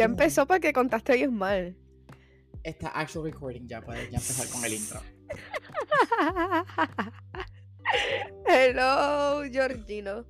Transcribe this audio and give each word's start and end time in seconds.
Ya 0.00 0.06
empezó 0.06 0.46
porque 0.46 0.72
contaste 0.72 1.14
bien 1.14 1.34
mal. 1.34 1.76
Está 2.62 2.88
actual 2.88 3.26
recording 3.26 3.66
ya, 3.66 3.82
puedes 3.82 4.10
ya 4.10 4.16
empezar 4.16 4.48
con 4.48 4.64
el 4.64 4.72
intro. 4.72 4.98
Hello, 8.46 9.42
Georgino. 9.52 10.24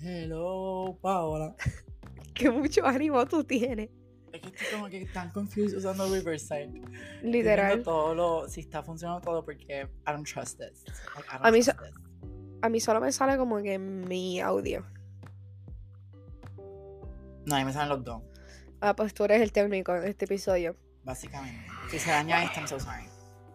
Hello, 0.00 0.98
Paola. 1.00 1.54
Qué 2.34 2.50
mucho 2.50 2.84
ánimo 2.84 3.24
tú 3.26 3.44
tienes. 3.44 3.88
Es 4.32 4.40
que 4.40 4.48
estoy 4.48 4.66
como 4.72 4.88
que 4.88 5.06
tan 5.06 5.30
confused 5.30 5.76
usando 5.78 6.12
Riverside. 6.12 6.82
Literal. 7.22 7.84
todo 7.84 8.16
lo, 8.16 8.48
si 8.48 8.62
está 8.62 8.82
funcionando 8.82 9.20
todo 9.20 9.44
porque 9.44 9.82
I 10.08 10.10
don't 10.10 10.26
trust 10.28 10.58
this. 10.58 10.82
Like, 11.14 11.28
I 11.28 11.32
don't 11.34 11.46
A 11.46 11.52
mí 11.52 11.60
trust 11.62 11.78
so- 11.78 11.84
this. 11.84 11.94
A 12.62 12.68
mí 12.68 12.80
solo 12.80 13.00
me 13.00 13.12
sale 13.12 13.36
como 13.36 13.62
que 13.62 13.78
mi 13.78 14.40
audio. 14.40 14.84
No, 17.46 17.54
ahí 17.54 17.64
me 17.64 17.72
salen 17.72 17.90
los 17.90 18.02
dos, 18.02 18.22
pues 18.94 19.14
tú 19.14 19.24
eres 19.24 19.40
el 19.40 19.52
técnico 19.52 19.92
de 19.94 20.10
este 20.10 20.26
episodio. 20.26 20.76
básicamente. 21.04 21.66
Si 21.90 21.98
se 21.98 22.10
daña 22.10 22.44
esto, 22.44 22.60
I'm 22.60 22.68
so 22.68 22.78
sorry. 22.78 23.08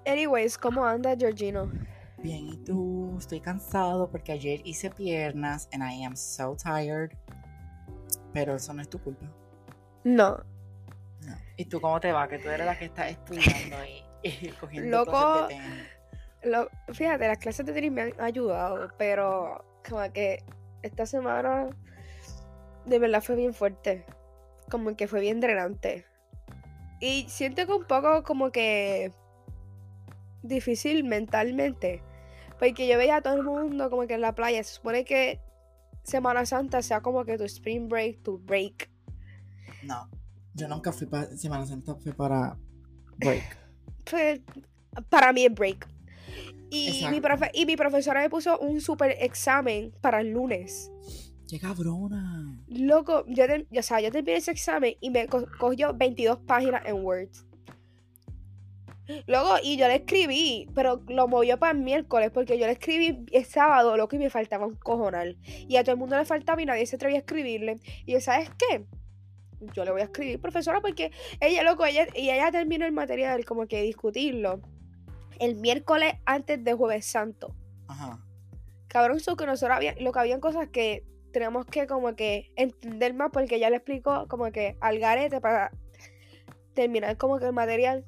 Anyways, 0.05 0.57
¿cómo 0.57 0.85
anda 0.85 1.15
Georgino? 1.15 1.71
Bien, 2.17 2.47
¿y 2.47 2.57
tú? 2.63 3.15
Estoy 3.19 3.39
cansado 3.39 4.09
porque 4.09 4.31
ayer 4.31 4.61
hice 4.65 4.89
piernas 4.89 5.69
and 5.71 5.83
I 5.83 6.03
am 6.03 6.15
so 6.15 6.55
tired. 6.55 7.11
Pero 8.33 8.55
eso 8.55 8.73
no 8.73 8.81
es 8.81 8.89
tu 8.89 8.99
culpa. 9.01 9.25
No. 10.03 10.37
No. 11.21 11.35
¿Y 11.57 11.65
tú 11.65 11.79
cómo 11.81 11.99
te 11.99 12.11
va? 12.11 12.27
Que 12.27 12.39
tú 12.39 12.49
eres 12.49 12.65
la 12.65 12.77
que 12.77 12.85
está 12.85 13.09
estudiando 13.09 13.77
y, 13.85 14.03
y 14.29 14.47
cogiendo 14.59 14.97
Loco. 14.99 15.11
clases 15.11 15.47
de 15.47 15.55
tenis. 15.55 15.87
Lo, 16.43 16.69
fíjate, 16.93 17.27
las 17.27 17.37
clases 17.37 17.65
de 17.65 17.73
tenis 17.73 17.91
me 17.91 18.01
han 18.01 18.21
ayudado, 18.21 18.89
pero 18.97 19.65
como 19.87 20.11
que 20.13 20.43
esta 20.81 21.05
semana 21.05 21.67
de 22.85 22.99
verdad 22.99 23.21
fue 23.21 23.35
bien 23.35 23.53
fuerte. 23.53 24.05
Como 24.69 24.95
que 24.95 25.07
fue 25.07 25.19
bien 25.21 25.39
drenante. 25.39 26.05
Y 27.01 27.25
siento 27.29 27.65
que 27.65 27.73
un 27.73 27.85
poco 27.85 28.23
como 28.23 28.51
que 28.51 29.11
difícil 30.43 31.03
mentalmente. 31.03 32.03
Porque 32.59 32.87
yo 32.87 32.97
veía 32.97 33.17
a 33.17 33.21
todo 33.21 33.35
el 33.35 33.43
mundo 33.43 33.89
como 33.89 34.05
que 34.07 34.15
en 34.15 34.21
la 34.21 34.35
playa. 34.35 34.63
Se 34.63 34.75
supone 34.75 35.05
que 35.05 35.39
Semana 36.03 36.45
Santa 36.45 36.81
sea 36.81 37.01
como 37.01 37.23
que 37.25 37.37
tu 37.37 37.43
spring 37.45 37.87
break, 37.87 38.21
tu 38.23 38.37
break. 38.39 38.89
No, 39.83 40.09
yo 40.53 40.67
nunca 40.67 40.91
fui 40.91 41.07
para 41.07 41.35
Semana 41.37 41.65
Santa, 41.65 41.95
fui 41.95 42.11
para 42.13 42.57
break. 43.17 43.57
Pues, 44.09 44.41
para 45.09 45.31
mí 45.33 45.45
es 45.45 45.53
break. 45.53 45.87
Y 46.71 47.01
mi, 47.11 47.21
profe- 47.21 47.51
y 47.53 47.65
mi 47.67 47.75
profesora 47.75 48.21
me 48.21 48.29
puso 48.29 48.57
un 48.57 48.81
super 48.81 49.15
examen 49.19 49.91
para 50.01 50.21
el 50.21 50.31
lunes. 50.31 50.91
¡Qué 51.49 51.59
cabrona! 51.59 52.55
Loco, 52.67 53.25
yo, 53.27 53.47
te- 53.47 53.65
o 53.77 53.81
sea, 53.81 53.99
yo 54.01 54.11
terminé 54.11 54.37
ese 54.37 54.51
examen 54.51 54.95
y 55.01 55.09
me 55.09 55.27
co- 55.27 55.47
cogió 55.57 55.93
22 55.93 56.39
páginas 56.39 56.83
en 56.85 57.03
Word. 57.03 57.29
Luego, 59.25 59.55
y 59.63 59.75
yo 59.77 59.87
le 59.87 59.95
escribí, 59.95 60.69
pero 60.75 61.01
lo 61.07 61.27
movió 61.27 61.57
para 61.57 61.71
el 61.71 61.83
miércoles 61.83 62.29
porque 62.31 62.59
yo 62.59 62.67
le 62.67 62.73
escribí 62.73 63.25
el 63.31 63.43
sábado, 63.45 63.97
loco, 63.97 64.15
y 64.15 64.19
me 64.19 64.29
faltaba 64.29 64.67
un 64.67 64.75
cojonal. 64.75 65.35
Y 65.67 65.77
a 65.77 65.83
todo 65.83 65.93
el 65.93 65.97
mundo 65.99 66.15
le 66.15 66.25
faltaba 66.25 66.61
y 66.61 66.65
nadie 66.67 66.85
se 66.85 66.97
atrevía 66.97 67.17
a 67.17 67.21
escribirle. 67.21 67.79
Y 68.05 68.11
yo, 68.13 68.21
¿sabes 68.21 68.51
qué? 68.51 68.85
Yo 69.73 69.83
le 69.83 69.91
voy 69.91 70.01
a 70.01 70.03
escribir, 70.05 70.39
profesora, 70.39 70.79
porque 70.79 71.11
ella, 71.41 71.63
loco, 71.63 71.85
ella, 71.85 72.05
y 72.15 72.29
ella 72.29 72.51
terminó 72.51 72.85
el 72.85 72.91
material, 72.91 73.43
como 73.45 73.65
que 73.67 73.81
discutirlo, 73.81 74.61
el 75.39 75.55
miércoles 75.55 76.13
antes 76.25 76.63
de 76.63 76.73
Jueves 76.73 77.05
Santo 77.05 77.55
Ajá. 77.87 78.19
cabrón, 78.87 79.19
so 79.19 79.35
que 79.35 79.45
nosotros 79.47 79.75
había, 79.75 79.95
lo 79.99 80.11
que 80.11 80.19
habían 80.19 80.39
cosas 80.39 80.67
que 80.69 81.03
tenemos 81.31 81.65
que 81.65 81.87
como 81.87 82.15
que 82.15 82.51
entender 82.55 83.13
más 83.13 83.29
porque 83.31 83.55
ella 83.55 83.69
le 83.69 83.77
explicó 83.77 84.27
como 84.27 84.51
que 84.51 84.77
al 84.81 84.99
garete 84.99 85.39
para 85.41 85.71
terminar 86.73 87.17
como 87.17 87.39
que 87.39 87.45
el 87.45 87.53
material. 87.53 88.05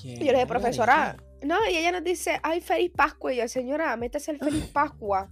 ¿Qué 0.00 0.08
Y 0.08 0.18
yo 0.18 0.26
le 0.26 0.32
dije, 0.34 0.46
profesora, 0.46 1.16
no, 1.42 1.56
y 1.68 1.76
ella 1.76 1.92
nos 1.92 2.04
dice, 2.04 2.38
ay, 2.42 2.60
feliz 2.60 2.90
Pascua. 2.94 3.32
Y 3.32 3.36
yo, 3.36 3.48
señora, 3.48 3.96
métase 3.96 4.30
el 4.32 4.38
feliz 4.38 4.66
Pascua 4.72 5.30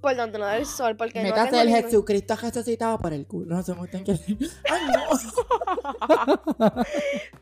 por 0.00 0.14
donde 0.16 0.38
no 0.38 0.44
da 0.44 0.58
el 0.58 0.66
sol, 0.66 0.96
porque 0.96 1.20
no 1.22 1.30
Métase 1.30 1.50
tengo 1.50 1.62
el 1.62 1.68
ningún- 1.68 1.82
Jesucristo 1.84 2.36
resucitado 2.36 2.98
por 2.98 3.12
el 3.14 3.26
culo. 3.26 3.46
No 3.56 3.62
se 3.62 3.74
me 3.74 3.88
que 3.88 4.12
¡Ay, 4.70 4.82
no! 4.92 6.74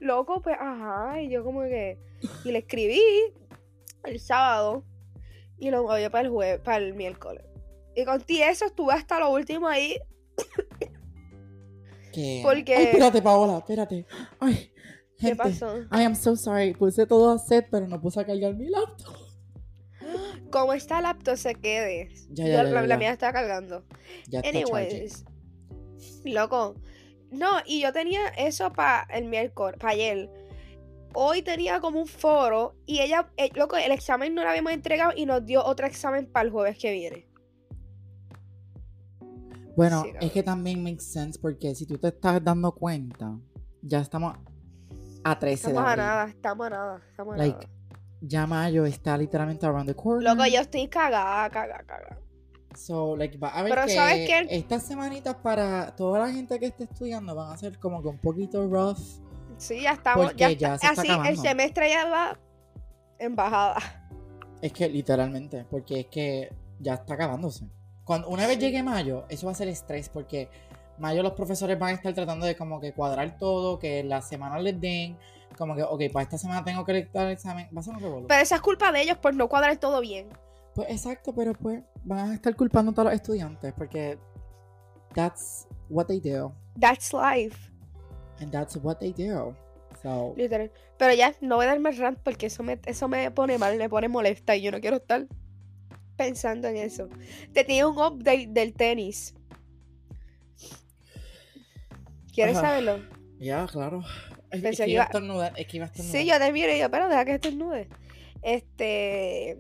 Loco, 0.01 0.41
pues, 0.43 0.57
ajá, 0.59 1.21
y 1.21 1.29
yo 1.31 1.43
como 1.45 1.63
que, 1.63 1.99
y 2.45 2.53
le 2.53 2.59
escribí 2.59 3.01
el 4.05 4.21
sábado 4.21 4.85
y 5.59 5.71
lo 5.71 5.83
movió 5.83 6.11
para 6.11 6.25
el 6.25 6.31
jueves, 6.31 6.61
para 6.61 6.79
el 6.79 6.95
miércoles. 6.95 7.45
Y 7.95 8.05
con 8.05 8.21
ti 8.23 8.43
eso 8.43 8.65
estuve 8.67 8.95
hasta 8.95 9.19
lo 9.19 9.31
último 9.31 9.69
ahí 9.69 9.99
¿Qué? 12.13 12.41
Porque- 12.43 12.75
Ay, 12.75 12.85
espérate, 12.85 13.23
Paola, 13.23 13.59
espérate. 13.59 14.07
Ay, 14.39 14.71
¿Qué 15.19 15.37
pasó? 15.37 15.79
I 15.93 16.03
am 16.05 16.15
so 16.15 16.37
sorry. 16.37 16.75
Puse 16.75 17.07
todo 17.07 17.31
a 17.33 17.39
set, 17.39 17.69
pero 17.71 17.87
no 17.87 18.01
puse 18.01 18.21
a 18.21 18.27
cargar 18.27 18.55
mi 18.55 18.69
laptop. 18.69 19.17
Como 20.51 20.75
esta 20.75 21.01
laptop 21.01 21.37
se 21.37 21.55
quede. 21.55 22.11
Ya, 22.31 22.45
Yo- 22.45 22.53
ya, 22.53 22.65
ya, 22.65 22.83
la, 22.87 22.97
mía 22.99 23.13
está 23.13 23.33
cargando. 23.33 23.85
Ya 24.29 24.41
está 24.41 24.53
charging. 24.53 24.75
Anyways. 24.75 25.25
Loco. 26.25 26.75
No, 27.31 27.49
y 27.65 27.81
yo 27.81 27.93
tenía 27.93 28.29
eso 28.37 28.71
para 28.73 29.07
el 29.17 29.25
miércoles, 29.25 29.79
para 29.81 29.95
ayer. 29.95 30.29
Hoy 31.15 31.41
tenía 31.43 31.81
como 31.81 32.01
un 32.01 32.07
foro 32.07 32.75
y 32.85 33.01
ella, 33.01 33.31
eh, 33.37 33.51
loco, 33.55 33.77
el 33.77 33.93
examen 33.93 34.35
no 34.35 34.43
lo 34.43 34.49
habíamos 34.51 34.73
entregado 34.73 35.13
y 35.17 35.25
nos 35.25 35.45
dio 35.47 35.65
otro 35.65 35.87
examen 35.87 36.27
para 36.31 36.45
el 36.47 36.53
jueves 36.53 36.77
que 36.79 36.91
viene. 36.93 37.27
Bueno, 39.77 40.03
Sí, 40.03 40.13
es 40.21 40.33
que 40.33 40.43
también 40.43 40.83
makes 40.83 41.05
sense 41.05 41.39
porque 41.41 41.75
si 41.75 41.87
tú 41.87 41.97
te 41.99 42.09
estás 42.09 42.43
dando 42.45 42.73
cuenta, 42.73 43.39
ya 43.81 44.01
estamos 44.01 44.37
a 45.25 45.39
13 45.39 45.55
Estamos 45.69 45.75
de 45.75 45.79
a 45.89 45.93
abril. 45.93 46.05
nada, 46.05 46.25
estamos 46.29 46.67
a 46.67 46.71
nada, 46.71 47.03
estamos 47.11 47.35
a 47.35 47.39
Like, 47.39 47.67
nada. 47.67 47.69
Ya 48.21 48.47
mayo 48.47 48.87
está 48.87 49.17
literalmente 49.17 49.67
around 49.67 49.89
the 49.89 49.95
corner. 49.97 50.23
Loco, 50.23 50.47
yo 50.47 50.61
estoy 50.61 50.87
cagada, 50.89 51.49
cagada, 51.51 51.83
cagada. 51.85 52.19
So, 52.77 53.17
like, 53.17 53.37
va 53.37 53.49
a 53.49 53.63
ver 53.63 53.73
Pero 53.75 53.87
que 53.87 53.95
¿sabes 53.95 54.27
qué? 54.29 54.47
estas 54.51 54.85
semanitas 54.85 55.35
para 55.37 55.95
toda 55.97 56.21
la 56.21 56.33
gente 56.33 56.59
que 56.59 56.67
esté 56.67 56.85
estudiando 56.85 57.35
van 57.35 57.53
a 57.53 57.57
ser 57.57 57.79
como 57.79 58.01
que 58.03 58.09
un 58.09 58.19
poquito 58.19 58.67
rough. 58.69 58.99
Sí, 59.59 59.83
ya 59.83 59.93
estamos, 59.93 60.35
ya, 60.37 60.51
ya 60.53 60.75
está- 60.75 60.95
se 60.95 61.03
está 61.03 61.21
así, 61.21 61.29
el 61.29 61.39
semestre 61.39 61.91
ya 61.91 62.09
va 62.09 62.39
en 63.19 63.35
bajada. 63.37 63.77
Es 64.63 64.73
que 64.73 64.89
literalmente, 64.89 65.67
porque 65.71 66.01
es 66.01 66.07
que 66.07 66.55
ya 66.79 66.95
está 66.95 67.15
acabándose. 67.15 67.67
Cuando 68.05 68.29
una 68.29 68.47
vez 68.47 68.59
llegue 68.59 68.83
mayo, 68.83 69.25
eso 69.29 69.47
va 69.47 69.53
a 69.53 69.55
ser 69.55 69.69
estrés 69.69 70.09
porque 70.09 70.49
mayo 70.99 71.23
los 71.23 71.33
profesores 71.33 71.79
van 71.79 71.91
a 71.91 71.93
estar 71.95 72.15
tratando 72.15 72.47
de 72.47 72.57
como 72.57 72.81
que 72.81 72.93
cuadrar 72.93 73.39
todo, 73.39 73.79
que 73.79 74.03
las 74.03 74.29
semanas 74.29 74.63
les 74.63 74.81
den, 74.81 75.17
como 75.57 75.75
que, 75.75 75.83
ok, 75.83 76.03
para 76.13 76.25
esta 76.25 76.39
semana 76.39 76.65
tengo 76.65 76.85
que 76.85 77.09
dar 77.13 77.27
el 77.27 77.33
examen, 77.33 77.69
va 77.75 77.81
a 77.81 77.85
ser 77.85 77.95
un 77.95 78.01
revolú. 78.01 78.27
Pero 78.29 78.43
esa 78.43 78.57
es 78.57 78.61
culpa 78.61 78.93
de 78.93 79.03
ellos 79.03 79.19
por 79.19 79.35
no 79.35 79.49
cuadrar 79.49 79.77
todo 79.77 80.01
bien. 80.01 80.29
Pues 80.75 80.89
exacto, 80.91 81.35
pero 81.35 81.53
pues 81.53 81.83
van 82.05 82.31
a 82.31 82.35
estar 82.35 82.55
culpando 82.57 82.93
a 82.93 82.95
todos 82.95 83.07
los 83.07 83.15
estudiantes 83.15 83.73
porque 83.75 84.19
that's 85.15 85.67
what 85.89 86.07
they 86.07 86.21
do. 86.21 86.53
That's 86.81 87.13
life. 87.13 87.71
And 88.41 88.51
that's 88.51 88.77
what 88.77 88.97
they 88.97 89.13
do. 89.13 89.55
So, 90.03 90.35
Literal. 90.37 90.71
Pero 90.97 91.15
ya, 91.15 91.35
no 91.41 91.57
voy 91.57 91.67
a 91.67 91.69
darme 91.69 91.93
rant 91.93 92.19
porque 92.19 92.47
eso 92.47 92.63
me, 92.63 92.81
eso 92.87 93.07
me 93.07 93.31
pone 93.31 93.59
mal, 93.59 93.77
me 93.77 93.89
pone 93.89 94.09
molesta 94.09 94.57
y 94.57 94.63
yo 94.63 94.73
no 94.73 94.81
quiero 94.81 94.97
estar 94.97 95.27
pensando 96.25 96.69
en 96.69 96.77
eso. 96.77 97.09
Te 97.53 97.65
tenía 97.65 97.87
un 97.89 97.99
update 97.99 98.49
del 98.51 98.73
tenis. 98.75 99.35
¿Quieres 102.33 102.57
Ajá. 102.57 102.69
saberlo? 102.69 102.99
ya, 103.39 103.67
claro. 103.67 104.03
Es, 104.51 104.63
es 104.65 104.77
que 104.79 104.85
iba 104.85 104.85
a 104.85 104.89
iba- 104.89 105.03
estornudar, 105.05 105.53
es 105.57 105.67
que 105.67 105.77
iba 105.79 105.87
a 105.87 105.89
estornudar. 105.89 106.21
Sí, 106.23 106.27
yo 106.29 106.39
te 106.39 106.53
miro 106.53 106.73
y 106.75 106.79
yo, 106.79 106.91
pero 106.91 107.09
deja 107.09 107.25
que 107.25 107.35
estornude. 107.35 107.89
Este. 108.43 109.59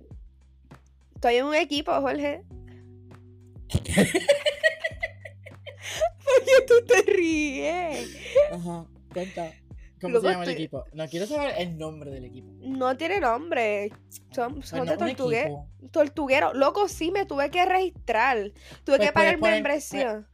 Estoy 1.14 1.36
en 1.36 1.44
un 1.46 1.54
equipo, 1.54 1.92
Jorge. 2.00 2.42
¿Por 6.24 6.44
qué 6.44 6.62
tú 6.66 6.74
te 6.86 7.02
ríes? 7.10 8.16
Ajá, 8.52 8.86
cuenta. 9.12 9.52
¿Cómo 10.02 10.12
Luego 10.12 10.26
se 10.26 10.32
llama 10.32 10.44
el 10.44 10.50
estoy- 10.50 10.62
equipo? 10.64 10.84
No 10.92 11.08
quiero 11.08 11.26
saber 11.26 11.54
el 11.58 11.78
nombre 11.78 12.10
del 12.10 12.24
equipo. 12.26 12.52
No 12.60 12.96
tiene 12.96 13.20
nombre. 13.20 13.90
Son, 14.32 14.54
Pues 14.56 14.68
son 14.68 14.80
no, 14.80 14.84
de 14.84 14.92
un 14.92 14.98
tortuguero. 14.98 15.46
equipo. 15.46 15.90
Tortuguero. 15.92 16.52
Loco, 16.54 16.88
sí, 16.88 17.10
me 17.10 17.24
tuve 17.24 17.50
que 17.50 17.64
registrar. 17.64 18.50
Tuve 18.84 18.96
Pues 18.98 19.08
que 19.08 19.12
pagar 19.12 19.38
poner- 19.38 19.54
membresía. 19.54 20.28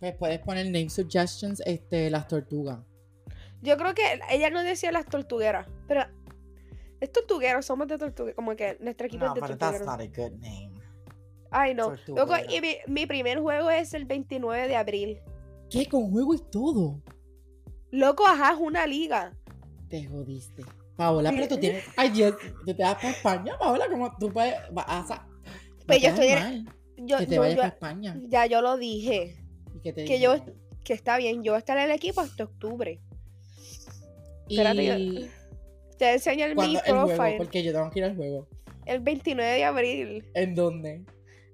Pues 0.00 0.14
puedes 0.14 0.38
poner 0.38 0.64
name 0.66 0.88
suggestions, 0.88 1.60
este, 1.66 2.08
las 2.08 2.26
tortugas. 2.28 2.78
Yo 3.60 3.76
creo 3.76 3.92
que 3.94 4.20
ella 4.30 4.48
no 4.50 4.62
decía 4.62 4.92
las 4.92 5.04
tortugueras, 5.06 5.66
pero 5.88 6.02
es 7.00 7.10
tortuguero, 7.10 7.60
somos 7.62 7.88
de 7.88 7.98
tortuguero, 7.98 8.36
como 8.36 8.54
que 8.54 8.76
nuestro 8.80 9.08
equipo 9.08 9.24
No, 9.24 9.32
es 9.32 9.34
de 9.34 9.40
pero 9.40 9.58
that's 9.58 9.78
tortuguero. 9.80 9.98
not 10.06 10.18
a 10.18 10.22
good 10.22 10.38
name. 10.40 10.70
Ay, 11.50 11.74
no. 11.74 11.90
Loco, 11.90 12.04
Tortuguero. 12.14 12.54
y 12.54 12.60
mi, 12.60 12.76
mi 12.86 13.06
primer 13.06 13.40
juego 13.40 13.70
es 13.70 13.94
el 13.94 14.04
29 14.04 14.68
de 14.68 14.76
abril. 14.76 15.18
¿Qué? 15.70 15.86
Con 15.86 16.10
juego 16.12 16.34
y 16.34 16.38
todo. 16.52 17.02
Loco, 17.90 18.26
ajá, 18.26 18.52
es 18.52 18.58
una 18.60 18.86
liga. 18.86 19.32
Te 19.88 20.04
jodiste. 20.06 20.62
Paola, 20.96 21.30
pero 21.30 21.46
tú 21.48 21.58
tienes. 21.58 21.84
Ay, 21.96 22.10
Dios, 22.10 22.34
tú 22.66 22.74
te 22.74 22.82
vas 22.82 22.96
para 22.96 23.10
España, 23.10 23.56
Paola, 23.58 23.86
como 23.88 24.14
tú 24.18 24.32
puedes. 24.32 24.54
Vas 24.72 25.10
a. 25.10 25.26
Pues 25.86 26.02
yo 26.02 26.08
estoy 26.08 26.28
mal 26.34 26.64
Yo, 26.98 27.18
que 27.18 27.26
te 27.26 27.38
vayas 27.38 27.54
yo- 27.54 27.62
para 27.62 27.68
España. 27.74 28.20
ya 28.28 28.46
yo 28.46 28.60
lo 28.60 28.76
dije. 28.76 29.36
Y 29.76 29.80
que 29.80 29.92
te 29.92 30.04
que 30.04 30.18
yo- 30.20 30.34
digan, 30.34 30.54
que 30.84 30.92
está 30.92 31.16
bien, 31.18 31.42
yo 31.44 31.52
voy 31.52 31.56
a 31.56 31.60
estar 31.60 31.78
en 31.78 31.84
el 31.84 31.90
equipo 31.92 32.20
hasta 32.20 32.44
octubre. 32.44 33.00
Espérate, 34.48 34.98
Y 34.98 35.30
Te 35.98 36.04
a 36.06 36.12
enseñar 36.14 36.54
mi 36.54 36.76
el 36.76 36.80
juego, 36.80 37.06
profile. 37.06 37.34
porque 37.38 37.62
yo 37.62 37.72
tengo 37.72 37.90
que 37.90 37.98
ir 38.00 38.04
al 38.04 38.16
juego. 38.16 38.48
El 38.86 39.00
29 39.00 39.52
de 39.56 39.64
abril. 39.64 40.24
¿En 40.34 40.54
dónde? 40.54 41.04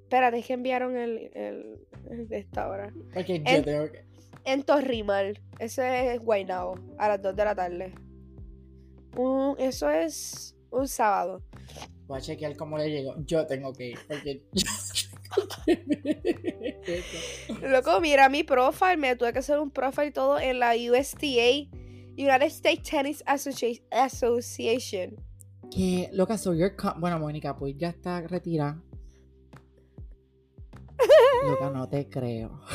Espérate, 0.02 0.38
es 0.38 0.46
que 0.46 0.52
enviaron 0.52 0.96
el, 0.96 1.30
el, 1.34 1.78
el 2.10 2.28
de 2.28 2.38
esta 2.38 2.68
hora. 2.68 2.92
Porque 3.12 3.38
yo 3.38 3.44
En- 3.46 3.64
tengo 3.64 3.90
que. 3.90 4.04
En 4.44 4.62
Torrimal. 4.62 5.40
Ese 5.58 6.14
es 6.14 6.20
Guaynabo, 6.20 6.74
a 6.98 7.08
las 7.08 7.22
2 7.22 7.34
de 7.36 7.44
la 7.44 7.54
tarde. 7.54 7.94
Un- 9.16 9.56
eso 9.58 9.88
es 9.90 10.56
un 10.70 10.86
sábado. 10.88 11.42
Voy 12.06 12.18
a 12.18 12.20
chequear 12.20 12.56
cómo 12.56 12.76
le 12.76 12.90
llego. 12.90 13.14
Yo 13.24 13.46
tengo 13.46 13.72
que 13.72 13.90
ir. 13.90 13.98
Porque 14.06 14.42
yo. 14.52 14.64
Loco, 17.68 18.00
mira 18.00 18.28
mi 18.28 18.42
profile. 18.42 18.96
Me 18.96 19.16
tuve 19.16 19.32
que 19.32 19.38
hacer 19.38 19.58
un 19.58 19.70
profile 19.70 20.06
y 20.08 20.12
todo 20.12 20.38
en 20.38 20.58
la 20.58 20.72
USTA, 20.74 21.68
United 22.16 22.42
States 22.46 22.82
Tennis 22.90 23.22
Associa- 23.26 23.82
Association. 23.90 25.16
Que, 25.70 26.10
loca, 26.12 26.36
so 26.36 26.52
you're 26.52 26.76
co- 26.76 26.94
Bueno, 26.98 27.18
Mónica, 27.18 27.56
pues 27.56 27.74
ya 27.78 27.88
está 27.88 28.20
retirada. 28.20 28.82
Loca, 31.48 31.70
no 31.70 31.88
te 31.88 32.08
creo. 32.08 32.60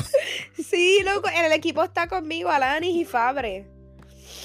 Sí, 0.64 1.02
loco, 1.04 1.28
en 1.28 1.44
el 1.44 1.52
equipo 1.52 1.82
está 1.82 2.08
conmigo 2.08 2.50
Alanis 2.50 2.94
y 2.96 3.04
Fabre. 3.04 3.70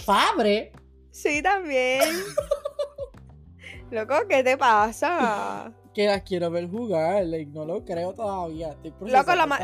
Fabre. 0.06 0.72
Sí, 1.12 1.42
también. 1.42 2.02
Loco, 3.92 4.16
¿qué 4.28 4.44
te 4.44 4.58
pasa? 4.58 5.72
Que 5.94 6.08
las 6.08 6.24
quiero 6.24 6.50
ver 6.52 6.68
jugar. 6.70 7.24
like, 7.26 7.52
no 7.52 7.66
lo 7.66 7.86
creo 7.86 8.14
todavía. 8.14 8.76
Estoy 8.84 9.10
Loco, 9.12 9.32
lo 9.32 9.42
lo, 9.42 9.48
más, 9.48 9.62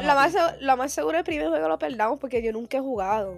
lo 0.62 0.78
más 0.78 0.94
seguro 0.94 1.18
el 1.18 1.24
primer 1.24 1.50
juego 1.50 1.68
lo 1.68 1.78
perdamos 1.80 2.20
porque 2.20 2.42
yo 2.42 2.52
nunca 2.54 2.78
he 2.78 2.82
jugado. 2.82 3.36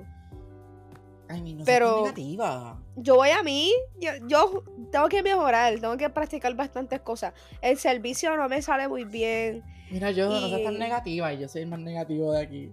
Ay, 1.30 1.42
mi, 1.42 1.54
no 1.56 1.65
pero- 1.65 2.01
negativa. 2.04 2.80
Yo 2.95 3.15
voy 3.15 3.30
a 3.31 3.42
mí, 3.42 3.71
yo, 4.00 4.12
yo 4.27 4.63
tengo 4.92 5.10
que 5.10 5.24
mejorar, 5.24 5.80
tengo 5.80 5.98
que 5.98 6.07
practicar 6.10 6.54
bastantes 6.54 7.00
cosas. 7.01 7.33
El 7.62 7.80
servicio 7.80 8.36
no 8.38 8.48
me 8.48 8.62
sale 8.62 8.88
muy 8.88 9.04
bien. 9.04 9.63
Mira, 9.89 10.12
yo 10.12 10.30
no 10.30 10.48
seas 10.48 10.63
tan 10.63 10.75
Y- 10.75 10.80
negativa 10.80 11.33
y 11.33 11.39
yo 11.39 11.48
soy 11.48 11.63
el 11.63 11.69
más 11.69 11.80
negativo 11.80 12.31
de 12.33 12.42
aquí. 12.44 12.71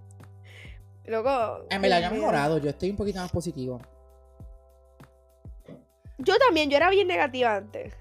Loco. 1.05 1.65
En 1.69 1.81
verdad, 1.81 2.03
he 2.03 2.09
mío. 2.09 2.19
mejorado. 2.21 2.57
Yo 2.59 2.69
estoy 2.69 2.89
un 2.89 2.95
poquito 2.97 3.19
más 3.19 3.31
positivo. 3.31 3.79
Yo 6.17 6.37
también, 6.37 6.69
yo 6.69 6.77
era 6.77 6.89
bien 6.89 7.07
negativa 7.07 7.55
antes. 7.55 7.93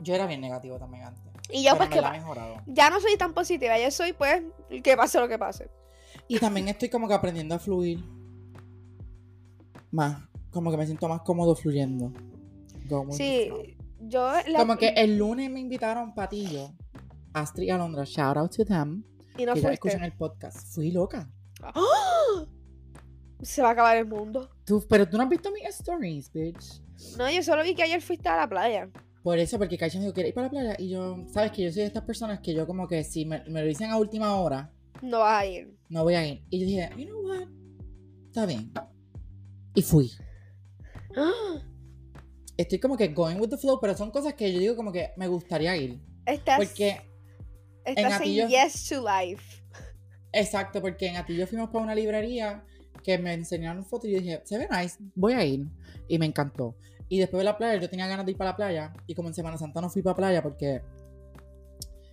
Yo 0.00 0.14
era 0.14 0.26
bien 0.26 0.40
negativo 0.40 0.78
también 0.78 1.04
antes. 1.04 1.22
Y 1.50 1.64
pero 1.64 1.76
pues 1.76 1.88
que 1.90 2.00
mejorado. 2.00 2.56
ya 2.66 2.90
no 2.90 3.00
soy 3.00 3.16
tan 3.16 3.32
positiva, 3.32 3.78
yo 3.78 3.90
soy 3.90 4.12
pues 4.12 4.42
que 4.82 4.96
pase 4.96 5.20
lo 5.20 5.28
que 5.28 5.38
pase. 5.38 5.70
Y 6.26 6.38
también 6.38 6.68
estoy 6.68 6.88
como 6.88 7.06
que 7.06 7.14
aprendiendo 7.14 7.54
a 7.54 7.58
fluir. 7.58 8.02
Más. 9.90 10.22
Como 10.50 10.70
que 10.70 10.76
me 10.76 10.86
siento 10.86 11.08
más 11.08 11.20
cómodo 11.22 11.54
fluyendo. 11.54 12.12
The 12.88 13.12
Sí, 13.12 13.76
yo 14.00 14.32
la- 14.46 14.58
Como 14.58 14.76
que 14.76 14.88
el 14.88 15.18
lunes 15.18 15.50
me 15.50 15.60
invitaron 15.60 16.14
Patillo, 16.14 16.72
Astrid 17.32 17.66
y 17.66 17.70
Alondra, 17.70 18.04
shout 18.04 18.36
out 18.36 18.56
to 18.56 18.64
them, 18.64 19.04
y 19.36 19.44
no 19.44 19.54
que 19.54 19.60
ya 19.60 19.72
escuchan 19.72 20.04
el 20.04 20.12
podcast. 20.12 20.74
Fui 20.74 20.90
loca. 20.90 21.30
Se 23.42 23.62
va 23.62 23.68
a 23.68 23.72
acabar 23.72 23.96
el 23.96 24.06
mundo. 24.06 24.50
Tú, 24.64 24.84
pero 24.88 25.08
tú 25.08 25.16
no 25.16 25.24
has 25.24 25.28
visto 25.28 25.50
mis 25.52 25.64
stories, 25.68 26.32
bitch. 26.32 26.82
No, 27.18 27.30
yo 27.30 27.42
solo 27.42 27.62
vi 27.62 27.74
que 27.74 27.82
ayer 27.82 28.00
fuiste 28.00 28.28
a 28.28 28.36
la 28.36 28.48
playa. 28.48 28.88
Por 29.22 29.38
eso, 29.38 29.58
porque 29.58 29.76
Kaisha 29.76 29.98
me 29.98 30.04
dijo, 30.04 30.14
¿quieres 30.14 30.30
ir 30.30 30.34
para 30.34 30.46
la 30.46 30.50
playa? 30.50 30.76
Y 30.78 30.88
yo, 30.90 31.24
sabes 31.32 31.52
que 31.52 31.62
yo 31.64 31.70
soy 31.70 31.82
de 31.82 31.88
estas 31.88 32.04
personas 32.04 32.40
que 32.40 32.54
yo 32.54 32.66
como 32.66 32.86
que 32.88 33.04
si 33.04 33.26
me, 33.26 33.42
me 33.48 33.60
lo 33.60 33.66
dicen 33.66 33.90
a 33.90 33.98
última 33.98 34.36
hora, 34.36 34.72
No 35.02 35.18
vas 35.18 35.42
a 35.42 35.46
ir. 35.46 35.76
no 35.88 36.04
voy 36.04 36.14
a 36.14 36.26
ir. 36.26 36.44
Y 36.48 36.60
yo 36.60 36.66
dije, 36.66 36.90
you 36.96 37.06
know 37.06 37.20
what, 37.28 37.48
está 38.26 38.46
bien. 38.46 38.72
Y 39.74 39.82
fui. 39.82 40.10
¡Ah! 41.16 41.32
Estoy 42.56 42.78
como 42.78 42.96
que 42.96 43.08
going 43.08 43.36
with 43.38 43.50
the 43.50 43.58
flow, 43.58 43.78
pero 43.80 43.94
son 43.94 44.10
cosas 44.10 44.32
que 44.32 44.50
yo 44.50 44.58
digo 44.58 44.76
como 44.76 44.90
que 44.90 45.10
me 45.18 45.26
gustaría 45.28 45.76
ir. 45.76 46.00
Estás, 46.24 46.56
Porque, 46.58 46.96
en 47.84 47.98
estás 47.98 48.20
en 48.22 48.48
yes 48.48 48.88
to 48.88 49.04
life. 49.04 49.62
Exacto, 50.40 50.80
porque 50.80 51.08
en 51.08 51.16
Atillo 51.16 51.46
fuimos 51.46 51.70
para 51.70 51.84
una 51.84 51.94
librería 51.94 52.64
que 53.02 53.18
me 53.18 53.34
enseñaron 53.34 53.84
fotos 53.84 54.08
y 54.08 54.12
yo 54.12 54.20
dije, 54.20 54.42
se 54.44 54.58
ve 54.58 54.68
nice, 54.70 54.96
voy 55.14 55.34
a 55.34 55.44
ir. 55.44 55.66
Y 56.08 56.18
me 56.18 56.26
encantó. 56.26 56.76
Y 57.08 57.18
después 57.18 57.38
de 57.38 57.44
la 57.44 57.56
playa, 57.56 57.80
yo 57.80 57.88
tenía 57.88 58.06
ganas 58.06 58.26
de 58.26 58.32
ir 58.32 58.38
para 58.38 58.50
la 58.50 58.56
playa. 58.56 58.92
Y 59.06 59.14
como 59.14 59.28
en 59.28 59.34
Semana 59.34 59.58
Santa 59.58 59.80
no 59.80 59.90
fui 59.90 60.02
para 60.02 60.16
playa 60.16 60.42
porque... 60.42 60.82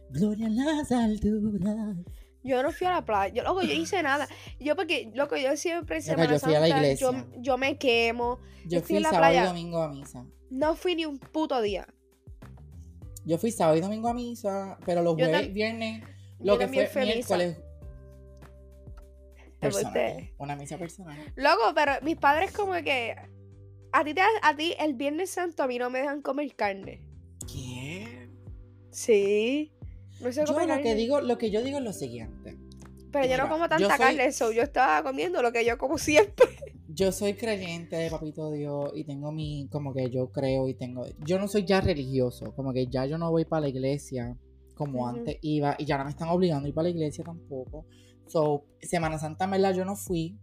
Gloria 0.10 0.46
en 0.46 0.56
las 0.56 0.92
alturas. 0.92 1.98
Yo 2.44 2.62
no 2.62 2.72
fui 2.72 2.86
a 2.86 2.92
la 2.92 3.06
playa. 3.06 3.34
Yo, 3.34 3.44
loco, 3.44 3.62
yo 3.62 3.74
hice 3.74 4.04
nada. 4.04 4.28
Yo 4.60 4.76
porque, 4.76 5.12
loco, 5.16 5.36
yo 5.38 5.56
siempre 5.58 5.98
en 5.98 6.04
Semana 6.04 6.34
yo 6.34 6.40
fui 6.40 6.54
a 6.54 6.60
la 6.60 6.68
Santa, 6.68 6.84
iglesia. 6.84 7.12
Yo, 7.12 7.42
yo 7.42 7.58
me 7.58 7.78
quemo. 7.78 8.40
Yo 8.66 8.80
fui 8.82 8.88
fui 8.88 8.98
a 8.98 9.00
la 9.00 9.10
sábado 9.10 9.32
playa. 9.32 9.44
y 9.44 9.48
domingo 9.48 9.82
a 9.82 9.90
misa. 9.90 10.26
No 10.52 10.76
fui 10.76 10.96
ni 10.96 11.06
un 11.06 11.18
puto 11.18 11.60
día. 11.62 11.88
Yo 13.26 13.38
fui 13.38 13.52
sábado 13.52 13.78
y 13.78 13.82
domingo 13.82 14.10
a 14.10 14.14
misa, 14.14 14.78
pero 14.86 15.02
los 15.02 15.16
jueves, 15.16 15.52
viernes, 15.54 16.04
lo 16.40 16.60
que 16.60 16.68
fue 16.68 17.06
miércoles. 17.06 17.58
Personal, 19.64 20.30
una 20.38 20.56
misa 20.56 20.78
personal. 20.78 21.18
Loco, 21.36 21.74
pero 21.76 21.94
mis 22.02 22.18
padres 22.18 22.52
como 22.52 22.74
que... 22.74 23.16
A 23.92 24.04
ti, 24.04 24.14
te, 24.14 24.22
a 24.42 24.56
ti 24.56 24.74
el 24.80 24.96
Viernes 24.96 25.30
Santo 25.30 25.64
a 25.64 25.68
mí 25.68 25.78
no 25.78 25.90
me 25.90 26.00
dejan 26.00 26.22
comer 26.22 26.56
carne. 26.56 27.02
¿Qué? 27.52 28.28
Sí. 28.92 29.72
No 30.20 30.32
sé 30.32 30.44
Yo 30.46 30.54
lo 30.66 30.82
que 30.82 30.96
digo, 30.96 31.22
lo 31.22 31.38
que 31.38 31.52
yo 31.52 31.62
digo 31.62 31.78
es 31.78 31.84
lo 31.84 31.94
siguiente. 31.94 32.58
Pero 33.12 33.28
yo 33.28 33.38
no 33.38 33.50
como 33.50 33.70
tanta 33.70 33.90
soy- 33.90 33.98
carne, 33.98 34.26
eso. 34.26 34.52
Yo 34.52 34.64
estaba 34.64 35.04
comiendo 35.04 35.42
lo 35.42 35.52
que 35.52 35.64
yo 35.64 35.78
como 35.78 35.98
siempre. 35.98 36.48
Yo 36.96 37.12
soy 37.12 37.34
creyente 37.34 37.96
de 37.96 38.12
Papito 38.12 38.52
Dios 38.52 38.92
y 38.94 39.04
tengo 39.04 39.32
mi, 39.32 39.68
como 39.72 39.96
que 39.96 40.12
yo 40.12 40.32
creo 40.32 40.68
y 40.70 40.76
tengo, 40.76 41.08
yo 41.26 41.40
no 41.40 41.48
soy 41.48 41.66
ya 41.66 41.82
religioso, 41.82 42.54
como 42.56 42.72
que 42.72 42.86
ya 42.86 43.08
yo 43.08 43.18
no 43.18 43.32
voy 43.32 43.46
para 43.46 43.62
la 43.62 43.70
iglesia 43.70 44.38
como 44.76 45.08
antes 45.08 45.38
iba 45.42 45.76
y 45.80 45.86
ya 45.86 45.98
no 45.98 46.04
me 46.04 46.12
están 46.12 46.30
obligando 46.30 46.68
a 46.68 46.70
ir 46.70 46.76
para 46.76 46.84
la 46.84 46.90
iglesia 46.92 47.24
tampoco. 47.24 47.88
So, 48.28 48.66
Semana 48.82 49.20
Santa 49.20 49.46
en 49.46 49.52
verdad 49.52 49.74
yo 49.74 49.86
no 49.86 49.96
fui, 49.96 50.40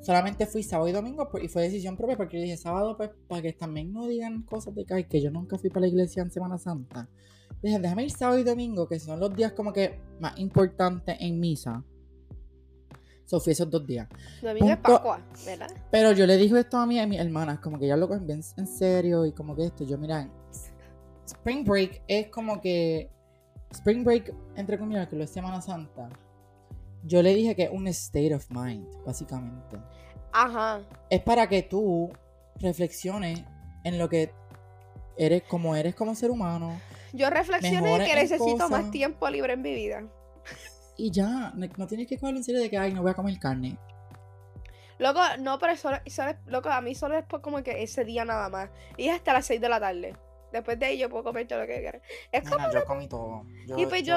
solamente 0.00 0.46
fui 0.46 0.62
sábado 0.62 0.88
y 0.88 0.92
domingo 0.92 1.28
pues, 1.30 1.44
y 1.44 1.48
fue 1.48 1.62
decisión 1.62 1.96
propia 1.96 2.16
porque 2.16 2.38
yo 2.38 2.42
dije 2.42 2.56
sábado 2.56 2.96
pues 2.96 3.10
para 3.28 3.42
que 3.42 3.52
también 3.52 3.92
no 3.92 4.06
digan 4.06 4.42
cosas 4.42 4.74
de 4.74 4.84
que, 4.84 5.20
yo 5.20 5.30
nunca 5.30 5.58
fui 5.58 5.70
para 5.70 5.82
la 5.82 5.88
iglesia 5.88 6.22
en 6.22 6.30
Semana 6.30 6.58
Santa. 6.58 7.08
Dije, 7.62 7.78
déjame 7.78 8.04
ir 8.04 8.10
sábado 8.10 8.38
y 8.38 8.44
domingo 8.44 8.88
que 8.88 8.98
son 8.98 9.20
los 9.20 9.34
días 9.34 9.52
como 9.52 9.72
que 9.72 10.00
más 10.20 10.38
importantes 10.38 11.16
en 11.20 11.38
misa. 11.38 11.84
So, 13.24 13.40
fui 13.40 13.52
esos 13.52 13.70
dos 13.70 13.86
días. 13.86 14.08
Domingo 14.42 14.68
es 14.68 14.76
Pascua, 14.78 15.20
¿verdad? 15.46 15.70
Pero 15.90 16.12
yo 16.12 16.26
le 16.26 16.36
dije 16.36 16.58
esto 16.58 16.76
a 16.76 16.86
mí 16.86 16.98
a 16.98 17.06
mis 17.06 17.20
hermanas, 17.20 17.60
como 17.60 17.78
que 17.78 17.86
ya 17.86 17.96
lo 17.96 18.08
cogen 18.08 18.26
bien 18.26 18.42
en 18.56 18.66
serio 18.66 19.24
y 19.24 19.32
como 19.32 19.54
que 19.54 19.66
esto, 19.66 19.84
yo 19.84 19.96
mira, 19.96 20.28
Spring 21.24 21.64
Break 21.64 22.02
es 22.08 22.28
como 22.28 22.60
que 22.60 23.10
Spring 23.72 24.04
Break, 24.04 24.34
entre 24.56 24.78
comillas, 24.78 25.08
que 25.08 25.16
lo 25.16 25.24
es 25.24 25.30
Semana 25.30 25.60
Santa. 25.62 26.08
Yo 27.04 27.22
le 27.22 27.34
dije 27.34 27.54
que 27.56 27.64
es 27.64 27.70
un 27.70 27.86
state 27.88 28.34
of 28.34 28.48
mind, 28.50 28.86
básicamente. 29.04 29.76
Ajá. 30.32 30.80
Es 31.10 31.20
para 31.20 31.48
que 31.48 31.62
tú 31.62 32.10
reflexiones 32.60 33.44
en 33.84 33.98
lo 33.98 34.08
que 34.08 34.32
eres, 35.16 35.42
como 35.42 35.74
eres 35.76 35.94
como 35.94 36.14
ser 36.14 36.30
humano 36.30 36.80
Yo 37.12 37.28
reflexioné 37.28 37.82
Mejores 37.82 38.06
que 38.06 38.12
en 38.14 38.18
necesito 38.20 38.44
cosas. 38.52 38.70
más 38.70 38.90
tiempo 38.90 39.28
libre 39.28 39.54
en 39.54 39.62
mi 39.62 39.74
vida. 39.74 40.04
y 40.96 41.10
ya, 41.10 41.52
no, 41.54 41.86
tienes 41.86 42.06
que 42.06 42.18
cogerlo 42.18 42.38
en 42.38 42.44
serio 42.44 42.60
de 42.60 42.70
que, 42.70 42.78
ay, 42.78 42.94
no 42.94 43.02
voy 43.02 43.10
a 43.10 43.14
comer 43.14 43.38
carne. 43.38 43.76
Loco, 44.98 45.20
no, 45.40 45.58
pero 45.58 45.76
solo, 45.76 45.98
solo 46.06 46.30
es- 46.30 46.36
loco, 46.46 46.68
a 46.68 46.80
mí 46.80 46.94
solo 46.94 47.18
es 47.18 47.24
como 47.42 47.62
que 47.62 47.82
ese 47.82 48.04
día 48.04 48.24
nada 48.24 48.48
más. 48.48 48.70
Y 48.96 49.08
hasta 49.08 49.32
las 49.32 49.46
6 49.46 49.60
de 49.60 49.68
la 49.68 49.80
tarde. 49.80 50.14
Después 50.52 50.78
de 50.78 50.86
ahí 50.86 50.98
yo 50.98 51.08
puedo 51.08 51.24
comer 51.24 51.48
todo 51.48 51.60
lo 51.60 51.66
que 51.66 51.80
quiera. 51.80 52.00
Es 52.30 52.48
como, 52.48 52.70
yo 52.72 52.84
comí 52.84 53.08
todo. 53.08 53.42
Yo, 53.66 53.78
Y 53.78 53.86
pues 53.86 54.02
yo-. 54.04 54.14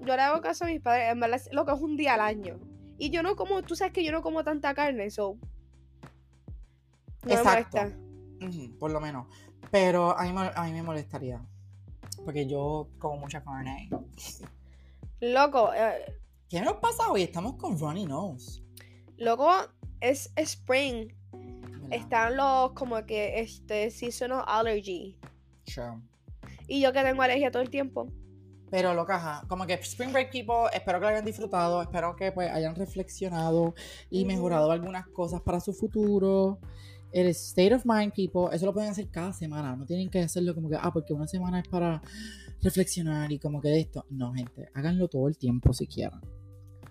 Yo 0.00 0.16
le 0.16 0.22
hago 0.22 0.40
caso 0.40 0.64
a 0.64 0.68
mis 0.68 0.80
padres, 0.80 1.10
en 1.12 1.20
verdad, 1.20 1.40
lo 1.52 1.64
que 1.64 1.72
es 1.72 1.80
un 1.80 1.96
día 1.96 2.14
al 2.14 2.20
año. 2.20 2.58
Y 2.98 3.10
yo 3.10 3.22
no 3.22 3.34
como, 3.36 3.62
tú 3.62 3.74
sabes 3.76 3.92
que 3.92 4.04
yo 4.04 4.12
no 4.12 4.22
como 4.22 4.44
tanta 4.44 4.74
carne, 4.74 5.10
so. 5.10 5.36
No 7.22 7.28
me 7.28 7.34
Exacto. 7.34 7.78
por 8.78 8.90
lo 8.90 9.00
menos. 9.00 9.26
Pero 9.70 10.16
a 10.16 10.22
mí, 10.24 10.32
me- 10.32 10.50
a 10.54 10.62
mí 10.64 10.72
me 10.72 10.82
molestaría. 10.82 11.40
Porque 12.24 12.46
yo 12.46 12.88
como 12.98 13.16
mucha 13.16 13.42
carne. 13.42 13.88
Loco, 15.20 15.72
eh, 15.74 16.04
¿Qué 16.48 16.60
nos 16.60 16.74
pasa 16.74 17.10
hoy? 17.10 17.22
Estamos 17.22 17.54
con 17.56 17.78
Ronnie 17.78 18.06
Nose. 18.06 18.62
loco, 19.16 19.50
es 20.00 20.30
spring. 20.36 21.08
¿verdad? 21.32 21.88
Están 21.90 22.36
los 22.36 22.72
como 22.72 23.04
que 23.06 23.40
este 23.40 23.90
seasonal 23.90 24.44
allergy. 24.46 25.18
Sure. 25.66 25.98
Y 26.68 26.80
yo 26.80 26.92
que 26.92 27.02
tengo 27.02 27.22
alergia 27.22 27.50
todo 27.50 27.62
el 27.62 27.70
tiempo. 27.70 28.08
Pero 28.74 28.92
loca, 28.92 29.14
ajá, 29.14 29.46
como 29.46 29.66
que 29.66 29.74
Spring 29.74 30.10
Break 30.10 30.32
People, 30.32 30.68
espero 30.72 30.98
que 30.98 31.04
lo 31.04 31.10
hayan 31.10 31.24
disfrutado, 31.24 31.80
espero 31.80 32.16
que 32.16 32.32
pues 32.32 32.50
hayan 32.50 32.74
reflexionado 32.74 33.72
y 34.10 34.24
mejorado 34.24 34.72
algunas 34.72 35.06
cosas 35.06 35.40
para 35.42 35.60
su 35.60 35.72
futuro. 35.72 36.58
El 37.12 37.28
state 37.28 37.72
of 37.72 37.86
mind, 37.86 38.12
people, 38.12 38.48
eso 38.52 38.66
lo 38.66 38.74
pueden 38.74 38.90
hacer 38.90 39.08
cada 39.12 39.32
semana, 39.32 39.76
no 39.76 39.86
tienen 39.86 40.10
que 40.10 40.18
hacerlo 40.18 40.56
como 40.56 40.68
que, 40.68 40.74
ah, 40.74 40.90
porque 40.92 41.12
una 41.12 41.28
semana 41.28 41.60
es 41.60 41.68
para 41.68 42.02
reflexionar 42.62 43.30
y 43.30 43.38
como 43.38 43.60
que 43.60 43.68
de 43.68 43.78
esto. 43.78 44.06
No, 44.10 44.34
gente, 44.34 44.68
háganlo 44.74 45.06
todo 45.06 45.28
el 45.28 45.38
tiempo 45.38 45.72
si 45.72 45.86
quieren. 45.86 46.20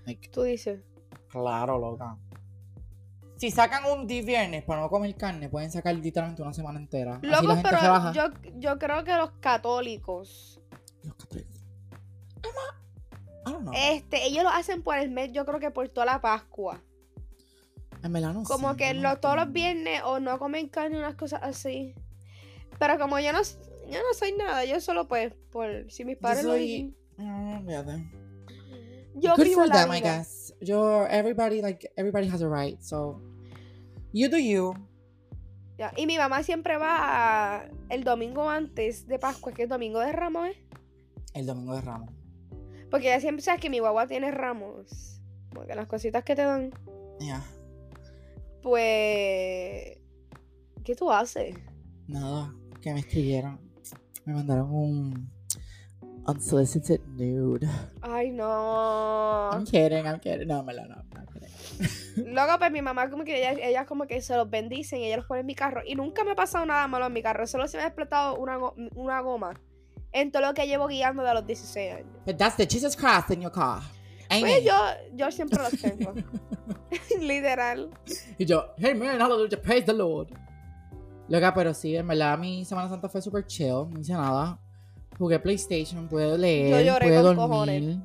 Like, 0.05 0.29
Tú 0.29 0.43
dices. 0.43 0.79
claro, 1.27 1.77
loca. 1.77 2.17
Si 3.35 3.51
sacan 3.51 3.83
un 3.91 4.07
día 4.07 4.23
viernes 4.23 4.63
para 4.63 4.79
no 4.79 4.89
comer 4.89 5.13
carne, 5.15 5.49
pueden 5.49 5.69
sacar 5.69 5.93
literalmente 5.95 6.43
una 6.43 6.53
semana 6.53 6.79
entera. 6.79 7.17
Así 7.17 7.27
Loco, 7.27 7.47
la 7.47 7.55
gente 7.55 7.69
pero 7.69 8.13
yo, 8.13 8.51
yo 8.55 8.79
creo 8.79 9.03
que 9.03 9.17
los 9.17 9.31
católicos, 9.41 10.61
Los 11.03 11.15
católicos. 11.15 11.52
Emma, 12.43 12.81
I 13.45 13.51
don't 13.51 13.61
know. 13.63 13.73
este, 13.75 14.25
ellos 14.25 14.43
lo 14.43 14.49
hacen 14.49 14.81
por 14.83 14.97
el 14.97 15.09
mes, 15.09 15.31
yo 15.33 15.45
creo 15.45 15.59
que 15.59 15.71
por 15.71 15.89
toda 15.89 16.05
la 16.05 16.21
Pascua. 16.21 16.81
en 18.03 18.11
verdad 18.13 18.33
no 18.33 18.43
Como 18.43 18.71
sé, 18.71 18.77
que 18.77 18.93
no 18.93 19.13
lo- 19.13 19.19
todos 19.19 19.35
los 19.35 19.51
viernes 19.51 20.01
o 20.05 20.19
no 20.19 20.37
comen 20.39 20.67
carne, 20.69 20.97
unas 20.97 21.15
cosas 21.15 21.41
así. 21.43 21.95
Pero 22.79 22.97
como 22.99 23.19
yo 23.19 23.31
no, 23.31 23.39
yo 23.41 23.99
no 23.99 24.13
soy 24.17 24.33
nada, 24.33 24.65
yo 24.65 24.79
solo 24.81 25.07
pues, 25.07 25.33
por 25.51 25.89
si 25.89 26.03
mis 26.05 26.15
Yo 26.17 26.21
padres 26.21 26.43
lo 26.45 26.53
dicen. 26.55 26.95
Ah. 27.19 27.61
Yo 29.15 29.35
Good 29.35 29.43
vivo 29.43 29.61
for 29.61 29.67
la 29.67 29.75
them, 29.85 29.93
I 29.93 29.99
vida. 30.01 30.17
guess. 30.17 30.55
Yo, 30.59 31.05
everybody, 31.07 31.61
like, 31.61 31.91
everybody 31.95 32.27
has 32.27 32.41
a 32.41 32.49
right, 32.49 32.81
so. 32.81 33.21
You 34.11 34.27
do 34.29 34.37
you. 34.37 34.73
Ya, 35.77 35.91
Y 35.95 36.05
mi 36.07 36.17
mamá 36.17 36.43
siempre 36.43 36.77
va 36.77 37.65
el 37.89 38.03
domingo 38.03 38.49
antes 38.49 39.07
de 39.07 39.17
Pascua, 39.19 39.53
que 39.53 39.63
es 39.63 39.69
domingo 39.69 39.99
de 39.99 40.11
Ramos, 40.11 40.47
¿eh? 40.47 40.57
El 41.33 41.45
domingo 41.45 41.75
de 41.75 41.81
Ramos. 41.81 42.09
Porque 42.93 43.07
ella 43.07 43.19
siempre 43.19 43.41
sabe 43.41 43.59
que 43.59 43.71
mi 43.71 43.79
guagua 43.79 44.05
tiene 44.05 44.29
ramos. 44.29 45.19
Como 45.51 45.65
que 45.65 45.73
las 45.73 45.87
cositas 45.87 46.23
que 46.23 46.35
te 46.35 46.43
dan. 46.43 46.69
Ya. 47.19 47.43
Pues. 48.61 49.97
¿Qué 50.83 50.95
tú 50.95 51.11
haces? 51.11 51.55
Nada, 52.07 52.53
que 52.83 52.93
me 52.93 52.99
escribieron. 52.99 53.59
Me 54.25 54.33
mandaron 54.35 54.71
un 54.71 55.31
unsolicited 56.27 57.01
nude. 57.07 57.67
Ay, 58.03 58.29
no. 58.29 59.49
I'm 59.51 59.65
kidding, 59.65 60.05
I'm 60.05 60.19
kidding. 60.19 60.47
No, 60.47 60.61
me 60.63 60.75
lo 60.75 60.85
no. 60.85 61.01
Luego, 62.15 62.59
pues 62.59 62.71
mi 62.71 62.83
mamá, 62.83 63.09
como 63.09 63.23
que 63.23 63.39
ella, 63.39 63.53
ella 63.59 63.87
como 63.87 64.05
que 64.05 64.21
se 64.21 64.35
los 64.35 64.47
bendicen 64.47 64.99
y 64.99 65.05
ella 65.07 65.17
los 65.17 65.25
pone 65.25 65.39
en 65.39 65.47
mi 65.47 65.55
carro. 65.55 65.81
Y 65.83 65.95
nunca 65.95 66.23
me 66.23 66.33
ha 66.33 66.35
pasado 66.35 66.63
nada 66.67 66.87
malo 66.87 67.07
en 67.07 67.13
mi 67.13 67.23
carro. 67.23 67.47
Solo 67.47 67.67
se 67.67 67.77
me 67.77 67.83
ha 67.83 67.87
explotado 67.87 68.37
una, 68.37 68.57
go- 68.57 68.75
una 68.93 69.19
goma 69.21 69.59
en 70.13 70.31
todo 70.31 70.43
lo 70.43 70.53
que 70.53 70.67
llevo 70.67 70.87
guiando 70.87 71.23
de 71.23 71.33
los 71.33 71.45
16 71.45 71.93
años. 71.93 72.07
But 72.25 72.37
that's 72.37 72.55
the 72.55 72.65
Jesus 72.65 72.95
Christ 72.95 73.31
in 73.31 73.41
your 73.41 73.51
car. 73.51 73.81
Pues 74.39 74.63
yo, 74.63 74.73
yo 75.13 75.31
siempre 75.31 75.59
los 75.61 75.79
tengo. 75.79 76.13
Literal. 77.19 77.89
Y 78.37 78.45
yo, 78.45 78.73
hey 78.77 78.95
man, 78.95 79.19
hallelujah, 79.19 79.61
praise 79.61 79.85
the 79.85 79.93
Lord. 79.93 80.29
Loca, 81.27 81.53
pero 81.53 81.73
sí, 81.73 81.95
en 81.95 82.07
verdad 82.07 82.37
mi 82.37 82.65
Semana 82.65 82.89
Santa 82.89 83.09
fue 83.09 83.21
super 83.21 83.45
chill, 83.45 83.89
no 83.89 83.99
hice 83.99 84.13
nada. 84.13 84.59
Jugué 85.17 85.39
PlayStation, 85.39 86.07
pude 86.07 86.37
leer, 86.37 86.69
Yo 86.83 86.93
lloré 86.93 87.07
pude 87.07 87.35
con 87.35 87.35
dormir. 87.35 87.99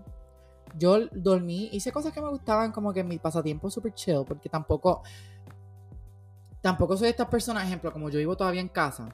Yo 0.79 1.07
dormí, 1.13 1.71
hice 1.73 1.91
cosas 1.91 2.13
que 2.13 2.21
me 2.21 2.29
gustaban 2.29 2.71
como 2.71 2.93
que 2.93 3.03
mi 3.03 3.19
pasatiempo 3.19 3.71
super 3.71 3.93
chill, 3.95 4.25
porque 4.27 4.49
tampoco, 4.49 5.03
tampoco 6.61 6.97
soy 6.97 7.07
de 7.07 7.11
estas 7.11 7.29
personas, 7.29 7.65
ejemplo, 7.65 7.93
como 7.93 8.11
yo 8.11 8.19
vivo 8.19 8.37
todavía 8.37 8.61
en 8.61 8.69
casa, 8.69 9.09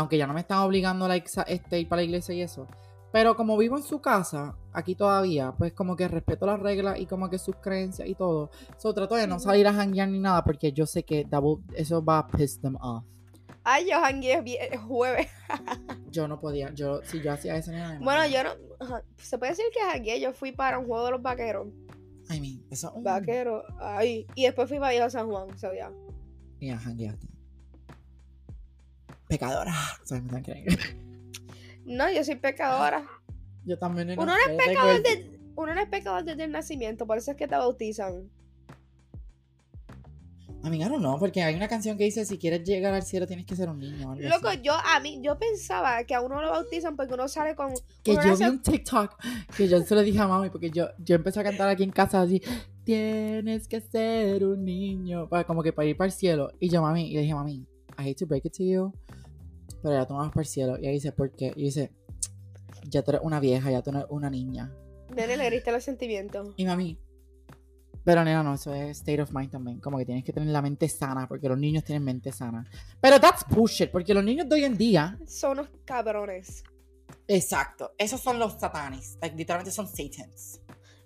aunque 0.00 0.18
ya 0.18 0.26
no 0.26 0.34
me 0.34 0.40
están 0.40 0.58
obligando 0.58 1.06
like, 1.06 1.28
sa- 1.28 1.42
este, 1.42 1.78
ir 1.80 1.88
para 1.88 2.00
la 2.02 2.04
iglesia 2.04 2.34
y 2.34 2.42
eso. 2.42 2.66
Pero 3.12 3.34
como 3.36 3.56
vivo 3.56 3.76
en 3.76 3.82
su 3.82 4.00
casa, 4.00 4.56
aquí 4.72 4.94
todavía, 4.94 5.52
pues 5.58 5.72
como 5.72 5.96
que 5.96 6.06
respeto 6.06 6.46
las 6.46 6.60
reglas 6.60 6.98
y 7.00 7.06
como 7.06 7.28
que 7.28 7.38
sus 7.38 7.56
creencias 7.56 8.08
y 8.08 8.14
todo. 8.14 8.50
So 8.78 8.94
trato 8.94 9.16
de 9.16 9.26
no 9.26 9.40
salir 9.40 9.66
a 9.66 9.72
janguear 9.72 10.08
ni 10.08 10.20
nada 10.20 10.44
porque 10.44 10.72
yo 10.72 10.86
sé 10.86 11.02
que 11.02 11.26
eso 11.74 12.04
va 12.04 12.18
a 12.18 12.26
piss 12.28 12.60
them 12.60 12.76
off. 12.80 13.04
Ay, 13.64 13.86
yo 13.90 14.00
jangueé 14.00 14.76
jueves. 14.78 15.26
Yo 16.10 16.26
no 16.26 16.40
podía, 16.40 16.72
yo, 16.74 17.00
si 17.04 17.20
yo 17.22 17.32
hacía 17.32 17.56
eso, 17.56 17.70
nada 17.70 17.98
Bueno, 18.02 18.26
yo 18.26 18.42
no. 18.42 18.50
Se 19.16 19.38
puede 19.38 19.52
decir 19.52 19.66
que 19.72 19.80
jangué. 19.80 20.20
Yo 20.20 20.32
fui 20.32 20.50
para 20.50 20.76
un 20.78 20.86
juego 20.86 21.04
de 21.04 21.10
los 21.12 21.22
vaqueros. 21.22 21.68
I 22.30 22.40
mean, 22.40 22.64
eso 22.70 22.88
es 22.88 22.94
un... 22.94 23.04
Vaqueros. 23.04 23.62
Ay. 23.80 24.26
Y 24.34 24.44
después 24.44 24.68
fui 24.68 24.78
para 24.80 24.90
Viejo 24.92 25.08
San 25.10 25.28
Juan. 25.28 25.56
So, 25.58 25.72
ya. 25.72 25.92
Ya, 26.60 26.78
jangueaste. 26.78 27.28
Pecadora. 29.30 29.74
No, 31.86 32.10
yo 32.12 32.22
soy 32.22 32.36
pecadora. 32.36 33.04
Yo 33.64 33.78
también 33.78 34.10
Uno 34.12 34.26
no 34.26 34.36
es 34.36 34.64
pecador 34.66 35.02
de- 35.02 35.40
Uno 35.56 35.74
no 35.74 35.80
es 35.80 35.88
pecador 35.88 36.24
desde 36.24 36.44
el 36.44 36.52
nacimiento. 36.52 37.06
Por 37.06 37.18
eso 37.18 37.30
es 37.32 37.36
que 37.36 37.48
te 37.48 37.56
bautizan. 37.56 38.30
A 40.62 40.68
mí, 40.68 40.78
don't 40.78 40.98
know, 40.98 41.18
porque 41.18 41.42
hay 41.42 41.54
una 41.54 41.68
canción 41.68 41.96
que 41.96 42.04
dice, 42.04 42.26
si 42.26 42.36
quieres 42.36 42.62
llegar 42.64 42.92
al 42.92 43.02
cielo 43.02 43.26
tienes 43.26 43.46
que 43.46 43.56
ser 43.56 43.70
un 43.70 43.78
niño. 43.78 44.14
Loco, 44.18 44.48
así. 44.48 44.60
yo 44.62 44.74
a 44.74 45.00
mí, 45.00 45.18
yo 45.22 45.38
pensaba 45.38 46.04
que 46.04 46.14
a 46.14 46.20
uno 46.20 46.42
lo 46.42 46.50
bautizan 46.50 46.96
porque 46.96 47.14
uno 47.14 47.28
sale 47.28 47.54
con. 47.56 47.72
Que 48.04 48.14
yo 48.14 48.20
nace- 48.22 48.44
vi 48.44 48.50
un 48.50 48.62
TikTok 48.62 49.16
que 49.56 49.68
yo 49.68 49.80
se 49.80 49.94
lo 49.94 50.02
dije 50.02 50.18
a 50.18 50.28
mami 50.28 50.50
porque 50.50 50.70
yo, 50.70 50.88
yo 50.98 51.16
empecé 51.16 51.40
a 51.40 51.44
cantar 51.44 51.68
aquí 51.70 51.82
en 51.82 51.90
casa 51.90 52.20
así, 52.20 52.42
tienes 52.84 53.66
que 53.68 53.80
ser 53.80 54.44
un 54.44 54.62
niño, 54.64 55.28
para, 55.30 55.44
como 55.44 55.62
que 55.62 55.72
para 55.72 55.88
ir 55.88 55.96
para 55.96 56.06
el 56.06 56.12
cielo. 56.12 56.50
Y 56.60 56.68
yo, 56.68 56.82
mami, 56.82 57.10
y 57.10 57.14
le 57.14 57.20
dije, 57.22 57.34
mami, 57.34 57.66
I 58.00 58.08
hate 58.08 58.18
to 58.18 58.26
break 58.26 58.44
it 58.46 58.56
to 58.56 58.64
you, 58.64 58.92
pero 59.82 59.94
ya 59.94 60.06
tú 60.06 60.14
no 60.14 60.20
vas 60.20 60.30
para 60.30 60.42
el 60.42 60.48
cielo. 60.48 60.76
Y 60.78 60.82
ella 60.82 60.92
dice, 60.92 61.12
¿por 61.12 61.30
qué? 61.32 61.52
Y 61.56 61.64
dice, 61.64 61.92
ya 62.88 63.02
tú 63.02 63.10
eres 63.12 63.22
una 63.24 63.40
vieja, 63.40 63.70
ya 63.70 63.82
tú 63.82 63.90
eres 63.90 64.04
una 64.08 64.30
niña. 64.30 64.72
Nene, 65.14 65.36
le 65.36 65.46
grité 65.50 65.72
los 65.72 65.84
sentimientos. 65.84 66.54
Y 66.56 66.64
mami, 66.64 66.98
pero 68.04 68.24
nena, 68.24 68.42
no, 68.42 68.54
eso 68.54 68.74
es 68.74 68.98
state 68.98 69.20
of 69.20 69.32
mind 69.32 69.50
también, 69.50 69.80
como 69.80 69.98
que 69.98 70.06
tienes 70.06 70.24
que 70.24 70.32
tener 70.32 70.48
la 70.48 70.62
mente 70.62 70.88
sana, 70.88 71.28
porque 71.28 71.48
los 71.48 71.58
niños 71.58 71.84
tienen 71.84 72.02
mente 72.02 72.32
sana. 72.32 72.68
Pero 73.00 73.20
that's 73.20 73.44
bullshit, 73.48 73.90
porque 73.90 74.14
los 74.14 74.24
niños 74.24 74.48
de 74.48 74.54
hoy 74.54 74.64
en 74.64 74.76
día 74.76 75.18
Son 75.26 75.52
unos 75.52 75.68
cabrones. 75.84 76.62
Exacto. 77.28 77.92
Esos 77.98 78.20
son 78.20 78.38
los 78.38 78.54
satanis. 78.54 79.18
Like, 79.20 79.36
literalmente 79.36 79.70
son 79.70 79.86
satans. 79.86 80.60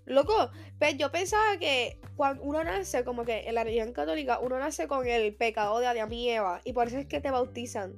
Loco, 0.07 0.51
pero 0.79 0.97
yo 0.97 1.11
pensaba 1.11 1.57
que 1.59 1.99
cuando 2.17 2.43
uno 2.43 2.63
nace, 2.63 3.05
como 3.05 3.25
que 3.25 3.49
en 3.49 3.55
la 3.55 3.65
religión 3.65 3.93
católica, 3.93 4.39
uno 4.39 4.59
nace 4.59 4.87
con 4.87 5.07
el 5.07 5.35
pecado 5.35 5.79
de 5.79 5.87
Adán 5.87 6.13
y 6.13 6.29
Eva. 6.29 6.61
Y 6.65 6.73
por 6.73 6.89
eso 6.89 6.99
es 6.99 7.07
que 7.07 7.21
te 7.21 7.31
bautizan. 7.31 7.97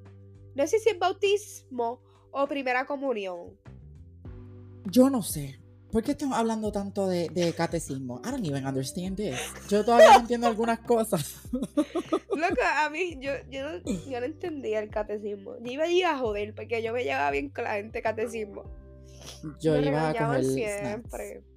No 0.55 0.67
sé 0.67 0.79
si 0.79 0.91
es 0.91 0.99
bautismo 0.99 2.01
o 2.31 2.47
primera 2.47 2.87
comunión. 2.87 3.59
Yo 4.85 5.11
no 5.11 5.23
sé. 5.23 5.61
¿Por 5.91 6.03
qué 6.03 6.13
estamos 6.13 6.37
hablando 6.37 6.73
tanto 6.73 7.09
de, 7.09 7.29
de 7.31 7.53
catecismo? 7.55 8.21
I 8.25 8.31
don't 8.31 8.45
even 8.45 8.67
understand 8.67 9.17
this. 9.17 9.39
Yo 9.69 9.85
todavía 9.85 10.13
no 10.13 10.21
entiendo 10.21 10.47
algunas 10.47 10.81
cosas. 10.81 11.41
Loco, 11.53 12.61
a 12.77 12.91
mí, 12.91 13.17
yo, 13.21 13.33
yo, 13.51 13.63
no, 13.63 13.79
yo 14.11 14.21
no 14.21 14.27
entendía 14.27 14.81
el 14.81 14.91
catecismo. 14.91 15.57
Yo 15.61 15.73
iba 15.73 15.85
a 15.85 15.89
ir 15.89 16.05
a 16.05 16.19
joder 16.19 16.55
porque 16.55 16.83
yo 16.83 16.93
me 16.93 17.05
llevaba 17.05 17.31
bien 17.31 17.49
con 17.49 17.65
la 17.65 17.75
gente 17.75 18.03
catecismo. 18.03 18.65
Yo 19.61 19.73
me 19.73 19.87
iba 19.87 20.11
a 20.11 20.15
coger 20.15 20.45
siempre. 20.45 21.41
snacks. 21.41 21.56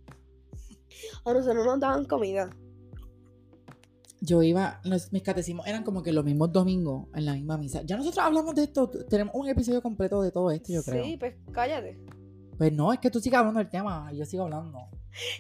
A 1.25 1.34
nosotros 1.34 1.65
nos 1.65 1.79
daban 1.79 2.05
comida. 2.05 2.50
Yo 4.22 4.43
iba, 4.43 4.81
mis 5.12 5.24
catecismos 5.24 5.65
eran 5.65 5.84
como 5.84 6.03
que 6.03 6.12
los 6.12 6.25
mismos 6.25 6.51
domingos 6.51 7.08
en 7.15 7.25
la 7.25 7.34
misma 7.34 7.58
misa. 7.58 7.84
Ya 7.84 7.96
nosotros 7.96 8.25
hablamos 8.25 8.53
de 8.53 8.63
esto, 8.63 8.89
tenemos 8.89 9.34
un 9.34 9.48
episodio 9.48 9.81
completo 9.81 10.22
de 10.22 10.31
todo 10.31 10.51
esto, 10.51 10.74
yo 10.74 10.84
creo. 10.84 11.03
Sí, 11.05 11.15
pues 11.17 11.36
cállate. 11.53 11.98
Pues 12.58 12.74
no, 12.74 12.91
es 12.91 13.00
que 13.00 13.10
tú 13.10 13.22
sigas 13.22 13.39
hablando 13.39 13.60
del 13.60 13.69
tema, 13.69 14.12
yo 14.13 14.25
sigo 14.25 14.43
hablando. 14.43 14.77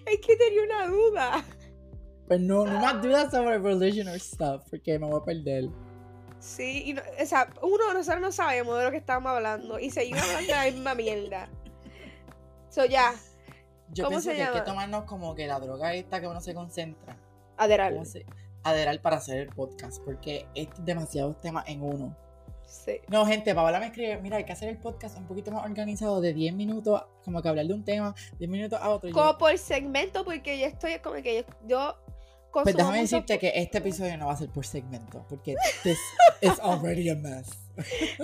Es 0.05 0.19
que 0.25 0.35
tenía 0.37 0.63
una 0.63 0.87
duda. 0.87 1.45
Pues 2.27 2.39
no, 2.39 2.65
no 2.65 2.79
más 2.79 3.01
dudas 3.01 3.31
sobre 3.31 3.57
religion 3.59 4.07
or 4.07 4.19
stuff, 4.19 4.63
porque 4.69 4.97
me 4.97 5.07
voy 5.07 5.19
a 5.19 5.25
perder. 5.25 5.69
Sí, 6.39 6.83
y 6.85 6.93
no- 6.93 7.01
o 7.21 7.25
sea, 7.25 7.49
uno, 7.61 7.93
nosotros 7.93 8.21
no 8.21 8.31
sabemos 8.31 8.77
de 8.77 8.85
lo 8.85 8.91
que 8.91 8.97
estábamos 8.97 9.31
hablando 9.33 9.77
y 9.77 9.89
seguimos 9.89 10.21
hablando 10.21 10.47
de 10.47 10.53
la 10.57 10.63
misma 10.71 10.95
mierda. 10.95 11.49
So, 12.69 12.85
ya, 12.85 13.13
Yo 13.91 14.05
¿Cómo 14.05 14.09
pienso 14.17 14.29
se 14.29 14.35
que 14.35 14.43
hay 14.43 14.53
que 14.53 14.61
tomarnos 14.61 15.03
como 15.05 15.33
que 15.35 15.47
la 15.47 15.59
droga 15.59 15.93
esta 15.93 16.19
que 16.21 16.27
uno 16.27 16.41
se 16.41 16.53
concentra. 16.53 17.17
Aderal. 17.57 17.93
¿Cómo 17.93 18.05
se- 18.05 18.25
Aderal 18.63 18.99
para 19.01 19.17
hacer 19.17 19.37
el 19.39 19.47
podcast, 19.49 20.01
porque 20.03 20.45
es 20.53 20.67
demasiados 20.83 21.39
temas 21.41 21.67
en 21.67 21.81
uno. 21.81 22.15
Sí. 22.67 22.99
No, 23.07 23.25
gente, 23.25 23.55
Paola 23.55 23.79
me 23.79 23.87
escribe, 23.87 24.17
mira, 24.21 24.37
hay 24.37 24.43
que 24.43 24.51
hacer 24.51 24.69
el 24.69 24.77
podcast 24.77 25.17
un 25.17 25.25
poquito 25.25 25.49
más 25.51 25.65
organizado, 25.65 26.21
de 26.21 26.33
10 26.33 26.53
minutos, 26.53 27.03
como 27.25 27.41
que 27.41 27.49
hablar 27.49 27.65
de 27.65 27.73
un 27.73 27.83
tema, 27.83 28.13
10 28.37 28.51
minutos 28.51 28.79
a 28.79 28.89
otro. 28.89 29.09
yo, 29.09 29.15
Como 29.15 29.37
por 29.39 29.57
segmento, 29.57 30.23
porque 30.23 30.59
yo 30.59 30.67
estoy 30.67 30.99
como 30.99 31.15
que 31.23 31.37
yo, 31.37 31.55
yo 31.67 31.95
consumo 32.51 32.63
pues 32.63 32.75
déjame 32.75 33.01
decirte 33.01 33.39
que 33.39 33.51
este 33.55 33.79
episodio 33.79 34.17
no 34.17 34.27
va 34.27 34.33
a 34.33 34.37
ser 34.37 34.49
por 34.49 34.65
segmento, 34.67 35.25
porque 35.27 35.55
this 35.83 35.97
is 36.41 36.59
already 36.59 37.09
a 37.09 37.15
mess. 37.15 37.49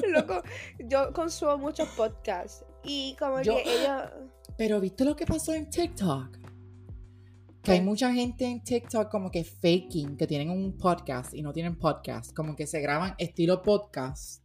Loco, 0.09 0.43
yo 0.79 1.11
consumo 1.13 1.57
muchos 1.57 1.87
podcasts 1.89 2.65
y 2.83 3.15
como 3.17 3.41
Yo- 3.41 3.55
que 3.55 3.61
ellos... 3.63 4.01
Pero 4.57 4.79
¿viste 4.79 5.03
lo 5.03 5.15
que 5.15 5.25
pasó 5.25 5.53
en 5.53 5.69
TikTok? 5.69 6.37
Que 7.61 7.71
hay 7.71 7.81
mucha 7.81 8.13
gente 8.13 8.45
en 8.45 8.63
TikTok 8.63 9.09
como 9.09 9.31
que 9.31 9.43
faking, 9.43 10.17
que 10.17 10.27
tienen 10.27 10.49
un 10.51 10.77
podcast 10.77 11.33
y 11.33 11.41
no 11.41 11.51
tienen 11.51 11.77
podcast, 11.77 12.33
como 12.33 12.55
que 12.55 12.67
se 12.67 12.79
graban 12.79 13.15
estilo 13.17 13.63
podcast 13.63 14.43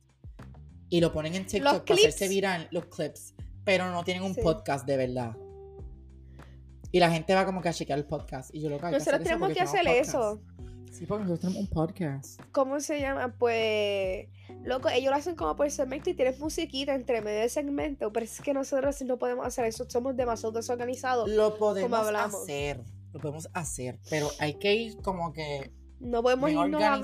y 0.88 1.00
lo 1.00 1.12
ponen 1.12 1.34
en 1.34 1.46
TikTok 1.46 1.84
para 1.86 1.94
hacerse 1.94 2.28
viral, 2.28 2.68
los 2.70 2.86
clips, 2.86 3.34
pero 3.64 3.90
no 3.92 4.02
tienen 4.04 4.22
un 4.22 4.34
Sí. 4.34 4.40
podcast 4.42 4.86
de 4.86 4.96
verdad. 4.96 5.36
Y 6.92 6.98
la 6.98 7.10
gente 7.10 7.34
va 7.34 7.44
como 7.46 7.60
que 7.60 7.68
a 7.68 7.72
chequear 7.72 7.98
el 8.00 8.04
podcast. 8.06 8.52
Y 8.52 8.60
yo 8.62 8.68
lo 8.70 8.78
que 8.80 8.90
Nosotros 8.90 9.22
tenemos 9.22 9.52
que 9.52 9.60
hacer 9.60 9.86
eso. 9.86 10.40
Sí, 10.90 11.06
porque 11.06 11.24
nosotros 11.24 11.40
tenemos 11.40 11.62
un 11.62 11.68
podcast. 11.68 12.40
¿Cómo 12.52 12.80
se 12.80 13.00
llama? 13.00 13.32
Pues, 13.38 14.26
loco, 14.64 14.88
ellos 14.88 15.10
lo 15.10 15.16
hacen 15.16 15.36
como 15.36 15.54
por 15.54 15.70
segmento 15.70 16.10
y 16.10 16.14
tienes 16.14 16.38
musiquita 16.40 16.94
entre 16.94 17.20
medio 17.20 17.40
de 17.40 17.48
segmento, 17.48 18.12
pero 18.12 18.24
es 18.24 18.40
que 18.40 18.52
nosotros 18.52 19.00
no 19.02 19.16
podemos 19.16 19.46
hacer 19.46 19.66
eso, 19.66 19.88
somos 19.88 20.16
demasiado 20.16 20.52
desorganizados. 20.52 21.30
Lo 21.30 21.56
podemos 21.56 22.08
hacer, 22.08 22.82
lo 23.12 23.20
podemos 23.20 23.48
hacer, 23.54 24.00
pero 24.10 24.28
hay 24.40 24.54
que 24.54 24.74
ir 24.74 24.96
como 25.00 25.32
que 25.32 25.72
No 26.00 26.22
podemos 26.22 26.50
irnos 26.50 26.82
a... 26.82 27.00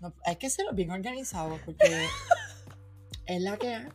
No, 0.00 0.14
hay 0.24 0.36
que 0.36 0.48
ser 0.48 0.66
bien 0.74 0.92
organizados 0.92 1.60
porque 1.64 1.84
es 3.26 3.42
la 3.42 3.56
que 3.56 3.74
hay. 3.74 3.88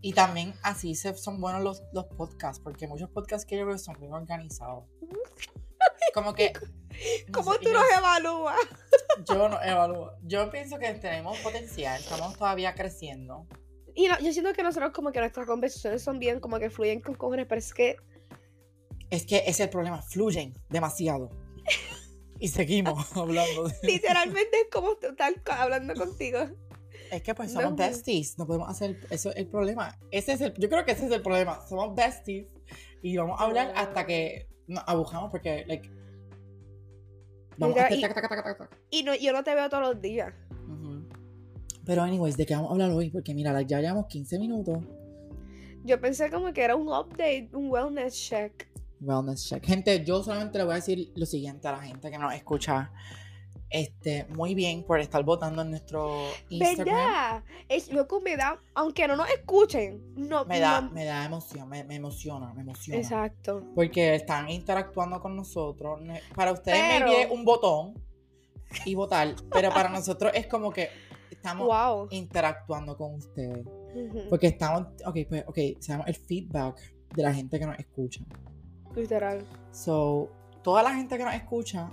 Y 0.00 0.14
también 0.14 0.52
así 0.64 0.96
se, 0.96 1.14
son 1.14 1.40
buenos 1.40 1.62
los, 1.62 1.84
los 1.92 2.06
podcasts, 2.06 2.60
porque 2.60 2.88
muchos 2.88 3.08
podcasts 3.10 3.46
que 3.46 3.56
yo 3.56 3.64
veo 3.64 3.78
son 3.78 4.00
bien 4.00 4.12
organizados. 4.12 4.84
Como 6.14 6.34
que... 6.34 6.52
no 7.28 7.32
¿Cómo 7.32 7.52
sé, 7.54 7.58
tú 7.60 7.68
y 7.68 7.72
los 7.72 7.82
yo- 7.82 7.98
evalúas? 7.98 8.56
Yo 9.28 9.48
no 9.48 9.62
evalúo. 9.62 10.12
Yo 10.22 10.50
pienso 10.50 10.78
que 10.78 10.92
tenemos 10.94 11.38
potencial, 11.40 12.00
estamos 12.00 12.36
todavía 12.36 12.74
creciendo. 12.74 13.46
Y 13.94 14.08
no- 14.08 14.18
yo 14.20 14.32
siento 14.32 14.52
que 14.52 14.62
nosotros 14.62 14.92
como 14.92 15.12
que 15.12 15.20
nuestras 15.20 15.46
conversaciones 15.46 16.02
son 16.02 16.18
bien, 16.18 16.40
como 16.40 16.58
que 16.58 16.70
fluyen 16.70 17.00
con 17.00 17.14
cojones, 17.14 17.46
pero 17.48 17.58
es 17.58 17.74
que 17.74 17.96
Es 19.10 19.26
que 19.26 19.38
ese 19.38 19.50
es 19.50 19.60
el 19.60 19.68
problema, 19.70 20.00
fluyen 20.02 20.54
demasiado. 20.70 21.28
Y 22.40 22.48
seguimos 22.48 23.06
hablando. 23.16 23.68
de- 23.68 23.74
literalmente 23.82 24.60
es 24.62 24.66
como 24.72 24.92
estar 24.92 25.34
hablando 25.58 25.94
contigo. 25.94 26.38
Es 27.10 27.22
que 27.22 27.34
pues 27.34 27.52
No. 27.52 27.60
somos 27.60 27.76
besties, 27.76 28.38
no 28.38 28.46
podemos 28.46 28.70
hacer 28.70 28.98
eso 29.10 29.30
es 29.30 29.36
el 29.36 29.46
problema. 29.46 29.98
Ese 30.10 30.32
es 30.32 30.40
el, 30.40 30.54
yo 30.54 30.68
creo 30.70 30.84
que 30.86 30.92
ese 30.92 31.04
es 31.06 31.12
el 31.12 31.20
problema. 31.22 31.60
Somos 31.68 31.94
besties 31.94 32.46
y 33.02 33.16
vamos 33.18 33.38
a 33.38 33.44
hablar 33.44 33.72
hasta 33.76 34.06
que 34.06 34.48
nos 34.66 34.82
abujamos 34.86 35.30
porque 35.30 35.64
like 35.66 35.90
vamos 37.62 37.76
a 37.76 37.80
Mira, 37.80 37.86
hacer 37.86 37.98
y- 37.98 38.02
taca, 38.02 38.14
taca, 38.14 38.28
taca, 38.28 38.56
taca. 38.58 38.76
Y 38.90 39.02
no, 39.02 39.14
yo 39.14 39.32
no 39.32 39.42
te 39.42 39.54
veo 39.54 39.68
todos 39.68 39.82
los 39.94 40.00
días. 40.00 40.32
Pero 41.84 42.02
anyways, 42.02 42.36
¿de 42.36 42.46
qué 42.46 42.54
vamos 42.54 42.70
a 42.70 42.72
hablar 42.74 42.90
hoy? 42.92 43.10
Porque 43.10 43.34
mira, 43.34 43.60
ya 43.62 43.80
llevamos 43.80 44.06
15 44.06 44.38
minutos. 44.38 44.78
Yo 45.84 46.00
pensé 46.00 46.30
como 46.30 46.52
que 46.52 46.62
era 46.62 46.76
un 46.76 46.86
update, 46.88 47.48
un 47.54 47.68
wellness 47.70 48.14
check. 48.14 48.68
Wellness 49.00 49.48
check. 49.48 49.64
Gente, 49.64 50.04
yo 50.04 50.22
solamente 50.22 50.58
le 50.58 50.64
voy 50.64 50.74
a 50.74 50.76
decir 50.76 51.10
lo 51.16 51.26
siguiente 51.26 51.66
a 51.66 51.72
la 51.72 51.80
gente 51.82 52.08
que 52.08 52.18
nos 52.18 52.32
escucha. 52.34 52.92
Este, 53.72 54.26
muy 54.26 54.54
bien 54.54 54.84
por 54.84 55.00
estar 55.00 55.24
votando 55.24 55.62
en 55.62 55.70
nuestro 55.70 56.26
Instagram. 56.50 56.94
¿Verdad? 56.94 57.44
Es 57.68 57.90
loco, 57.92 58.20
me 58.20 58.36
da, 58.36 58.60
aunque 58.74 59.08
no 59.08 59.16
nos 59.16 59.30
escuchen, 59.30 60.02
no. 60.14 60.44
Me 60.44 60.60
da, 60.60 60.82
no- 60.82 60.90
me 60.90 61.04
da 61.06 61.24
emoción, 61.24 61.68
me, 61.68 61.82
me 61.84 61.94
emociona, 61.96 62.52
me 62.52 62.60
emociona. 62.62 63.00
Exacto. 63.00 63.64
Porque 63.74 64.14
están 64.14 64.50
interactuando 64.50 65.20
con 65.20 65.34
nosotros. 65.36 66.00
Para 66.34 66.52
ustedes 66.52 66.80
Pero- 66.98 67.12
es 67.12 67.30
un 67.30 67.44
botón 67.46 67.94
y 68.84 68.94
votar, 68.94 69.34
pero 69.50 69.70
para 69.70 69.88
nosotros 69.88 70.32
es 70.34 70.46
como 70.46 70.70
que 70.70 70.88
estamos 71.30 71.66
Wow. 71.66 72.08
interactuando 72.10 72.96
con 72.96 73.14
ustedes. 73.14 73.66
Porque 74.28 74.48
estamos, 74.48 74.88
ok, 75.06 75.16
pues, 75.28 75.44
ok, 75.46 75.56
se 75.80 75.92
llama 75.92 76.04
el 76.06 76.14
feedback 76.14 76.78
de 77.14 77.22
la 77.22 77.32
gente 77.32 77.58
que 77.58 77.66
nos 77.66 77.78
escucha. 77.78 78.22
Literal. 78.94 79.44
So, 79.70 80.30
toda 80.62 80.82
la 80.82 80.94
gente 80.94 81.16
que 81.16 81.24
nos 81.24 81.34
escucha 81.34 81.90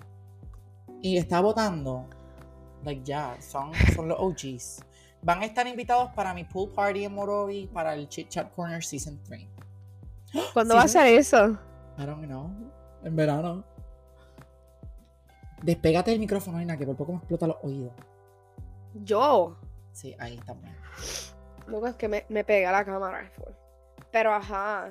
y 1.01 1.17
está 1.17 1.41
votando, 1.41 2.05
like 2.83 3.03
ya, 3.03 3.37
son, 3.41 3.71
son 3.95 4.07
los 4.09 4.19
OGs. 4.19 4.85
Van 5.21 5.41
a 5.41 5.45
estar 5.45 5.67
invitados 5.67 6.11
para 6.13 6.33
mi 6.33 6.43
pool 6.43 6.69
party 6.69 7.05
en 7.05 7.13
Morovi 7.13 7.67
para 7.67 7.93
el 7.93 8.07
Chit 8.07 8.29
Chat 8.29 8.53
Corner 8.55 8.83
Season 8.83 9.19
3. 9.23 9.47
¿Cuándo 10.53 10.75
va 10.77 10.83
a 10.83 10.87
ser 10.87 11.07
eso? 11.07 11.57
I 11.97 12.05
don't 12.05 12.25
know. 12.25 12.49
En 13.03 13.15
verano. 13.15 13.63
Despégate 15.61 16.11
del 16.11 16.19
micrófono, 16.19 16.57
Nina, 16.57 16.77
que 16.77 16.85
por 16.85 16.95
poco 16.95 17.11
me 17.11 17.17
explota 17.17 17.47
los 17.47 17.57
oídos. 17.63 17.91
Yo. 19.03 19.57
Sí, 19.91 20.15
ahí 20.19 20.37
también. 20.45 20.75
Loco, 21.67 21.87
es 21.87 21.95
que 21.95 22.07
me, 22.07 22.25
me 22.29 22.45
pega 22.45 22.71
la 22.71 22.85
cámara. 22.85 23.29
Pero 24.11 24.33
ajá. 24.33 24.89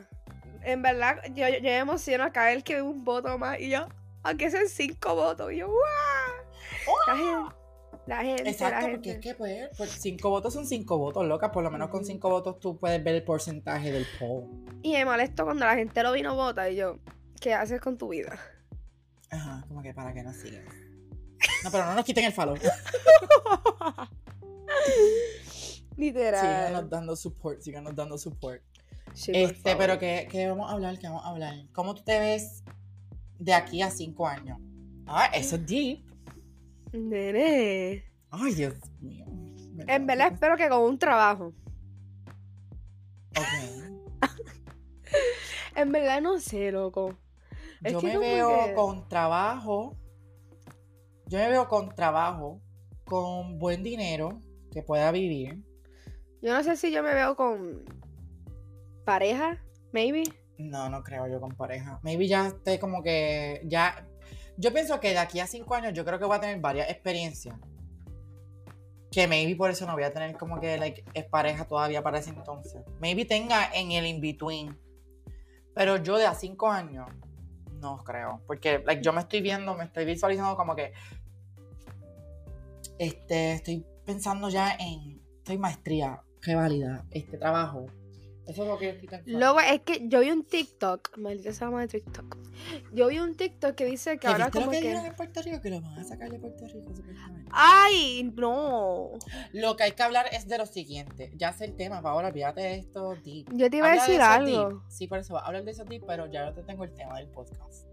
En 0.62 0.82
verdad, 0.82 1.22
yo, 1.28 1.48
yo, 1.48 1.56
yo 1.56 1.62
me 1.62 1.78
emociono 1.78 2.24
a 2.24 2.30
caer 2.30 2.62
que 2.62 2.82
un 2.82 3.02
voto 3.02 3.38
más. 3.38 3.58
Y 3.60 3.70
yo, 3.70 3.86
aunque 4.28 4.50
sean 4.50 4.68
cinco 4.68 5.14
votos. 5.14 5.52
Y 5.52 5.58
yo, 5.58 5.68
¡guau! 5.68 5.78
La 7.06 7.16
gente. 7.16 7.54
La 8.06 8.22
gente, 8.22 8.44
la 8.44 8.50
Exacto, 8.50 8.80
gente. 8.80 8.92
porque 8.96 9.10
es 9.10 9.18
que 9.18 9.34
pues, 9.34 9.68
pues 9.76 9.90
cinco 10.00 10.30
votos 10.30 10.54
son 10.54 10.66
cinco 10.66 10.96
votos, 10.96 11.26
loca. 11.26 11.52
Por 11.52 11.62
lo 11.62 11.70
menos 11.70 11.90
con 11.90 12.06
cinco 12.06 12.30
votos 12.30 12.58
tú 12.58 12.78
puedes 12.78 13.02
ver 13.04 13.16
el 13.16 13.22
porcentaje 13.24 13.92
del 13.92 14.06
poll. 14.18 14.46
Y 14.82 14.92
me 14.92 15.04
molesto 15.04 15.44
cuando 15.44 15.66
la 15.66 15.74
gente 15.74 16.02
lo 16.02 16.12
vino 16.12 16.34
vota. 16.34 16.70
Y 16.70 16.76
yo, 16.76 16.98
¿qué 17.40 17.52
haces 17.54 17.80
con 17.82 17.98
tu 17.98 18.08
vida? 18.08 18.38
Ajá, 19.30 19.62
como 19.68 19.82
que 19.82 19.92
para 19.92 20.14
que 20.14 20.22
nos 20.22 20.36
sigan. 20.36 20.64
No, 21.64 21.70
pero 21.70 21.84
no 21.84 21.94
nos 21.94 22.04
quiten 22.04 22.24
el 22.24 22.32
follow. 22.32 22.56
Literal. 25.96 26.40
Síganos 26.40 26.90
dando 26.90 27.16
support, 27.16 27.60
síganos 27.60 27.94
dando 27.94 28.18
support. 28.18 28.62
Sí, 29.14 29.32
Este, 29.34 29.74
pero 29.76 29.98
¿qué, 29.98 30.28
¿qué 30.30 30.48
vamos 30.48 30.70
a 30.70 30.74
hablar? 30.74 30.98
¿Qué 30.98 31.08
vamos 31.08 31.24
a 31.24 31.28
hablar? 31.30 31.54
¿Cómo 31.72 31.94
tú 31.94 32.04
te 32.04 32.18
ves 32.20 32.62
de 33.38 33.54
aquí 33.54 33.82
a 33.82 33.90
cinco 33.90 34.26
años? 34.26 34.58
Ah, 35.06 35.26
eso 35.34 35.56
es 35.56 35.66
deep. 35.66 36.04
Nene. 36.92 38.04
Ay, 38.30 38.54
Dios 38.54 38.74
mío. 39.00 39.24
En 39.86 40.06
verdad, 40.06 40.32
espero 40.32 40.56
que 40.56 40.68
con 40.68 40.82
un 40.82 40.98
trabajo. 40.98 41.52
Ok. 43.36 43.44
En 45.74 45.92
verdad, 45.92 46.20
no 46.20 46.40
sé, 46.40 46.72
loco. 46.72 47.16
Es 47.84 47.92
Yo 47.92 48.00
me 48.02 48.18
veo 48.18 48.48
que- 48.66 48.74
con 48.74 49.08
trabajo. 49.08 49.96
Yo 51.26 51.38
me 51.38 51.48
veo 51.50 51.68
con 51.68 51.94
trabajo, 51.94 52.60
con 53.04 53.58
buen 53.60 53.84
dinero 53.84 54.40
que 54.72 54.82
pueda 54.82 55.12
vivir. 55.12 55.62
Yo 56.42 56.52
no 56.52 56.62
sé 56.64 56.76
si 56.76 56.90
yo 56.90 57.02
me 57.04 57.14
veo 57.14 57.36
con 57.36 57.84
pareja, 59.04 59.62
maybe. 59.92 60.24
No, 60.58 60.88
no 60.88 61.02
creo 61.02 61.26
yo 61.28 61.40
con 61.40 61.54
pareja. 61.56 62.00
Maybe 62.02 62.26
ya 62.26 62.48
esté 62.48 62.78
como 62.78 63.02
que 63.02 63.62
ya. 63.64 64.06
Yo 64.56 64.72
pienso 64.72 64.98
que 64.98 65.10
de 65.10 65.18
aquí 65.18 65.38
a 65.40 65.46
cinco 65.46 65.74
años 65.74 65.92
yo 65.94 66.04
creo 66.04 66.18
que 66.18 66.24
voy 66.24 66.36
a 66.36 66.40
tener 66.40 66.60
varias 66.60 66.90
experiencias. 66.90 67.56
Que 69.10 69.28
maybe 69.28 69.54
por 69.56 69.70
eso 69.70 69.86
no 69.86 69.94
voy 69.94 70.02
a 70.02 70.12
tener 70.12 70.36
como 70.36 70.60
que 70.60 70.76
like, 70.76 71.04
es 71.14 71.24
pareja 71.24 71.64
todavía 71.66 72.02
para 72.02 72.18
ese 72.18 72.30
entonces. 72.30 72.82
Maybe 73.00 73.24
tenga 73.24 73.70
en 73.72 73.92
el 73.92 74.06
in-between. 74.06 74.76
Pero 75.74 75.96
yo 75.96 76.18
de 76.18 76.26
a 76.26 76.34
cinco 76.34 76.68
años 76.68 77.08
no 77.80 77.98
creo. 77.98 78.42
Porque 78.46 78.82
like, 78.84 79.00
yo 79.02 79.12
me 79.12 79.20
estoy 79.20 79.40
viendo, 79.40 79.74
me 79.76 79.84
estoy 79.84 80.04
visualizando 80.04 80.56
como 80.56 80.74
que. 80.74 80.92
Este, 82.98 83.52
estoy 83.52 83.86
pensando 84.04 84.48
ya 84.48 84.74
en. 84.74 85.22
Estoy 85.38 85.56
maestría, 85.56 86.20
qué 86.42 86.54
válida, 86.54 87.06
este 87.10 87.38
trabajo. 87.38 87.86
Eso 88.48 88.62
es 88.62 88.68
lo 88.68 88.78
que 88.78 88.86
yo 88.86 88.90
estoy 88.92 89.08
pensando. 89.08 89.38
Luego 89.38 89.60
es 89.60 89.80
que 89.82 90.08
yo 90.08 90.20
vi 90.20 90.30
un 90.30 90.42
TikTok, 90.42 91.18
maldita 91.18 91.52
sea 91.52 91.68
de 91.68 91.86
TikTok. 91.86 92.36
Yo 92.94 93.08
vi 93.08 93.18
un 93.18 93.36
TikTok 93.36 93.74
que 93.74 93.84
dice 93.84 94.12
que 94.12 94.20
¿Que 94.20 94.26
ahora 94.28 94.46
viste 94.46 94.58
lo 94.58 94.64
como 94.64 94.70
que 94.72 94.78
que. 94.80 94.86
dijeron 94.88 95.06
en 95.06 95.16
Puerto 95.16 95.42
Rico? 95.42 95.60
Que 95.60 95.70
lo 95.70 95.80
van 95.82 95.98
a 95.98 96.04
sacar 96.04 96.30
de 96.30 96.38
Puerto 96.38 96.64
Rico. 96.66 96.92
¡Ay! 97.50 98.32
No. 98.34 99.10
Lo 99.52 99.76
que 99.76 99.82
hay 99.84 99.92
que 99.92 100.02
hablar 100.02 100.26
es 100.32 100.48
de 100.48 100.56
lo 100.56 100.64
siguiente. 100.64 101.30
Ya 101.36 101.52
sé 101.52 101.66
el 101.66 101.76
tema, 101.76 102.00
Paola, 102.00 102.28
olvídate 102.28 102.62
de 102.62 102.76
esto 102.76 103.14
deep. 103.22 103.48
Yo 103.52 103.68
te 103.68 103.76
iba 103.76 103.88
a 103.88 103.90
Habla 103.92 104.06
decir 104.06 104.20
algo. 104.22 104.68
deep. 104.70 104.80
Sí, 104.88 105.06
por 105.06 105.18
eso 105.18 105.34
va 105.34 105.40
a 105.40 105.46
hablar 105.46 105.64
de 105.64 105.70
eso 105.72 105.84
deep, 105.84 106.04
pero 106.06 106.26
ya 106.26 106.46
yo 106.46 106.54
te 106.54 106.62
tengo 106.62 106.84
el 106.84 106.94
tema 106.94 107.18
del 107.18 107.28
podcast. 107.28 107.86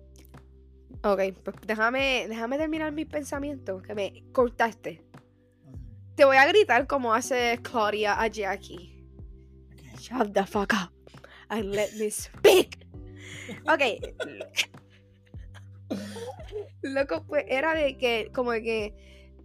Ok, 1.03 1.19
pues 1.43 1.55
déjame, 1.67 2.27
déjame 2.29 2.57
terminar 2.57 2.93
mis 2.93 3.07
pensamientos, 3.07 3.83
que 3.83 3.93
me 3.93 4.23
cortaste. 4.31 5.03
Te 6.15 6.23
voy 6.23 6.37
a 6.37 6.47
gritar 6.47 6.87
como 6.87 7.13
hace 7.13 7.59
Claudia 7.61 8.19
a 8.19 8.27
Jackie. 8.27 8.94
Shut 10.05 10.35
the 10.35 10.45
fuck 10.45 10.71
up 10.73 10.91
and 11.49 11.73
let 11.73 11.89
me 11.97 12.11
speak. 12.11 12.85
Ok. 13.67 13.81
Loco, 16.83 17.25
pues 17.25 17.45
era 17.47 17.73
de 17.73 17.97
que, 17.97 18.29
como 18.31 18.51
que 18.51 18.93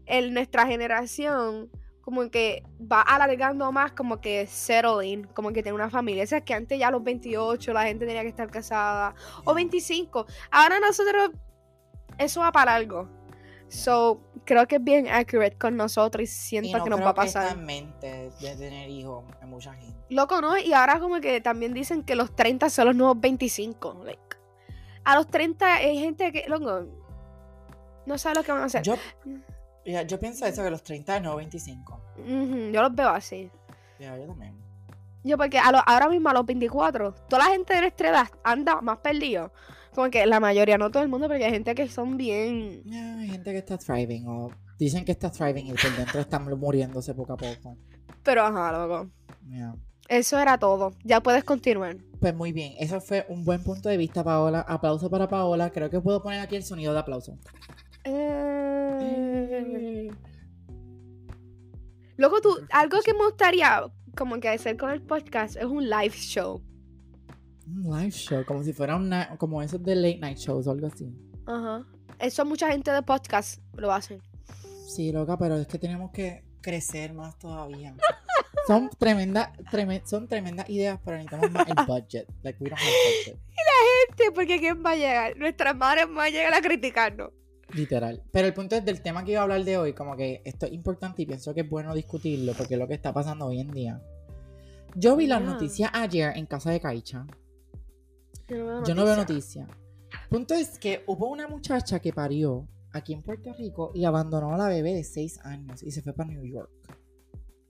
en 0.05 0.35
nuestra 0.35 0.67
generación, 0.67 1.71
como 2.03 2.31
que 2.31 2.63
va 2.81 3.01
alargando 3.01 3.73
más, 3.73 3.93
como 3.93 4.21
que 4.21 4.47
settling, 4.47 5.25
como 5.33 5.51
que 5.51 5.63
tener 5.63 5.73
una 5.73 5.89
familia. 5.89 6.25
O 6.25 6.27
sea, 6.27 6.43
que 6.43 6.53
antes 6.53 6.79
ya 6.79 6.89
a 6.89 6.91
los 6.91 7.03
28 7.03 7.73
la 7.73 7.85
gente 7.85 8.05
tenía 8.05 8.21
que 8.21 8.29
estar 8.29 8.51
casada, 8.51 9.15
o 9.45 9.55
25. 9.55 10.27
Ahora 10.51 10.79
nosotros, 10.79 11.31
eso 12.19 12.41
va 12.41 12.53
para 12.53 12.75
algo. 12.75 13.09
So, 13.69 14.30
creo 14.55 14.67
que 14.67 14.77
es 14.77 14.85
bien 14.85 15.07
accurate 15.09 15.57
con 15.57 15.77
nosotros 15.77 16.21
y 16.23 16.25
Y 16.25 16.27
siento 16.27 16.79
no 16.79 16.85
que 16.85 16.91
nos 16.91 16.99
creo 16.99 17.07
va 17.07 17.11
a 17.11 17.23
que 17.23 17.29
está 17.29 17.41
pasar. 17.43 17.57
en 17.59 17.65
mente 17.65 18.31
de 18.41 18.57
tener 18.57 18.91
hijos 18.91 19.25
en 19.41 19.49
mucha 19.49 19.73
gente. 19.75 19.97
Loco, 20.09 20.41
¿no? 20.41 20.59
Y 20.59 20.73
ahora 20.73 20.99
como 20.99 21.21
que 21.21 21.41
también 21.41 21.73
dicen 21.73 22.03
que 22.03 22.15
los 22.17 22.35
30 22.35 22.69
son 22.71 22.87
los 22.87 22.97
nuevos 22.97 23.21
25. 23.21 24.03
Like, 24.05 24.21
a 25.05 25.15
los 25.15 25.29
30 25.29 25.75
hay 25.77 25.99
gente 26.01 26.33
que, 26.33 26.45
loco, 26.49 26.87
no 28.07 28.19
sabe 28.19 28.35
lo 28.37 28.43
que 28.43 28.53
van 28.53 28.63
a 28.63 28.65
hacer. 28.65 28.83
Yo, 28.83 28.95
ya, 29.87 30.03
yo 30.03 30.19
pienso 30.19 30.45
eso, 30.47 30.63
que 30.63 30.71
los 30.71 30.83
30 30.83 31.21
no 31.21 31.37
25. 31.37 32.01
Ujú, 32.19 32.71
yo 32.73 32.83
los 32.83 32.95
veo 32.95 33.09
así. 33.09 33.51
Ya, 33.99 34.17
yo 34.19 34.27
también. 34.27 34.59
Yo 35.23 35.37
porque 35.37 35.59
a 35.59 35.71
lo- 35.71 35.83
ahora 35.87 36.09
mismo 36.09 36.29
a 36.31 36.33
los 36.35 36.47
24, 36.47 37.13
toda 37.29 37.45
la 37.47 37.51
gente 37.53 37.75
de 37.75 37.81
nuestra 37.83 38.09
edad 38.09 38.29
anda 38.43 38.81
más 38.81 38.99
perdido. 38.99 39.53
Como 39.95 40.11
que 40.11 40.25
la 40.27 40.41
mayoría, 40.41 40.79
no 40.79 40.91
todo 40.91 41.03
el 41.03 41.09
mundo, 41.09 41.29
porque 41.29 41.45
hay 41.45 41.51
gente 41.51 41.75
que 41.75 41.89
son 41.89 42.17
bien... 42.17 42.83
Hay 42.93 43.29
gente 43.29 43.51
que 43.53 43.59
está 43.59 43.77
thriving 43.77 44.27
o 44.29 44.51
dicen 44.79 45.05
que 45.05 45.13
está 45.13 45.31
thriving 45.31 45.67
y 45.67 45.73
por 45.73 45.97
dentro 45.97 46.21
están 46.21 46.45
muriéndose 46.59 47.15
poco 47.15 47.33
a 47.35 47.37
poco. 47.37 47.77
Pero 48.23 48.43
ajá, 48.43 48.73
loco. 48.73 49.11
Eso 50.09 50.39
era 50.39 50.59
todo. 50.59 50.93
Ya 51.05 51.21
puedes 51.23 51.45
continuar. 51.45 51.97
Pues 52.21 52.35
muy 52.35 52.53
bien, 52.53 52.75
eso 52.79 53.01
fue 53.01 53.25
un 53.29 53.45
buen 53.45 53.63
punto 53.63 53.89
de 53.89 53.97
vista, 53.97 54.23
Paola. 54.25 54.61
Aplauso 54.61 55.09
para 55.09 55.29
Paola. 55.29 55.71
Creo 55.71 55.89
que 55.91 56.01
puedo 56.01 56.23
poner 56.23 56.41
aquí 56.41 56.57
el 56.57 56.65
sonido 56.65 56.93
de 56.93 56.99
aplauso. 56.99 57.39
Eh. 58.05 59.31
Luego 62.17 62.41
tú, 62.41 62.59
algo 62.71 62.99
que 63.05 63.15
me 63.15 63.25
gustaría 63.25 63.85
como 64.17 64.41
que 64.41 64.49
hacer 64.49 64.77
con 64.77 64.91
el 64.91 65.01
podcast 65.01 65.57
es 65.57 65.65
un 65.65 65.89
live 65.89 66.15
show. 66.15 66.63
Un 67.73 67.83
live 67.99 68.11
show, 68.11 68.45
como 68.45 68.63
si 68.63 68.73
fuera 68.73 68.97
una, 68.97 69.37
como 69.39 69.63
esos 69.63 69.83
de 69.83 69.95
late 69.95 70.19
night 70.19 70.39
shows 70.39 70.67
o 70.67 70.71
algo 70.73 70.87
así. 70.89 71.13
Ajá. 71.47 71.85
Eso 72.19 72.45
mucha 72.45 72.71
gente 72.71 72.91
de 72.91 73.03
podcast 73.03 73.61
lo 73.77 73.93
hacen. 73.93 74.21
Sí, 74.87 75.13
loca, 75.13 75.39
pero 75.39 75.57
es 75.57 75.67
que 75.67 75.79
tenemos 75.79 76.11
que 76.11 76.45
crecer 76.61 77.13
más 77.15 77.39
todavía. 77.39 77.95
Son 78.67 78.91
tremendas, 78.99 79.51
tremen- 79.73 80.03
son 80.05 80.29
tremendas 80.29 80.69
ideas, 80.69 81.01
pero 81.05 81.17
necesitamos 81.17 81.51
más 81.51 81.67
el 81.69 81.75
budget. 81.87 82.29
Like, 82.43 82.63
we 82.63 82.69
don't 82.69 82.79
have 82.81 82.91
budget. 83.25 83.41
Este, 84.11 84.31
porque 84.33 84.59
¿quién 84.59 84.85
va 84.85 84.91
a 84.91 84.97
llegar? 84.97 85.37
Nuestras 85.39 85.75
madres 85.77 86.07
van 86.09 86.27
a 86.27 86.29
llegar 86.31 86.53
a 86.55 86.61
criticarnos. 86.61 87.31
Literal. 87.73 88.23
Pero 88.31 88.47
el 88.49 88.53
punto 88.55 88.77
es 88.77 88.85
del 88.85 89.01
tema 89.01 89.25
que 89.25 89.33
iba 89.33 89.41
a 89.41 89.45
hablar 89.45 89.65
de 89.65 89.79
hoy, 89.79 89.93
como 89.95 90.15
que 90.17 90.43
esto 90.45 90.67
es 90.67 90.73
importante 90.73 91.23
y 91.23 91.27
pienso 91.27 91.55
que 91.55 91.63
es 91.63 91.71
bueno 91.71 91.95
discutirlo 91.95 92.53
porque 92.53 92.75
es 92.75 92.81
lo 92.81 92.87
que 92.87 92.95
está 92.95 93.13
pasando 93.15 93.47
hoy 93.47 93.61
en 93.61 93.71
día. 93.71 94.03
Yo 94.95 95.17
vi 95.17 95.27
las 95.27 95.41
noticias 95.41 95.91
ayer 95.95 96.37
en 96.37 96.47
casa 96.47 96.71
de 96.71 96.81
Caicha. 96.81 97.27
Yo 98.51 98.57
no 98.59 98.67
veo 98.67 98.85
Yo 98.85 98.95
no 98.95 99.05
veo 99.05 99.17
noticias. 99.17 99.67
noticias. 99.67 100.29
Punto 100.29 100.55
es 100.55 100.79
que 100.79 101.05
hubo 101.07 101.29
una 101.29 101.47
muchacha 101.49 102.01
que 102.01 102.13
parió 102.13 102.67
aquí 102.93 103.13
en 103.15 103.23
Puerto 103.23 103.53
Rico 103.55 103.93
y 103.95 104.05
abandonó 104.05 104.55
a 104.55 104.59
la 104.59 104.69
bebé 104.69 104.93
de 104.95 105.05
6 105.05 105.41
años 105.45 105.83
y 105.83 105.91
se 105.93 106.03
fue 106.03 106.13
para 106.13 106.31
New 106.31 106.45
York. 106.45 106.71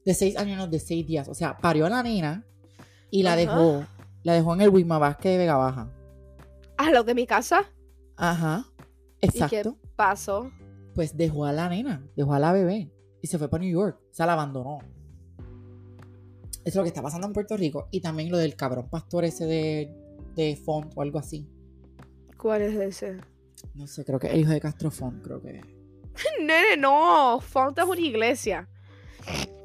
De 0.04 0.14
6 0.14 0.36
años, 0.38 0.56
no, 0.56 0.66
de 0.66 0.78
6 0.80 1.06
días. 1.06 1.28
O 1.28 1.34
sea, 1.34 1.56
parió 1.58 1.86
a 1.86 1.90
la 1.90 2.02
nena 2.02 2.46
y 3.10 3.22
la 3.22 3.32
Ajá. 3.32 3.40
dejó. 3.40 3.84
La 4.22 4.34
dejó 4.34 4.54
en 4.54 4.60
el 4.62 4.70
Wisma 4.70 4.98
Vázquez 4.98 5.32
de 5.32 5.38
Vega 5.38 5.56
Baja. 5.56 5.90
¿A 6.76 6.90
lo 6.90 7.04
de 7.04 7.14
mi 7.14 7.26
casa? 7.26 7.64
Ajá. 8.16 8.66
¿Y 9.20 9.28
qué 9.28 9.38
Exacto. 9.38 9.76
pasó? 9.96 10.50
Pues 10.94 11.16
dejó 11.16 11.44
a 11.46 11.52
la 11.52 11.68
nena, 11.68 12.06
dejó 12.16 12.32
a 12.34 12.38
la 12.38 12.52
bebé 12.52 12.90
y 13.22 13.26
se 13.26 13.38
fue 13.38 13.48
para 13.48 13.62
New 13.64 13.72
York. 13.72 13.98
O 14.10 14.14
sea, 14.14 14.26
la 14.26 14.32
abandonó. 14.34 14.78
Eso 16.62 16.64
es 16.64 16.74
lo 16.76 16.82
que 16.82 16.88
está 16.88 17.02
pasando 17.02 17.26
en 17.26 17.32
Puerto 17.32 17.56
Rico. 17.56 17.88
Y 17.90 18.00
también 18.00 18.30
lo 18.30 18.36
del 18.38 18.56
cabrón 18.56 18.88
pastor 18.90 19.24
ese 19.24 19.46
de, 19.46 19.94
de 20.34 20.56
Font 20.56 20.92
o 20.96 21.02
algo 21.02 21.18
así. 21.18 21.48
¿Cuál 22.36 22.62
es 22.62 22.74
ese? 22.74 23.18
No 23.74 23.86
sé, 23.86 24.04
creo 24.04 24.18
que 24.18 24.28
es 24.28 24.34
el 24.34 24.40
hijo 24.40 24.52
de 24.52 24.60
Castro 24.60 24.90
Font, 24.90 25.22
creo 25.22 25.40
que. 25.42 25.60
Nene, 26.40 26.76
no. 26.78 27.40
Font 27.40 27.78
es 27.78 27.84
una 27.84 28.00
iglesia. 28.00 28.68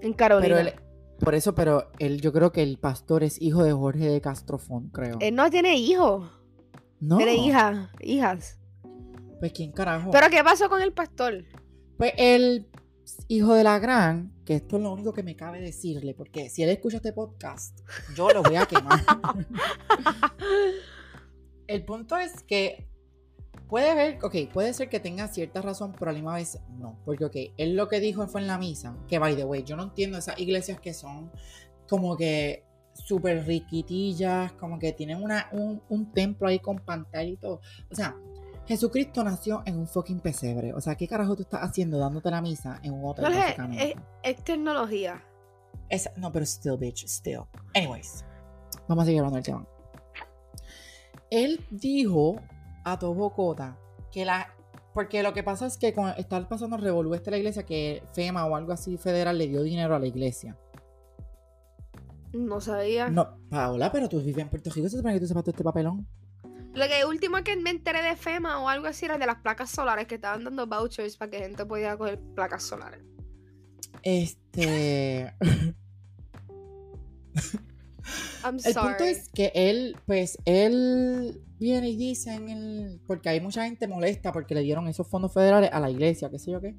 En 0.01 0.13
Carolina. 0.13 0.56
Pero 0.56 0.69
él, 0.69 0.73
por 1.19 1.34
eso, 1.34 1.56
pero 1.56 1.91
él, 1.99 2.19
yo 2.19 2.34
creo 2.34 2.51
que 2.51 2.62
el 2.62 2.78
pastor 2.78 3.23
es 3.23 3.41
hijo 3.41 3.63
de 3.63 3.71
Jorge 3.71 4.10
de 4.10 4.21
Castrofón, 4.21 4.89
creo. 4.89 5.17
Él 5.21 5.36
no 5.36 5.49
tiene 5.49 5.75
hijos. 5.78 6.30
no. 6.99 7.17
Tiene 7.17 7.36
hijas. 7.36 7.89
Hijas. 8.01 8.60
Pues 9.39 9.54
quién 9.54 9.71
carajo. 9.71 10.12
¿Pero 10.12 10.30
qué 10.30 10.43
pasó 10.43 10.69
con 10.69 10.82
el 10.82 10.93
pastor? 10.93 11.45
Pues 11.97 12.13
el 12.17 12.67
hijo 13.28 13.54
de 13.54 13.63
la 13.63 13.80
gran, 13.80 14.34
que 14.46 14.56
esto 14.56 14.78
es 14.78 14.84
lo 14.84 14.94
único 14.94 15.13
que 15.13 15.24
me 15.24 15.36
cabe 15.36 15.62
decirle, 15.62 16.13
porque 16.13 16.50
si 16.50 16.63
él 16.63 16.70
escucha 16.70 16.98
este 16.98 17.13
podcast, 17.13 17.80
yo 18.15 18.30
lo 18.30 18.44
voy 18.44 18.56
a 18.56 18.65
quemar. 18.65 19.00
el 21.68 21.86
punto 21.86 22.18
es 22.18 22.44
que 22.44 22.88
puede 23.68 23.96
ver, 23.96 24.20
ok, 24.24 24.52
puede 24.54 24.74
ser 24.74 24.89
que 24.89 25.00
tenga 25.00 25.28
cierta 25.28 25.62
razón, 25.62 25.94
pero 25.98 26.12
a 26.12 26.13
la 26.13 26.20
misma 26.20 26.36
vez 26.36 26.60
no. 26.78 27.00
Porque, 27.06 27.26
ok, 27.26 27.36
él 27.58 27.76
lo 27.76 27.88
que 27.88 28.00
dijo 28.00 28.28
fue 28.28 28.41
en 28.41 28.48
la 28.48 28.58
misa, 28.58 28.98
que 29.08 29.20
by 29.20 29.36
the 29.36 29.46
way, 29.46 29.63
yo 29.63 29.76
no 29.76 29.84
entiendo 29.84 30.18
esas 30.18 30.39
iglesias 30.39 30.80
que 30.80 30.94
son 30.94 31.32
como 31.88 32.18
que 32.18 32.63
súper 32.94 33.46
riquitillas, 33.46 34.54
como 34.54 34.80
que 34.80 34.94
tienen 34.94 35.22
una, 35.22 35.50
un, 35.52 35.82
un 35.89 36.12
templo 36.12 36.48
ahí 36.48 36.60
con 36.60 36.80
pantalla 36.80 37.30
y 37.30 37.38
todo. 37.38 37.62
O 37.91 37.96
sea, 37.96 38.15
Jesucristo 38.67 39.23
nació 39.23 39.62
en 39.65 39.78
un 39.78 39.88
fucking 39.88 40.19
pesebre. 40.19 40.73
O 40.73 40.82
sea, 40.82 40.95
¿qué 40.95 41.08
carajo 41.08 41.36
tú 41.36 41.43
estás 41.43 41.62
haciendo 41.62 41.99
dándote 41.99 42.32
la 42.32 42.41
misa 42.41 42.80
en 42.84 42.93
un 42.93 43.06
hotel? 43.06 43.25
Básicamente? 43.25 43.91
es, 43.91 44.38
es 44.38 44.43
tecnología. 44.43 45.23
No, 46.17 46.32
pero 46.32 46.45
still, 46.45 46.78
bitch, 46.78 47.06
still. 47.06 47.41
Anyways, 47.75 48.25
vamos 48.88 49.04
a 49.04 49.06
seguir 49.06 49.19
hablando 49.19 49.36
del 49.36 49.45
tema. 49.45 49.67
Él 51.30 51.65
dijo 51.69 52.41
a 52.84 52.97
Tobocota 52.97 53.78
que 54.12 54.25
la. 54.25 54.51
Porque 54.93 55.21
lo 55.23 55.34
que 55.34 55.43
pasa 55.43 55.65
es 55.65 55.78
que 55.78 55.93
con 55.93 56.10
estar 56.12 56.47
pasando 56.47 56.78
revolú 56.78 57.13
este 57.13 57.30
la 57.30 57.38
iglesia, 57.38 57.63
que 57.63 58.01
FEMA 58.13 58.45
o 58.45 58.56
algo 58.56 58.71
así 58.71 58.97
federal 58.97 59.38
le 59.38 59.47
dio 59.47 59.62
dinero 59.62 59.93
a 59.93 59.99
la 59.99 60.08
iglesia. 60.08 60.58
No 62.32 62.62
sabía. 62.62 63.10
No, 63.10 63.38
Paola, 63.49 63.91
pero 63.91 64.08
tú 64.08 64.19
vives 64.19 64.38
en 64.38 64.49
Puerto 64.49 64.69
Rico, 64.69 64.88
se 64.88 64.97
supone 64.97 65.13
que 65.13 65.19
tú 65.19 65.28
sepas 65.28 65.43
todo 65.43 65.51
este 65.51 65.63
papelón. 65.63 66.08
Lo 66.76 66.88
que 66.88 67.06
último 67.06 67.44
que 67.44 67.56
me 67.56 67.70
enteré 67.70 68.02
de 68.02 68.16
FEMA 68.16 68.62
o 68.62 68.68
algo 68.68 68.88
así 68.88 69.06
era 69.06 69.18
de 69.18 69.26
las 69.26 69.38
placas 69.38 69.70
solares 69.70 70.08
que 70.08 70.16
estaban 70.16 70.44
dando 70.44 70.68
vouchers 70.68 71.16
para 71.18 71.32
que 71.32 71.40
gente 71.40 71.66
pudiera 71.66 71.98
coger 71.98 72.20
placas 72.36 72.64
solares. 72.64 73.02
Este. 74.04 75.34
I'm 78.44 78.58
El 78.64 78.74
sorry. 78.74 78.90
punto 78.90 79.04
es 79.06 79.30
que 79.30 79.52
él, 79.56 79.98
pues, 80.06 80.38
él 80.46 81.42
viene 81.58 81.90
y 81.90 81.96
dice 81.96 82.34
en 82.34 82.50
el. 82.50 83.02
Porque 83.08 83.30
hay 83.30 83.42
mucha 83.42 83.64
gente 83.66 83.88
molesta 83.88 84.32
porque 84.32 84.54
le 84.54 84.62
dieron 84.62 84.88
esos 84.88 85.08
fondos 85.08 85.34
federales 85.34 85.70
a 85.72 85.80
la 85.80 85.90
iglesia, 85.90 86.30
qué 86.30 86.40
sé 86.40 86.52
yo 86.52 86.62
qué. 86.62 86.76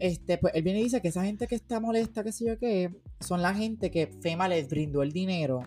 Este, 0.00 0.36
pues 0.36 0.52
él 0.54 0.62
viene 0.62 0.80
y 0.80 0.84
dice 0.84 1.00
que 1.00 1.08
esa 1.08 1.24
gente 1.24 1.46
que 1.46 1.54
está 1.54 1.80
molesta, 1.80 2.22
qué 2.22 2.32
sé 2.32 2.44
yo 2.46 2.58
qué, 2.58 2.90
son 3.20 3.40
la 3.40 3.54
gente 3.54 3.90
que 3.90 4.06
FEMA 4.06 4.48
les 4.48 4.68
brindó 4.68 5.02
el 5.02 5.12
dinero, 5.12 5.62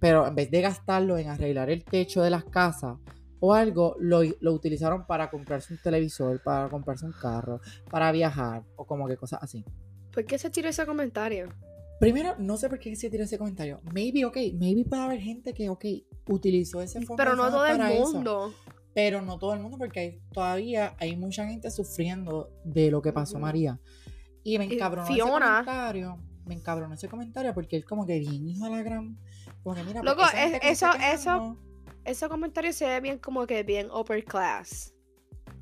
pero 0.00 0.26
en 0.26 0.34
vez 0.34 0.50
de 0.50 0.60
gastarlo 0.60 1.18
en 1.18 1.28
arreglar 1.28 1.70
el 1.70 1.84
techo 1.84 2.22
de 2.22 2.30
las 2.30 2.44
casas 2.44 2.96
o 3.40 3.54
algo, 3.54 3.96
lo, 4.00 4.20
lo 4.40 4.52
utilizaron 4.52 5.06
para 5.06 5.30
comprarse 5.30 5.72
un 5.72 5.80
televisor, 5.80 6.42
para 6.42 6.68
comprarse 6.68 7.06
un 7.06 7.12
carro, 7.12 7.60
para 7.90 8.10
viajar 8.12 8.64
o 8.76 8.84
como 8.84 9.06
que 9.06 9.16
cosas 9.16 9.40
así. 9.42 9.64
¿Por 10.12 10.24
qué 10.24 10.38
se 10.38 10.50
tiró 10.50 10.68
ese 10.68 10.84
comentario? 10.86 11.48
Primero, 12.00 12.34
no 12.38 12.56
sé 12.56 12.68
por 12.68 12.78
qué 12.78 12.94
se 12.96 13.10
tiró 13.10 13.24
ese 13.24 13.38
comentario. 13.38 13.80
Maybe, 13.92 14.24
ok, 14.24 14.36
maybe 14.54 14.84
puede 14.84 15.02
haber 15.02 15.20
gente 15.20 15.52
que, 15.52 15.68
ok, 15.68 15.84
utilizó 16.28 16.80
ese 16.80 17.00
fondo. 17.00 17.16
Pero 17.16 17.34
no 17.36 17.50
todo 17.50 17.66
el 17.66 17.80
eso. 17.80 18.12
mundo. 18.12 18.54
Pero 18.94 19.22
no 19.22 19.38
todo 19.38 19.54
el 19.54 19.60
mundo, 19.60 19.78
porque 19.78 20.00
hay, 20.00 20.20
todavía 20.32 20.94
hay 20.98 21.16
mucha 21.16 21.46
gente 21.46 21.70
sufriendo 21.70 22.50
de 22.64 22.90
lo 22.90 23.02
que 23.02 23.12
pasó 23.12 23.34
Ujú. 23.34 23.42
María. 23.42 23.78
Y 24.42 24.58
me 24.58 24.64
encabronó 24.64 25.04
ese 25.04 25.14
Fiona. 25.14 25.62
comentario. 25.64 26.18
Me 26.46 26.54
encabronó 26.54 26.94
ese 26.94 27.08
comentario 27.08 27.52
porque 27.52 27.76
él 27.76 27.84
como 27.84 28.06
que 28.06 28.18
bien 28.18 28.48
hijo 28.48 28.64
de 28.64 28.70
la 28.70 28.82
gran... 28.82 29.18
Como 29.62 29.74
que 29.74 29.82
mira, 29.84 30.02
Loco, 30.02 30.22
es- 30.22 30.58
eso- 30.62 30.86
eso- 30.92 30.92
quejando- 30.92 31.58
Ese 32.04 32.28
comentario 32.28 32.72
se 32.72 32.86
ve 32.86 33.00
bien 33.00 33.18
como 33.18 33.46
que 33.46 33.62
bien 33.64 33.90
upper 33.90 34.24
class. 34.24 34.94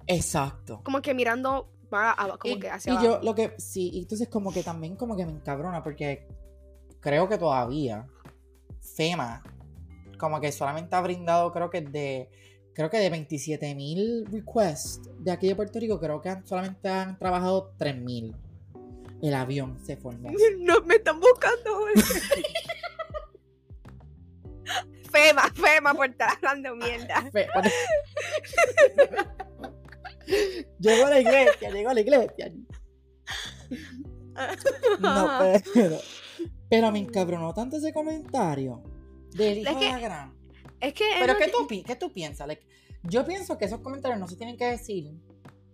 Exacto. 0.07 0.81
Como 0.85 1.03
que 1.03 1.13
mirando 1.13 1.69
más 1.91 2.15
a- 2.17 2.37
como 2.39 2.55
y, 2.57 2.61
que 2.61 2.71
hacia 2.71 2.93
y 2.93 2.97
abajo. 2.97 3.19
yo 3.19 3.23
lo 3.25 3.35
que... 3.35 3.55
Sí, 3.59 3.91
y 3.93 3.99
entonces 4.03 4.29
como 4.29 4.53
que 4.53 4.63
también 4.63 4.95
como 4.97 5.17
que 5.17 5.27
me 5.27 5.33
encabrona 5.33 5.83
porque 5.83 6.29
creo 7.01 7.29
que 7.29 7.37
todavía 7.39 8.07
FEMA 8.97 9.43
como 10.19 10.41
que 10.41 10.53
solamente 10.53 10.95
ha 10.95 11.01
brindado 11.01 11.53
creo 11.53 11.69
que 11.71 11.81
de... 11.81 12.31
Creo 12.75 12.91
que 12.91 12.99
de 12.99 13.09
27 13.11 13.75
mil 13.75 14.27
requests 14.27 15.01
de 15.19 15.33
aquí 15.33 15.49
de 15.49 15.57
Puerto 15.57 15.81
Rico, 15.81 15.99
creo 15.99 16.21
que 16.21 16.29
han- 16.29 16.47
solamente 16.47 16.89
han 16.89 17.19
trabajado 17.19 17.73
3 17.79 17.97
mil. 17.97 18.37
El 19.23 19.35
avión 19.35 19.79
se 19.85 19.97
formó. 19.97 20.29
No 20.61 20.81
me 20.83 20.97
están 20.97 21.19
buscando. 21.19 21.87
Fema, 25.11 25.51
Fema, 25.55 25.95
por 25.95 26.09
estar 26.11 26.31
hablando 26.37 26.77
mierda. 26.77 27.23
Fe- 27.33 27.49
bueno. 27.55 27.71
llegó 30.79 31.07
a 31.07 31.11
la 31.11 31.21
iglesia, 31.21 31.71
llegó 31.71 31.91
a 31.91 31.95
la 31.95 32.01
iglesia. 32.01 32.53
No, 35.01 35.39
pero, 35.75 35.99
pero 36.69 36.93
me 36.93 36.99
encabronó 37.01 37.53
tanto 37.55 37.77
ese 37.77 37.93
comentario 37.93 38.83
del 39.33 39.59
hijo 39.59 39.71
Es 39.71 39.77
que- 39.77 39.85
de 39.87 39.93
la 39.93 39.99
gran. 39.99 40.37
Es 40.81 40.93
que. 40.93 41.05
Pero 41.19 41.33
no 41.33 41.39
¿qué 41.39 41.45
ti- 41.47 41.53
tú, 41.53 41.69
¿qué 41.87 41.97
tú 41.97 42.13
piensas? 42.13 42.47
Like, 42.47 42.67
yo 43.03 43.25
pienso 43.25 43.57
que 43.57 43.65
esos 43.65 43.81
comentarios 43.81 44.21
no 44.21 44.29
se 44.29 44.37
tienen 44.37 44.57
que 44.57 44.67
decir. 44.67 45.11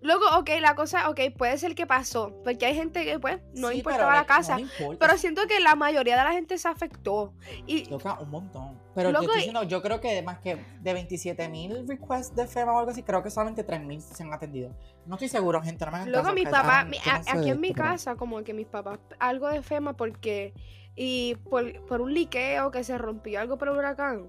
Luego, 0.03 0.25
ok, 0.39 0.51
la 0.61 0.75
cosa, 0.75 1.09
ok, 1.11 1.21
puede 1.37 1.57
ser 1.59 1.75
que 1.75 1.87
pasó. 1.87 2.35
Porque 2.45 2.67
hay 2.67 2.75
gente 2.75 3.05
que, 3.05 3.19
pues, 3.21 3.41
no 3.55 3.69
Sí, 3.69 3.77
importaba 3.79 4.15
la 4.15 4.27
casa. 4.27 4.53
no 4.53 4.59
le 4.59 4.63
importa. 4.65 5.07
Pero 5.07 5.19
siento 5.19 5.43
que 5.47 5.61
la 5.61 5.77
mayoría 5.77 6.17
de 6.17 6.25
la 6.25 6.33
gente 6.33 6.59
se 6.59 6.67
afectó. 6.69 7.35
Y 7.67 7.85
Loca, 7.89 8.19
un 8.21 8.31
montón. 8.31 8.81
Pero 8.95 9.11
yo, 9.11 9.13
Loco, 9.13 9.25
estoy 9.25 9.37
y- 9.37 9.39
diciendo, 9.47 9.63
yo 9.63 9.81
creo 9.81 10.01
que 10.01 10.21
más 10.23 10.39
que 10.41 10.57
de 10.81 10.93
27 10.93 11.49
mil 11.49 11.87
requests 11.87 12.35
de 12.35 12.47
FEMA 12.47 12.73
o 12.73 12.79
algo 12.81 12.91
así, 12.91 13.03
creo 13.03 13.23
que 13.23 13.31
solamente 13.31 13.63
3 13.65 13.81
mil 13.83 14.01
se 14.03 14.23
han 14.23 14.33
atendido. 14.33 14.77
No 15.07 15.15
estoy 15.15 15.29
seguro, 15.29 15.63
gente, 15.63 15.85
no 15.87 15.93
me 15.93 16.07
luego 16.07 16.23
caso, 16.25 16.35
mi 16.35 16.45
because 16.45 16.61
I 16.61 16.63
papá, 16.67 16.83
don't- 16.85 16.89
mi- 16.91 16.99
a- 16.99 17.17
aquí 17.39 17.51
en 17.51 17.61
mi 17.61 17.69
esto, 17.69 17.77
pero- 17.83 17.89
casa, 17.91 18.15
como 18.17 18.43
que 18.43 18.53
mis 18.55 18.67
papás, 18.67 18.99
algo 19.19 19.49
de 19.49 19.63
FEMA 19.63 19.97
porque. 19.97 20.53
Y 20.95 21.37
por, 21.49 21.87
por 21.87 22.03
un 22.03 22.13
liqueo 22.13 22.71
que 22.71 22.85
se 22.85 22.99
rompió 22.99 23.41
algo 23.41 23.57
por 23.57 23.69
el 23.69 23.77
huracán. 23.79 24.27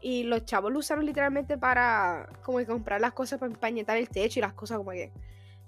Y 0.00 0.24
los 0.24 0.44
chavos 0.44 0.72
lo 0.72 0.78
usaron 0.80 1.04
literalmente 1.06 1.58
para 1.58 2.28
como 2.42 2.58
que 2.58 2.66
comprar 2.66 3.00
las 3.00 3.12
cosas 3.12 3.38
para 3.38 3.52
empañetar 3.52 3.96
el 3.96 4.08
techo 4.08 4.38
y 4.40 4.42
las 4.42 4.52
cosas 4.54 4.78
como 4.78 4.90
que. 4.92 5.12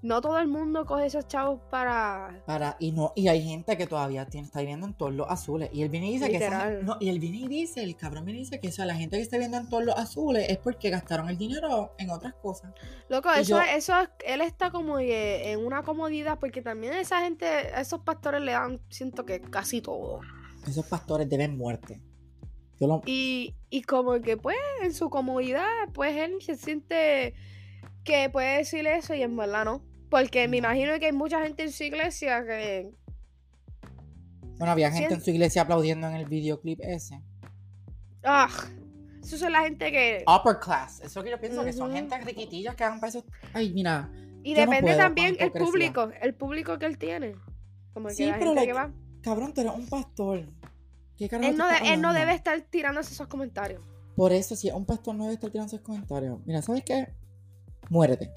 no 0.02 0.20
todo 0.20 0.38
el 0.38 0.48
mundo 0.48 0.84
coge 0.84 1.06
esos 1.06 1.26
chavos 1.28 1.60
para. 1.70 2.42
Para, 2.44 2.76
y 2.78 2.92
no, 2.92 3.12
y 3.16 3.28
hay 3.28 3.42
gente 3.42 3.74
que 3.78 3.86
todavía 3.86 4.26
tiene, 4.26 4.46
está 4.46 4.60
viviendo 4.60 4.86
en 4.86 4.92
todos 4.92 5.14
los 5.14 5.26
azules. 5.30 5.70
Y 5.72 5.80
él 5.80 5.88
viene 5.88 6.10
y 6.10 6.12
dice 6.18 6.30
que 6.30 6.36
esa- 6.36 6.70
no, 6.82 6.98
y 7.00 7.08
él 7.08 7.18
viene 7.20 7.38
y 7.38 7.48
dice, 7.48 7.82
el 7.82 7.96
cabrón 7.96 8.26
viene 8.26 8.40
y 8.40 8.42
dice 8.44 8.60
que 8.60 8.68
esa, 8.68 8.84
la 8.84 8.94
gente 8.96 9.16
que 9.16 9.22
está 9.22 9.36
viviendo 9.38 9.56
en 9.56 9.68
todos 9.70 9.82
los 9.82 9.96
azules 9.96 10.46
es 10.50 10.58
porque 10.58 10.90
gastaron 10.90 11.30
el 11.30 11.38
dinero 11.38 11.94
en 11.96 12.10
otras 12.10 12.34
cosas. 12.34 12.72
Loco, 13.08 13.30
Y 13.34 13.40
eso, 13.40 13.56
yo- 13.56 13.62
eso, 13.62 13.98
es- 13.98 14.10
él 14.26 14.42
está 14.42 14.70
como 14.70 14.98
que 14.98 15.52
en 15.52 15.64
una 15.64 15.82
comodidad, 15.82 16.38
porque 16.38 16.60
también 16.60 16.92
esa 16.92 17.20
gente, 17.22 17.46
a 17.46 17.80
esos 17.80 18.00
pastores 18.00 18.42
le 18.42 18.52
dan, 18.52 18.80
siento 18.90 19.24
que 19.24 19.40
casi 19.40 19.80
todo. 19.80 20.20
Esos 20.66 20.84
pastores 20.86 21.30
deben 21.30 21.56
muerte. 21.56 22.02
Lo- 22.86 23.02
Y, 23.06 23.54
y 23.70 23.82
como 23.82 24.20
que 24.20 24.36
pues 24.36 24.56
en 24.82 24.92
su 24.94 25.10
comodidad, 25.10 25.66
pues 25.92 26.16
él 26.16 26.36
se 26.40 26.56
siente 26.56 27.34
que 28.04 28.28
puede 28.30 28.58
decir 28.58 28.86
eso 28.86 29.14
y 29.14 29.22
en 29.22 29.36
verdad 29.36 29.64
no. 29.64 29.82
Porque 30.10 30.46
me 30.48 30.58
imagino 30.58 30.98
que 30.98 31.06
hay 31.06 31.12
mucha 31.12 31.42
gente 31.42 31.64
en 31.64 31.72
su 31.72 31.82
iglesia 31.84 32.44
que... 32.44 32.90
bueno, 34.58 34.72
había 34.72 34.90
gente 34.90 35.08
Sí. 35.08 35.14
en 35.14 35.20
su 35.22 35.30
iglesia 35.30 35.62
aplaudiendo 35.62 36.06
en 36.06 36.14
el 36.14 36.26
videoclip 36.26 36.80
ese. 36.82 37.20
¡Ah! 38.22 38.48
Eso 39.22 39.38
son 39.38 39.52
la 39.52 39.62
gente 39.62 39.90
que... 39.90 40.22
Upper 40.26 40.58
class. 40.60 41.00
Eso 41.00 41.22
que 41.24 41.30
yo 41.30 41.40
pienso, 41.40 41.64
que 41.64 41.72
son 41.72 41.92
gente 41.92 42.16
riquitillas 42.18 42.74
que 42.76 42.84
hagan 42.84 43.00
para 43.00 43.08
esos. 43.08 43.24
Ay, 43.54 43.72
mira. 43.72 44.10
Y 44.42 44.52
no 44.52 44.60
depende 44.60 44.82
puedo 44.82 44.98
también 44.98 45.36
el 45.40 45.50
público, 45.50 46.10
el 46.20 46.34
público 46.34 46.78
que 46.78 46.84
él 46.86 46.98
tiene. 46.98 47.34
Como 47.94 48.08
que 48.08 48.14
Sí, 48.14 48.26
la 48.26 48.34
pero 48.38 48.54
gente 48.54 48.66
like, 48.66 48.66
que 48.72 48.72
va. 48.78 48.92
Cabrón, 49.22 49.54
tú 49.54 49.62
eres 49.62 49.72
un 49.74 49.86
pastor. 49.88 50.44
¿Qué 51.16 51.28
carajo 51.28 51.50
Él 51.50 51.56
no, 51.56 51.66
de- 51.68 51.74
estás 51.74 51.88
él 51.88 52.00
no 52.00 52.08
hablando? 52.08 52.20
debe 52.26 52.34
estar 52.34 52.60
tirándose 52.62 53.12
esos 53.14 53.26
comentarios. 53.28 53.82
Por 54.16 54.32
eso, 54.32 54.54
si 54.56 54.70
un 54.70 54.84
pastor 54.86 55.14
no 55.14 55.24
debe 55.24 55.34
estar 55.34 55.50
tirando 55.50 55.68
esos 55.74 55.84
comentarios. 55.84 56.38
Mira, 56.46 56.62
¿sabes 56.62 56.82
qué? 56.84 57.14
Muérete. 57.90 58.32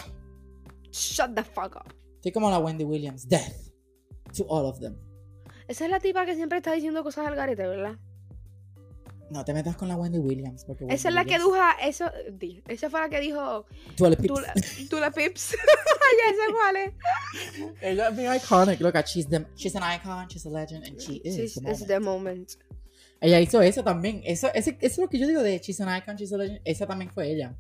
Shut 0.91 1.35
the 1.35 1.43
fuck 1.43 1.75
up. 1.75 1.93
Estoy 2.15 2.31
como 2.31 2.49
la 2.49 2.59
Wendy 2.59 2.83
Williams. 2.83 3.27
Death 3.27 3.71
to 4.35 4.45
all 4.49 4.65
of 4.65 4.79
them. 4.79 4.97
Esa 5.67 5.85
es 5.85 5.91
la 5.91 5.99
tipa 5.99 6.25
que 6.25 6.35
siempre 6.35 6.57
está 6.57 6.71
diciendo 6.73 7.03
cosas 7.03 7.27
al 7.27 7.35
garete, 7.35 7.67
¿verdad? 7.67 7.97
No 9.29 9.43
te 9.43 9.53
metas 9.53 9.75
con 9.75 9.87
la 9.89 9.95
Wendy 9.95 10.19
Williams. 10.19 10.63
Porque 10.63 10.85
Wendy 10.85 10.95
Esa 10.95 11.09
es 11.09 11.15
la 11.15 11.25
que 11.25 11.37
duja, 11.37 11.73
eso, 11.81 12.09
di, 12.31 12.63
esa 12.67 12.89
fue 12.89 13.01
la 13.01 13.09
que 13.09 13.19
dijo 13.19 13.65
tú 13.95 14.09
la, 14.09 14.15
tú 14.89 14.99
la 14.99 15.11
pips. 15.11 15.51
ya 15.51 16.33
sé 16.33 16.53
cuál 16.53 16.75
es. 16.77 16.93
Ella 17.81 18.09
es 18.09 18.15
bien 18.15 18.33
iconic. 18.33 18.79
Look 18.79 18.95
at 18.95 19.05
she's, 19.05 19.27
the, 19.27 19.45
she's 19.55 19.75
an 19.75 19.83
icon, 19.83 20.27
she's 20.29 20.45
a 20.45 20.49
legend, 20.49 20.85
and 20.85 20.97
she 20.99 21.21
is. 21.23 21.35
She's- 21.35 21.61
the 21.61 21.69
it's 21.71 21.81
moment. 21.81 21.87
the 21.87 21.99
moment. 21.99 22.51
Ella 23.19 23.39
hizo 23.41 23.61
eso 23.61 23.83
también. 23.83 24.21
Eso, 24.23 24.47
ese, 24.53 24.77
eso 24.79 24.79
es 24.81 24.97
lo 24.99 25.09
que 25.09 25.19
yo 25.19 25.27
digo 25.27 25.41
de 25.41 25.59
she's 25.59 25.81
an 25.81 25.89
icon, 25.95 26.15
she's 26.15 26.31
a 26.31 26.37
legend. 26.37 26.61
Esa 26.63 26.87
también 26.87 27.11
fue 27.11 27.31
ella. 27.31 27.55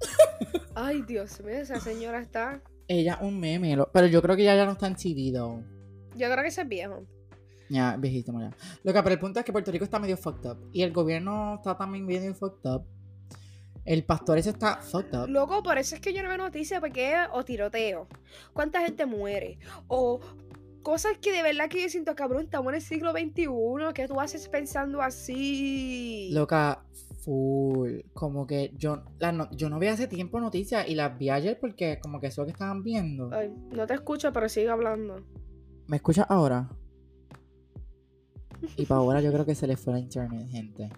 Ay, 0.74 1.02
Dios 1.02 1.40
mío, 1.42 1.56
esa 1.56 1.78
señora 1.80 2.20
está. 2.20 2.62
Ella 2.88 3.18
un 3.20 3.38
meme. 3.38 3.76
Pero 3.92 4.06
yo 4.06 4.22
creo 4.22 4.36
que 4.36 4.42
ella 4.42 4.56
ya 4.56 4.64
no 4.64 4.72
está 4.72 4.86
en 4.86 4.96
TV, 4.96 5.32
though. 5.32 5.62
Yo 6.16 6.30
creo 6.30 6.42
que 6.42 6.48
ese 6.48 6.62
es 6.62 6.68
viejo. 6.68 7.04
Ya, 7.72 7.96
viejísimo 7.96 8.38
ya. 8.38 8.50
Lo 8.84 8.92
que, 8.92 9.02
pero 9.02 9.14
el 9.14 9.18
punto 9.18 9.38
es 9.40 9.46
que 9.46 9.52
Puerto 9.52 9.72
Rico 9.72 9.84
está 9.84 9.98
medio 9.98 10.18
fucked 10.18 10.50
up. 10.50 10.58
Y 10.72 10.82
el 10.82 10.92
gobierno 10.92 11.54
está 11.54 11.74
también 11.76 12.04
medio 12.04 12.34
fucked 12.34 12.68
up. 12.70 12.84
El 13.86 14.04
pastor 14.04 14.36
ese 14.36 14.50
está 14.50 14.76
fucked 14.76 15.18
up. 15.18 15.28
Loco, 15.28 15.62
por 15.62 15.78
eso 15.78 15.94
es 15.94 16.00
que 16.02 16.12
yo 16.12 16.22
no 16.22 16.28
veo 16.28 16.36
noticias, 16.38 16.80
porque 16.80 17.14
o 17.32 17.42
tiroteo. 17.44 18.08
¿Cuánta 18.52 18.82
gente 18.82 19.06
muere? 19.06 19.58
O 19.88 20.20
cosas 20.82 21.16
que 21.18 21.32
de 21.32 21.42
verdad 21.42 21.68
que 21.70 21.80
yo 21.80 21.88
siento, 21.88 22.14
cabrón, 22.14 22.42
estamos 22.44 22.68
en 22.72 22.74
el 22.76 22.82
siglo 22.82 23.12
XXI, 23.12 23.46
¿qué 23.94 24.06
tú 24.06 24.20
haces 24.20 24.48
pensando 24.50 25.00
así? 25.00 26.28
Loca, 26.32 26.84
full. 27.24 28.00
Como 28.12 28.46
que 28.46 28.72
yo, 28.76 29.02
la 29.18 29.32
no- 29.32 29.50
yo 29.52 29.70
no 29.70 29.78
vi 29.78 29.86
hace 29.86 30.08
tiempo 30.08 30.40
noticias 30.40 30.86
y 30.88 30.94
las 30.94 31.16
vi 31.16 31.30
ayer 31.30 31.58
porque 31.58 31.98
como 32.02 32.20
que 32.20 32.26
eso 32.26 32.44
que 32.44 32.50
estaban 32.52 32.82
viendo. 32.82 33.30
Ay, 33.32 33.50
no 33.70 33.86
te 33.86 33.94
escucho, 33.94 34.30
pero 34.30 34.48
sigue 34.50 34.68
hablando. 34.68 35.24
¿Me 35.88 35.96
escuchas 35.96 36.26
ahora? 36.28 36.68
Y 38.76 38.86
para 38.86 39.00
ahora 39.00 39.20
yo 39.20 39.32
creo 39.32 39.44
que 39.44 39.54
se 39.54 39.66
le 39.66 39.76
fue 39.76 39.92
la 39.94 39.98
internet, 40.00 40.48
gente. 40.50 40.88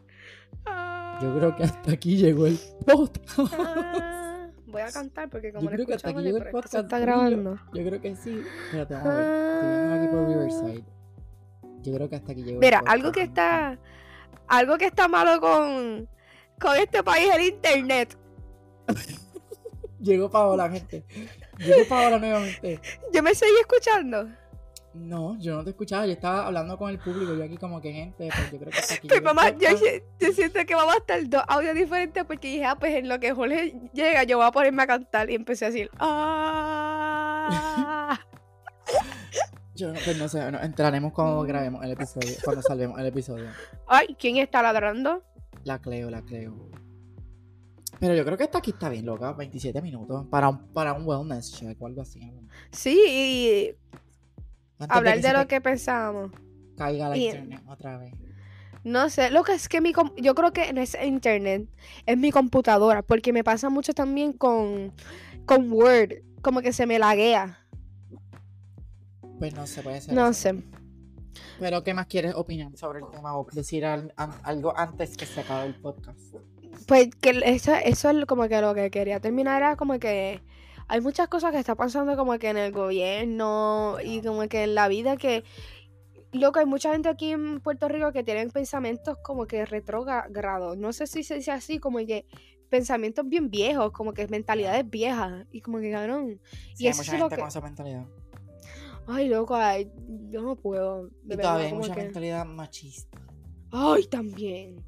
Yo 1.22 1.36
creo 1.36 1.54
que 1.56 1.64
hasta 1.64 1.92
aquí 1.92 2.16
llegó 2.16 2.46
el 2.46 2.58
podcast. 2.86 3.54
Ah, 3.58 4.48
Voy 4.66 4.82
a 4.82 4.90
cantar 4.90 5.30
porque 5.30 5.52
como 5.52 5.64
Yo 5.70 5.70
creo 5.76 5.86
que 5.86 5.94
hasta 5.94 6.10
aquí 6.10 6.20
llegó 6.22 6.38
el 6.38 6.50
podcast. 6.50 6.74
está 6.74 6.98
grabando. 6.98 7.58
Yo 7.72 7.84
creo 7.86 8.00
que 8.00 8.16
sí. 8.16 8.42
Espérate, 8.66 8.94
vamos 8.94 9.08
a 9.10 9.14
ver. 9.14 9.54
Estoy 9.54 9.68
viendo 9.70 9.94
aquí 9.94 10.08
por 10.08 10.28
Riverside. 10.28 10.84
Yo 11.82 11.94
creo 11.94 12.08
que 12.08 12.16
hasta 12.16 12.32
aquí 12.32 12.42
llegó 12.42 12.54
el 12.54 12.60
Mira, 12.60 12.78
podcast. 12.80 12.94
algo 12.94 13.12
que 13.12 13.22
está 13.22 13.78
algo 14.48 14.78
que 14.78 14.86
está 14.86 15.08
malo 15.08 15.40
con 15.40 16.08
con 16.60 16.76
este 16.76 17.02
país 17.02 17.28
es 17.30 17.36
el 17.36 17.42
internet. 17.54 18.18
Llegó 20.00 20.30
Paola, 20.30 20.68
gente. 20.68 21.04
Llegó 21.58 21.88
Paola 21.88 22.18
nuevamente. 22.18 22.78
Yo 23.12 23.22
me 23.22 23.34
seguí 23.34 23.52
escuchando. 23.60 24.28
No, 24.94 25.36
yo 25.40 25.56
no 25.56 25.64
te 25.64 25.70
escuchaba. 25.70 26.06
Yo 26.06 26.12
estaba 26.12 26.46
hablando 26.46 26.78
con 26.78 26.90
el 26.90 26.98
público. 26.98 27.34
Yo 27.34 27.42
aquí 27.44 27.56
como 27.56 27.80
que 27.80 27.92
gente, 27.92 28.28
pues 28.28 28.52
yo 28.52 28.58
creo 28.58 28.70
que 28.70 28.78
hasta 28.78 28.94
aquí 28.94 29.08
Pues 29.08 29.22
mamá, 29.22 29.50
yo, 29.50 29.68
siento 30.32 30.64
que 30.64 30.74
vamos 30.74 30.94
a 30.94 30.98
estar 30.98 31.28
dos 31.28 31.42
audios 31.48 31.74
diferentes 31.74 32.24
porque 32.24 32.48
dije, 32.48 32.64
ah, 32.64 32.76
pues 32.78 32.94
en 32.94 33.08
lo 33.08 33.18
que 33.18 33.32
Jorge 33.32 33.74
llega, 33.92 34.22
yo 34.24 34.38
voy 34.38 34.46
a 34.46 34.52
ponerme 34.52 34.84
a 34.84 34.86
cantar 34.86 35.28
y 35.30 35.34
empecé 35.34 35.64
a 35.66 35.70
decir, 35.70 35.90
ah. 35.98 37.40
Yo 39.74 39.92
no, 39.92 39.98
pues 40.04 40.16
no 40.16 40.28
sé, 40.28 40.50
no, 40.52 40.60
entraremos 40.60 41.12
cuando 41.12 41.42
grabemos 41.42 41.84
el 41.84 41.90
episodio, 41.92 42.36
cuando 42.44 42.62
salvemos 42.62 42.98
el 43.00 43.06
episodio. 43.06 43.46
Ay, 43.88 44.14
¿quién 44.18 44.36
está 44.36 44.62
ladrando? 44.62 45.24
La 45.64 45.80
Cleo, 45.80 46.10
la 46.10 46.22
Cleo. 46.22 46.70
Pero 47.98 48.14
yo 48.14 48.24
creo 48.24 48.36
que 48.36 48.44
hasta 48.44 48.58
aquí 48.58 48.70
está 48.70 48.88
bien, 48.88 49.06
loca. 49.06 49.32
27 49.32 49.80
minutos. 49.82 50.26
Para 50.30 50.48
un, 50.48 50.68
para 50.72 50.92
un 50.92 51.06
wellness 51.06 51.52
check 51.52 51.80
o 51.80 51.86
algo 51.86 52.02
así. 52.02 52.20
Sí, 52.70 53.00
y 53.08 53.74
Antes 54.78 54.96
hablar 54.96 55.20
de 55.20 55.32
lo 55.32 55.46
que 55.48 55.60
pensamos. 55.60 56.30
Caiga 56.76 57.08
la 57.08 57.16
y- 57.16 57.26
internet 57.26 57.62
otra 57.68 57.98
vez. 57.98 58.14
No 58.82 59.08
sé, 59.08 59.30
lo 59.30 59.44
que 59.44 59.54
es 59.54 59.66
que 59.68 59.80
mi 59.80 59.92
yo 60.18 60.34
creo 60.34 60.52
que 60.52 60.70
no 60.74 60.80
es 60.82 60.94
internet, 61.02 61.66
es 62.04 62.18
mi 62.18 62.30
computadora, 62.30 63.00
porque 63.02 63.32
me 63.32 63.42
pasa 63.42 63.70
mucho 63.70 63.94
también 63.94 64.34
con, 64.34 64.92
con 65.46 65.72
Word, 65.72 66.16
como 66.42 66.60
que 66.60 66.72
se 66.74 66.84
me 66.84 66.98
laguea. 66.98 67.58
Pues 69.38 69.54
no 69.54 69.66
se 69.66 69.82
puede 69.82 70.00
ser. 70.02 70.14
No 70.14 70.28
eso. 70.28 70.34
sé. 70.40 70.62
Pero 71.58 71.82
¿qué 71.82 71.94
más 71.94 72.06
quieres 72.06 72.34
opinar 72.34 72.76
sobre 72.76 73.00
el 73.00 73.06
tema 73.10 73.36
o 73.38 73.46
decir 73.52 73.84
al- 73.86 74.12
algo 74.16 74.76
antes 74.76 75.16
que 75.16 75.24
se 75.26 75.40
acabe 75.40 75.66
el 75.66 75.74
podcast? 75.76 76.18
Pues 76.86 77.08
que 77.20 77.40
eso, 77.44 77.72
eso 77.74 78.10
es 78.10 78.26
como 78.26 78.48
que 78.48 78.60
lo 78.60 78.74
que 78.74 78.90
quería 78.90 79.18
terminar 79.20 79.62
era 79.62 79.76
como 79.76 79.98
que 79.98 80.42
hay 80.94 81.00
muchas 81.00 81.26
cosas 81.28 81.50
que 81.52 81.58
está 81.58 81.74
pasando 81.74 82.16
como 82.16 82.38
que 82.38 82.48
en 82.50 82.56
el 82.56 82.70
gobierno 82.72 83.96
y 84.02 84.20
como 84.22 84.48
que 84.48 84.62
en 84.64 84.74
la 84.76 84.86
vida 84.88 85.16
que 85.16 85.42
loco 86.32 86.60
hay 86.60 86.66
mucha 86.66 86.92
gente 86.92 87.08
aquí 87.08 87.32
en 87.32 87.60
Puerto 87.60 87.88
Rico 87.88 88.12
que 88.12 88.22
tienen 88.22 88.50
pensamientos 88.50 89.18
como 89.22 89.46
que 89.46 89.64
retrógrados 89.66 90.76
no 90.78 90.92
sé 90.92 91.06
si 91.06 91.22
se 91.24 91.34
dice 91.36 91.50
así 91.50 91.78
como 91.80 91.98
que 91.98 92.26
pensamientos 92.68 93.28
bien 93.28 93.50
viejos 93.50 93.90
como 93.92 94.12
que 94.12 94.26
mentalidades 94.28 94.88
viejas 94.88 95.46
y 95.50 95.60
como 95.60 95.78
que 95.80 95.90
cabrón 95.90 96.40
Sí, 96.74 96.84
y 96.84 96.86
hay 96.86 96.90
eso 96.92 97.02
mucha 97.02 97.12
es 97.14 97.18
lo 97.18 97.24
gente 97.24 97.36
que 97.36 97.40
con 97.42 97.48
esa 97.48 97.60
mentalidad. 97.60 98.06
ay 99.08 99.28
loco 99.28 99.54
ay, 99.56 99.90
yo 100.30 100.42
no 100.42 100.56
puedo 100.56 101.08
de 101.22 101.34
Y 101.34 101.38
todavía 101.38 101.66
hay 101.66 101.72
mucha 101.74 101.94
que- 101.94 102.02
mentalidad 102.04 102.44
machista. 102.46 103.20
ay 103.72 104.06
también 104.06 104.84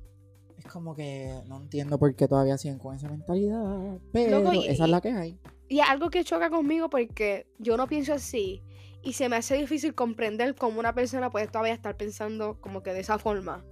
Es 0.59 0.67
como 0.67 0.95
que 0.97 1.33
no 1.47 1.59
entiendo 1.61 1.99
por 1.99 2.15
qué 2.17 2.27
todavía 2.27 2.59
siguen 2.59 2.79
con 2.79 2.97
esa 2.97 3.09
mentalidad. 3.09 3.99
Pero 4.13 4.41
Loco, 4.41 4.53
y- 4.55 4.67
esa 4.67 4.85
es 4.85 4.91
la 4.91 5.01
que 5.01 5.13
hay. 5.13 5.39
Y 5.69 5.81
es 5.81 5.89
algo 5.89 6.11
que 6.11 6.25
choca 6.25 6.51
conmigo 6.51 6.89
porque 6.89 7.47
yo 7.59 7.77
no 7.77 7.87
pienso 7.87 8.15
así. 8.15 8.63
Y 9.03 9.13
se 9.13 9.29
me 9.29 9.37
hace 9.37 9.57
difícil 9.57 9.95
comprender 9.95 10.55
cómo 10.55 10.81
una 10.81 10.95
persona 10.95 11.31
puede 11.31 11.47
todavía 11.47 11.75
estar 11.75 11.97
pensando 11.97 12.61
como 12.61 12.83
que 12.83 12.93
de 12.93 13.01
esa 13.01 13.19
forma. 13.19 13.65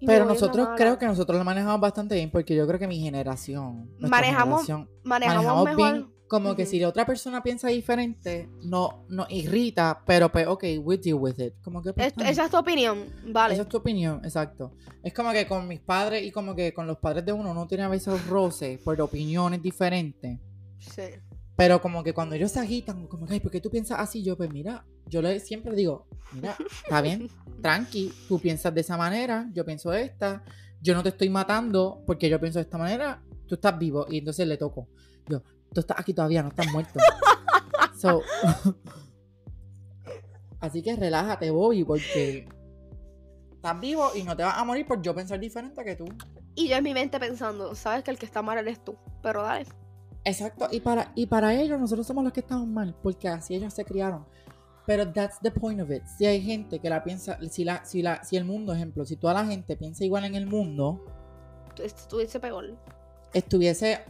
Y 0.00 0.06
Pero 0.06 0.24
nosotros 0.24 0.68
creo 0.76 0.96
que 0.98 1.06
nosotros 1.06 1.36
lo 1.38 1.44
manejamos 1.44 1.80
bastante 1.80 2.14
bien 2.14 2.30
porque 2.30 2.54
yo 2.54 2.66
creo 2.66 2.78
que 2.78 2.86
mi 2.86 3.00
generación, 3.00 3.90
Manejamos- 3.98 4.62
generación, 4.66 4.90
manejamos, 5.02 5.44
manejamos 5.44 5.64
mejor. 5.64 5.92
bien 5.92 6.18
como 6.28 6.54
que 6.54 6.66
si 6.66 6.78
la 6.78 6.88
otra 6.88 7.06
persona 7.06 7.42
piensa 7.42 7.68
diferente, 7.68 8.48
no 8.62 9.04
nos 9.08 9.30
irrita, 9.30 10.02
pero 10.06 10.30
pues 10.30 10.46
ok, 10.46 10.62
we 10.82 10.98
deal 10.98 11.14
with 11.18 11.38
it. 11.38 11.54
Como 11.62 11.82
que 11.82 11.92
pues, 11.94 12.12
esa 12.18 12.44
es 12.44 12.50
tu 12.50 12.58
opinión, 12.58 13.06
vale. 13.26 13.54
Esa 13.54 13.62
es 13.62 13.68
tu 13.68 13.78
opinión, 13.78 14.20
exacto. 14.22 14.72
Es 15.02 15.14
como 15.14 15.32
que 15.32 15.46
con 15.46 15.66
mis 15.66 15.80
padres 15.80 16.22
y 16.22 16.30
como 16.30 16.54
que 16.54 16.72
con 16.74 16.86
los 16.86 16.98
padres 16.98 17.24
de 17.24 17.32
uno, 17.32 17.50
uno 17.50 17.66
tiene 17.66 17.84
a 17.84 17.88
veces 17.88 18.26
roces 18.26 18.78
por 18.80 19.00
opiniones 19.00 19.62
diferentes. 19.62 20.38
Sí. 20.78 21.02
Pero 21.56 21.80
como 21.80 22.04
que 22.04 22.14
cuando 22.14 22.36
ellos 22.36 22.52
se 22.52 22.60
agitan, 22.60 23.08
como 23.08 23.26
que, 23.26 23.34
ay, 23.34 23.40
¿por 23.40 23.50
qué 23.50 23.60
tú 23.60 23.68
piensas 23.68 23.98
así? 23.98 24.22
Yo, 24.22 24.36
pues 24.36 24.52
mira, 24.52 24.86
yo 25.06 25.20
le 25.20 25.40
siempre 25.40 25.74
digo, 25.74 26.06
mira, 26.32 26.56
está 26.84 27.00
bien, 27.00 27.28
tranqui, 27.62 28.12
tú 28.28 28.38
piensas 28.38 28.72
de 28.72 28.82
esa 28.82 28.96
manera, 28.96 29.50
yo 29.52 29.64
pienso 29.64 29.90
de 29.90 30.02
esta, 30.02 30.44
yo 30.80 30.94
no 30.94 31.02
te 31.02 31.08
estoy 31.08 31.30
matando 31.30 32.04
porque 32.06 32.28
yo 32.28 32.38
pienso 32.38 32.60
de 32.60 32.62
esta 32.62 32.78
manera, 32.78 33.20
tú 33.48 33.56
estás 33.56 33.76
vivo 33.76 34.06
y 34.08 34.18
entonces 34.18 34.46
le 34.46 34.56
toco. 34.56 34.88
Yo, 35.28 35.42
tú 35.72 35.80
estás 35.80 35.98
aquí 35.98 36.14
todavía, 36.14 36.42
no 36.42 36.50
estás 36.50 36.70
muerto. 36.72 37.00
So, 37.98 38.22
así 40.60 40.82
que 40.82 40.94
relájate, 40.94 41.50
Bobby, 41.50 41.82
porque 41.82 42.48
estás 43.50 43.80
vivo 43.80 44.12
y 44.14 44.22
no 44.22 44.36
te 44.36 44.44
vas 44.44 44.56
a 44.56 44.64
morir 44.64 44.86
por 44.86 45.02
yo 45.02 45.16
pensar 45.16 45.40
diferente 45.40 45.84
que 45.84 45.96
tú. 45.96 46.04
Y 46.54 46.68
yo 46.68 46.76
en 46.76 46.84
mi 46.84 46.94
mente 46.94 47.18
pensando, 47.18 47.74
sabes 47.74 48.04
que 48.04 48.12
el 48.12 48.18
que 48.18 48.26
está 48.26 48.40
mal 48.40 48.56
eres 48.56 48.84
tú. 48.84 48.96
Pero 49.20 49.42
dale. 49.42 49.66
Exacto, 50.28 50.68
y 50.70 50.80
para, 50.80 51.12
y 51.14 51.26
para 51.26 51.54
ellos 51.54 51.78
nosotros 51.80 52.06
somos 52.06 52.24
los 52.24 52.32
que 52.32 52.40
estamos 52.40 52.66
mal, 52.66 52.94
porque 53.02 53.28
así 53.28 53.54
ellos 53.54 53.72
se 53.74 53.84
criaron. 53.84 54.26
Pero 54.86 55.10
that's 55.12 55.38
the 55.40 55.50
point 55.50 55.80
of 55.80 55.90
it. 55.90 56.04
Si 56.06 56.26
hay 56.26 56.42
gente 56.42 56.80
que 56.80 56.88
la 56.90 57.02
piensa, 57.04 57.38
si 57.50 57.64
la, 57.64 57.84
si 57.84 58.02
la, 58.02 58.22
si 58.24 58.36
el 58.36 58.44
mundo, 58.44 58.72
ejemplo, 58.74 59.04
si 59.04 59.16
toda 59.16 59.34
la 59.34 59.44
gente 59.46 59.76
piensa 59.76 60.04
igual 60.04 60.24
en 60.24 60.34
el 60.34 60.46
mundo, 60.46 61.04
Estuviese 61.82 62.40
peor. 62.40 62.76
estuviese, 63.32 64.00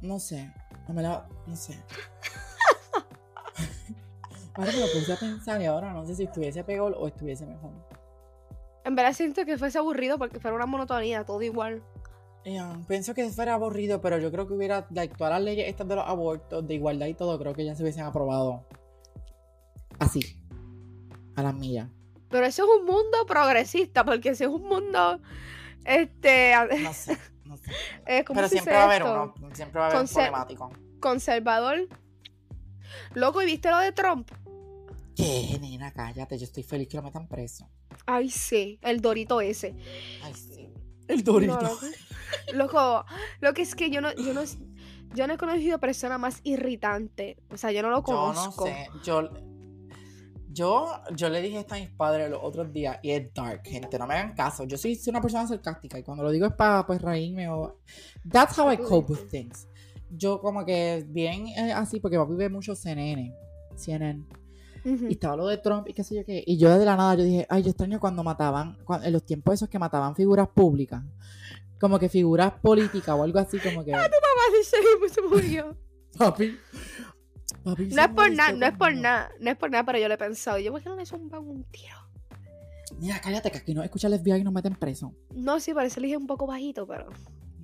no 0.00 0.18
sé, 0.18 0.52
no 0.88 0.94
me 0.94 1.02
la- 1.02 1.28
no 1.46 1.54
sé. 1.54 1.78
ahora 4.54 4.72
me 4.72 4.80
lo 4.80 4.86
puse 4.92 5.12
a 5.12 5.16
pensar 5.16 5.60
y 5.60 5.66
ahora 5.66 5.92
no 5.92 6.04
sé 6.06 6.16
si 6.16 6.24
estuviese 6.24 6.64
peor 6.64 6.94
o 6.98 7.06
estuviese 7.06 7.46
mejor. 7.46 7.70
En 8.84 8.96
verdad 8.96 9.12
siento 9.12 9.44
que 9.44 9.56
fuese 9.58 9.78
aburrido 9.78 10.18
porque 10.18 10.40
fuera 10.40 10.56
una 10.56 10.66
monotonía, 10.66 11.24
todo 11.24 11.40
igual. 11.42 11.82
Ya, 12.44 12.76
pienso 12.88 13.14
que 13.14 13.28
fuera 13.30 13.54
aburrido, 13.54 14.00
pero 14.00 14.18
yo 14.18 14.32
creo 14.32 14.48
que 14.48 14.54
hubiera, 14.54 14.86
like, 14.90 15.14
todas 15.16 15.32
las 15.32 15.42
leyes 15.42 15.68
estas 15.68 15.86
de 15.86 15.94
los 15.94 16.06
abortos, 16.06 16.66
de 16.66 16.74
igualdad 16.74 17.06
y 17.06 17.14
todo, 17.14 17.38
creo 17.38 17.54
que 17.54 17.64
ya 17.64 17.74
se 17.76 17.82
hubiesen 17.82 18.04
aprobado 18.04 18.66
así, 20.00 20.42
a 21.36 21.42
las 21.42 21.54
millas. 21.54 21.88
Pero 22.30 22.46
eso 22.46 22.64
es 22.64 22.80
un 22.80 22.86
mundo 22.86 23.26
progresista, 23.26 24.04
porque 24.04 24.34
si 24.34 24.44
es 24.44 24.50
un 24.50 24.62
mundo, 24.62 25.20
este, 25.84 26.54
No 26.82 26.92
sé, 26.92 27.18
no 27.44 27.56
sé. 27.56 27.70
eh, 28.06 28.24
¿cómo 28.24 28.38
Pero 28.38 28.48
siempre 28.48 28.72
dice 28.72 28.76
va 28.76 28.82
a 28.82 28.84
haber 28.86 29.02
uno, 29.04 29.34
siempre 29.54 29.78
va 29.78 29.86
a 29.86 29.90
haber 29.90 30.00
un 30.00 30.08
problemático. 30.08 30.70
Conservador. 30.98 31.88
Loco, 33.14 33.42
¿y 33.42 33.46
viste 33.46 33.70
lo 33.70 33.78
de 33.78 33.92
Trump? 33.92 34.30
¿Qué, 35.14 35.58
nena? 35.60 35.92
Cállate, 35.92 36.38
yo 36.38 36.44
estoy 36.44 36.62
feliz 36.62 36.88
que 36.88 36.96
lo 36.96 37.02
metan 37.02 37.28
preso. 37.28 37.68
Ay, 38.06 38.30
sí, 38.30 38.78
el 38.82 39.00
dorito 39.00 39.40
ese. 39.40 39.74
Ay, 40.22 40.34
sí. 40.34 40.71
El 41.08 41.24
Dorito. 41.24 41.60
No, 41.60 41.62
loco. 41.62 41.86
Loco, 42.54 43.04
lo 43.40 43.52
que 43.54 43.62
es 43.62 43.74
que 43.74 43.90
yo 43.90 44.00
no, 44.00 44.12
yo 44.14 44.32
no, 44.32 44.42
yo 45.14 45.26
no 45.26 45.34
he 45.34 45.38
conocido 45.38 45.78
persona 45.78 46.18
más 46.18 46.40
irritante. 46.44 47.36
O 47.50 47.56
sea, 47.56 47.72
yo 47.72 47.82
no 47.82 47.90
lo 47.90 47.96
Yo 48.04 48.12
no 48.12 48.32
conozco. 48.34 48.66
sé, 48.66 48.88
yo, 49.04 49.28
yo, 50.50 50.88
yo 51.14 51.28
le 51.28 51.42
dije 51.42 51.60
esto 51.60 51.74
a 51.74 51.78
mis 51.78 51.90
padres 51.90 52.30
los 52.30 52.40
otros 52.42 52.72
días 52.72 52.98
y 53.02 53.10
es 53.10 53.32
dark, 53.34 53.62
gente, 53.64 53.98
no 53.98 54.06
me 54.06 54.14
hagan 54.14 54.34
caso. 54.34 54.64
Yo 54.64 54.76
soy, 54.76 54.94
soy 54.94 55.10
una 55.10 55.20
persona 55.20 55.46
sarcástica 55.46 55.98
y 55.98 56.02
cuando 56.02 56.24
lo 56.24 56.30
digo 56.30 56.46
es 56.46 56.52
para 56.54 56.86
pues 56.86 57.00
reírme 57.00 57.48
o... 57.48 57.78
That's 58.30 58.58
how 58.58 58.70
I 58.70 58.76
cope 58.76 59.12
with 59.12 59.28
things. 59.28 59.68
Yo 60.10 60.40
como 60.40 60.64
que 60.64 61.04
bien 61.08 61.48
eh, 61.48 61.72
así, 61.72 62.00
porque 62.00 62.18
papi 62.18 62.34
ve 62.34 62.48
mucho 62.50 62.74
CNN, 62.74 63.34
CNN, 63.76 64.24
Y 64.84 65.12
estaba 65.12 65.36
lo 65.36 65.46
de 65.46 65.58
Trump 65.58 65.88
y 65.88 65.92
qué 65.92 66.02
sé 66.02 66.16
yo 66.16 66.24
qué, 66.24 66.42
y 66.46 66.58
yo 66.58 66.76
de 66.76 66.84
la 66.84 66.96
nada 66.96 67.14
yo 67.14 67.24
dije, 67.24 67.46
ay, 67.48 67.62
yo 67.62 67.70
extraño 67.70 68.00
cuando 68.00 68.24
mataban, 68.24 68.76
en 69.02 69.12
los 69.12 69.24
tiempos 69.24 69.54
esos 69.54 69.68
que 69.68 69.78
mataban 69.78 70.16
figuras 70.16 70.48
públicas, 70.48 71.02
como 71.80 71.98
que 71.98 72.08
figuras 72.08 72.52
políticas 72.60 73.16
o 73.16 73.22
algo 73.22 73.38
así, 73.38 73.58
como 73.58 73.84
que... 73.84 73.92
Mamá 73.92 74.08
dice, 74.58 74.76
se 75.12 75.22
murió. 75.22 75.76
Papi. 76.18 76.58
papi 77.64 77.86
No 77.86 78.02
es 78.02 78.08
por 78.08 78.30
nada, 78.32 78.52
no 78.52 78.66
es 78.66 78.76
por 78.76 78.94
nada, 78.94 79.30
no 79.40 79.50
es 79.50 79.56
por 79.56 79.70
nada, 79.70 79.84
pero 79.84 79.98
yo 79.98 80.08
le 80.08 80.14
he 80.14 80.18
pensado, 80.18 80.58
yo, 80.58 80.72
¿por 80.72 80.82
qué 80.82 80.88
no 80.88 80.96
le 80.96 81.06
zumban 81.06 81.46
un 81.46 81.64
tiro? 81.64 81.96
Mira, 82.98 83.20
cállate, 83.20 83.50
que 83.50 83.58
aquí 83.58 83.74
no 83.74 83.82
escucha 83.82 84.08
el 84.08 84.18
FBI 84.18 84.40
y 84.40 84.44
nos 84.44 84.52
meten 84.52 84.74
preso. 84.74 85.14
No, 85.34 85.60
sí, 85.60 85.72
parece 85.74 86.00
dije 86.00 86.16
un 86.16 86.26
poco 86.26 86.46
bajito, 86.46 86.86
pero. 86.86 87.08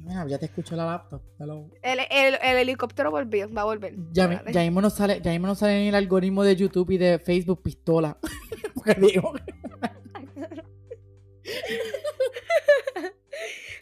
Mira, 0.09 0.27
ya 0.27 0.39
te 0.39 0.47
escucho 0.47 0.75
la 0.75 0.87
laptop. 0.87 1.21
hello. 1.39 1.69
El, 1.83 1.99
el, 2.11 2.39
el 2.43 2.57
helicóptero 2.57 3.11
volvió, 3.11 3.53
va 3.53 3.61
a 3.61 3.65
volver. 3.67 3.95
Ya, 4.11 4.43
ya 4.51 4.63
mismo 4.63 4.81
nos 4.81 4.95
sale, 4.95 5.21
ya 5.23 5.33
mismo 5.33 5.49
nos 5.49 5.59
sale 5.59 5.83
en 5.83 5.89
el 5.89 5.95
algoritmo 5.95 6.43
de 6.45 6.57
YouTube 6.57 6.91
y 6.93 6.97
de 6.99 7.19
Facebook 7.19 7.61
pistola. 7.63 8.17
Porque 8.75 8.95
digo, 8.95 9.35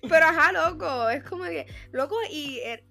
Pero 0.08 0.26
ajá, 0.26 0.52
loco, 0.52 1.08
es 1.10 1.22
como 1.24 1.44
que, 1.44 1.66
loco, 1.92 2.16
y 2.30 2.58
eh, 2.58 2.84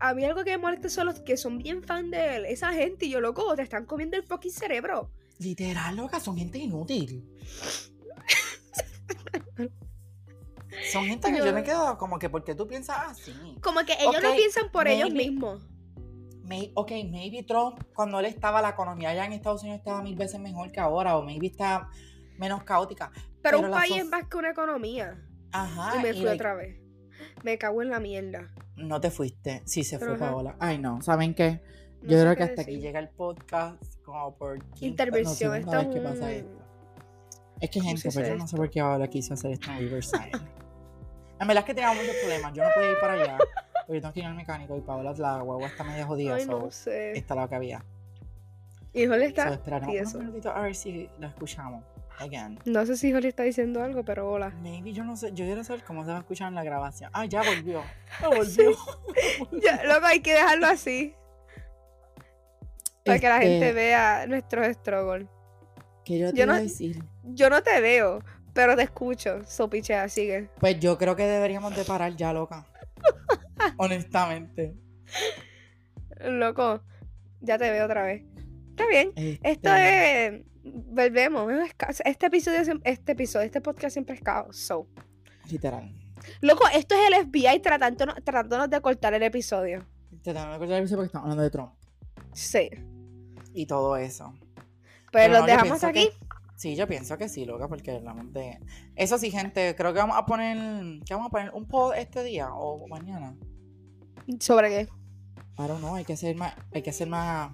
a 0.00 0.14
mí 0.14 0.24
algo 0.24 0.42
que 0.44 0.50
me 0.52 0.58
molesta 0.58 0.88
son 0.88 1.06
los 1.06 1.20
que 1.20 1.36
son 1.36 1.58
bien 1.58 1.82
fan 1.82 2.10
de 2.10 2.36
él, 2.36 2.44
esa 2.46 2.72
gente, 2.72 3.06
y 3.06 3.10
yo, 3.10 3.20
loco, 3.20 3.54
te 3.54 3.62
están 3.62 3.84
comiendo 3.84 4.16
el 4.16 4.24
fucking 4.24 4.50
cerebro. 4.52 5.10
literal, 5.38 5.96
loca, 5.96 6.18
son 6.20 6.36
gente 6.36 6.58
inútil. 6.58 7.24
Son 10.92 11.04
gente 11.04 11.30
que 11.32 11.38
yo 11.38 11.46
Yo- 11.46 11.52
me 11.52 11.62
quedo 11.62 11.96
como 11.98 12.18
que 12.18 12.28
porque 12.30 12.54
tú 12.54 12.66
piensas 12.66 12.96
así. 13.10 13.32
Como 13.62 13.80
que 13.84 13.94
ellos 14.00 14.22
no 14.22 14.34
piensan 14.34 14.70
por 14.70 14.88
ellos 14.88 15.10
mismos. 15.10 15.66
May- 16.44 16.72
ok, 16.74 16.90
maybe 17.10 17.42
Trump, 17.42 17.78
cuando 17.94 18.18
él 18.20 18.24
estaba, 18.26 18.62
la 18.62 18.70
economía 18.70 19.10
allá 19.10 19.26
en 19.26 19.32
Estados 19.32 19.62
Unidos 19.62 19.78
estaba 19.80 20.02
mil 20.02 20.16
veces 20.16 20.40
mejor 20.40 20.72
que 20.72 20.80
ahora, 20.80 21.16
o 21.18 21.22
maybe 21.22 21.46
está 21.48 21.88
menos 22.38 22.62
caótica. 22.64 23.10
Pero, 23.42 23.58
Pero 23.58 23.58
un 23.58 23.70
país 23.70 23.96
es 23.98 24.06
más 24.06 24.24
que 24.28 24.36
una 24.38 24.50
economía. 24.50 25.22
Ajá. 25.52 25.96
y 25.98 26.02
me 26.02 26.10
y, 26.10 26.12
fui 26.14 26.26
otra 26.26 26.54
vez. 26.54 26.78
Me 27.42 27.56
cago 27.58 27.82
en 27.82 27.90
la 27.90 28.00
mierda. 28.00 28.48
No 28.76 29.00
te 29.00 29.10
fuiste, 29.10 29.62
sí 29.66 29.82
se 29.84 29.98
Pero 29.98 30.16
fue 30.16 30.24
ajá. 30.26 30.32
Paola. 30.34 30.56
Ay, 30.58 30.78
no, 30.78 31.00
¿saben 31.02 31.34
qué? 31.34 31.60
Yo 32.02 32.20
creo 32.20 32.36
que 32.36 32.42
hasta 32.44 32.62
aquí 32.62 32.70
decir. 32.72 32.82
llega 32.84 33.00
el 33.00 33.08
podcast 33.08 33.82
como 34.04 34.36
por 34.36 34.58
quinta, 34.74 34.86
Intervención, 35.04 35.62
no, 35.66 35.80
es 35.80 35.88
que 35.88 36.00
pasa 36.00 36.24
un- 36.24 36.30
esto. 36.30 36.58
Es 37.60 37.70
que 37.70 37.80
¿Cómo 37.80 37.90
gente, 37.90 38.08
pero 38.14 38.28
yo 38.28 38.36
no 38.36 38.46
sé 38.46 38.56
por 38.56 38.70
qué 38.70 38.80
ahora 38.80 39.08
quiso 39.08 39.34
hacer 39.34 39.50
esto 39.52 39.70
en 39.72 39.78
Riverside. 39.78 40.30
La 41.38 41.46
verdad 41.46 41.62
es 41.62 41.64
que 41.64 41.74
teníamos 41.74 41.98
muchos 41.98 42.16
problemas. 42.16 42.52
Yo 42.52 42.64
no 42.64 42.70
podía 42.74 42.90
ir 42.90 43.00
para 43.00 43.12
allá. 43.14 43.38
Porque 43.86 44.00
tengo 44.00 44.12
que 44.12 44.20
ir 44.20 44.26
al 44.26 44.34
mecánico 44.34 44.76
y 44.76 44.80
Paola 44.80 45.14
la 45.16 45.40
guagua 45.40 45.68
está 45.68 45.84
medio 45.84 46.06
jodida. 46.06 46.34
Ay, 46.34 46.44
so, 46.44 46.58
no 46.58 46.70
sé. 46.70 47.12
Esta 47.12 47.34
es 47.34 47.40
lo 47.40 47.48
que 47.48 47.54
había. 47.54 47.84
Híjole 48.92 49.24
So, 49.24 49.28
está 49.28 49.52
esperaremos 49.54 50.14
unos 50.14 50.14
minutitos 50.16 50.52
a 50.54 50.60
ver 50.60 50.74
si 50.74 51.08
la 51.18 51.28
escuchamos. 51.28 51.84
Again. 52.18 52.58
No 52.64 52.84
sé 52.84 52.96
si 52.96 53.08
Híjole 53.08 53.28
está 53.28 53.44
diciendo 53.44 53.80
algo, 53.82 54.04
pero 54.04 54.28
hola. 54.28 54.50
Maybe 54.60 54.92
yo 54.92 55.04
no 55.04 55.16
sé. 55.16 55.32
Yo 55.32 55.44
quiero 55.44 55.62
saber 55.62 55.84
cómo 55.84 56.04
se 56.04 56.10
va 56.10 56.16
a 56.16 56.20
escuchar 56.20 56.48
en 56.48 56.56
la 56.56 56.64
grabación. 56.64 57.10
Ah, 57.14 57.24
ya 57.26 57.42
volvió. 57.42 57.82
Ya 58.20 58.28
volvió. 58.28 58.76
Ya, 59.62 59.84
loco, 59.84 60.06
hay 60.06 60.20
que 60.20 60.34
dejarlo 60.34 60.66
así. 60.66 61.14
Para 63.04 63.20
que 63.20 63.28
la 63.28 63.36
Este, 63.36 63.48
gente 63.48 63.72
vea 63.72 64.26
nuestros 64.26 64.66
struggles. 64.74 65.28
Que 66.04 66.18
yo 66.18 66.32
te 66.32 66.38
Yo 66.38 66.50
a 66.50 66.60
decir. 66.60 67.02
Yo 67.22 67.50
no 67.50 67.62
te 67.62 67.80
veo, 67.80 68.20
pero 68.58 68.74
te 68.74 68.82
escucho. 68.82 69.44
So 69.46 69.70
pichea, 69.70 70.08
sigue. 70.08 70.50
Pues 70.58 70.80
yo 70.80 70.98
creo 70.98 71.14
que 71.14 71.22
deberíamos 71.22 71.76
de 71.76 71.84
parar 71.84 72.16
ya, 72.16 72.32
loca. 72.32 72.66
Honestamente. 73.76 74.74
Loco, 76.20 76.82
ya 77.40 77.56
te 77.56 77.70
veo 77.70 77.84
otra 77.84 78.02
vez. 78.02 78.24
Está 78.70 78.86
bien. 78.88 79.12
Esto 79.16 79.68
Este, 79.72 80.26
es. 80.26 80.42
Volvemos. 80.64 81.52
es 81.52 81.74
ca- 81.74 81.94
Este 82.04 82.26
episodio, 82.26 82.58
este 82.82 83.12
episodio, 83.12 83.46
este 83.46 83.60
podcast 83.60 83.92
siempre 83.92 84.16
es 84.16 84.22
caos. 84.22 84.56
So. 84.56 84.88
Literal. 85.48 85.94
Loco, 86.40 86.64
esto 86.74 86.96
es 86.96 87.00
el 87.16 87.26
FBI 87.28 87.60
tratándonos, 87.60 88.16
tratándonos 88.24 88.68
de 88.68 88.80
cortar 88.80 89.14
el 89.14 89.22
episodio. 89.22 89.86
Tengo 90.24 90.40
que 90.40 90.54
acordar 90.54 90.78
el 90.78 90.82
episodio 90.82 90.96
porque 90.98 91.06
estamos 91.06 91.24
hablando 91.26 91.42
de 91.44 91.50
Trump. 91.50 91.72
Sí. 92.32 92.70
Y 93.54 93.66
todo 93.66 93.96
eso. 93.96 94.34
Pero, 95.12 95.34
no, 95.34 95.38
los 95.38 95.46
dejamos 95.46 95.84
aquí. 95.84 96.08
que- 96.10 96.27
sí, 96.58 96.74
yo 96.76 96.86
pienso 96.86 97.16
que 97.16 97.28
sí, 97.28 97.44
loca, 97.44 97.68
porque 97.68 97.92
hablamos 97.92 98.32
de. 98.32 98.58
Eso 98.96 99.16
sí, 99.16 99.30
gente, 99.30 99.74
creo 99.76 99.92
que 99.92 100.00
vamos 100.00 100.16
a 100.18 100.26
poner. 100.26 101.02
¿Qué 101.04 101.14
vamos 101.14 101.28
a 101.28 101.30
poner? 101.30 101.54
¿Un 101.54 101.66
pod 101.66 101.94
este 101.94 102.22
día 102.24 102.52
o 102.52 102.86
mañana? 102.88 103.36
¿Sobre 104.40 104.68
qué? 104.68 104.80
I 105.58 105.66
don't 105.66 105.78
know, 105.78 105.94
hay 105.94 106.04
que 106.04 106.16
ser 106.16 106.36
más. 106.36 106.54
Hay 106.72 106.82
que 106.82 106.92
ser 106.92 107.08
más 107.08 107.52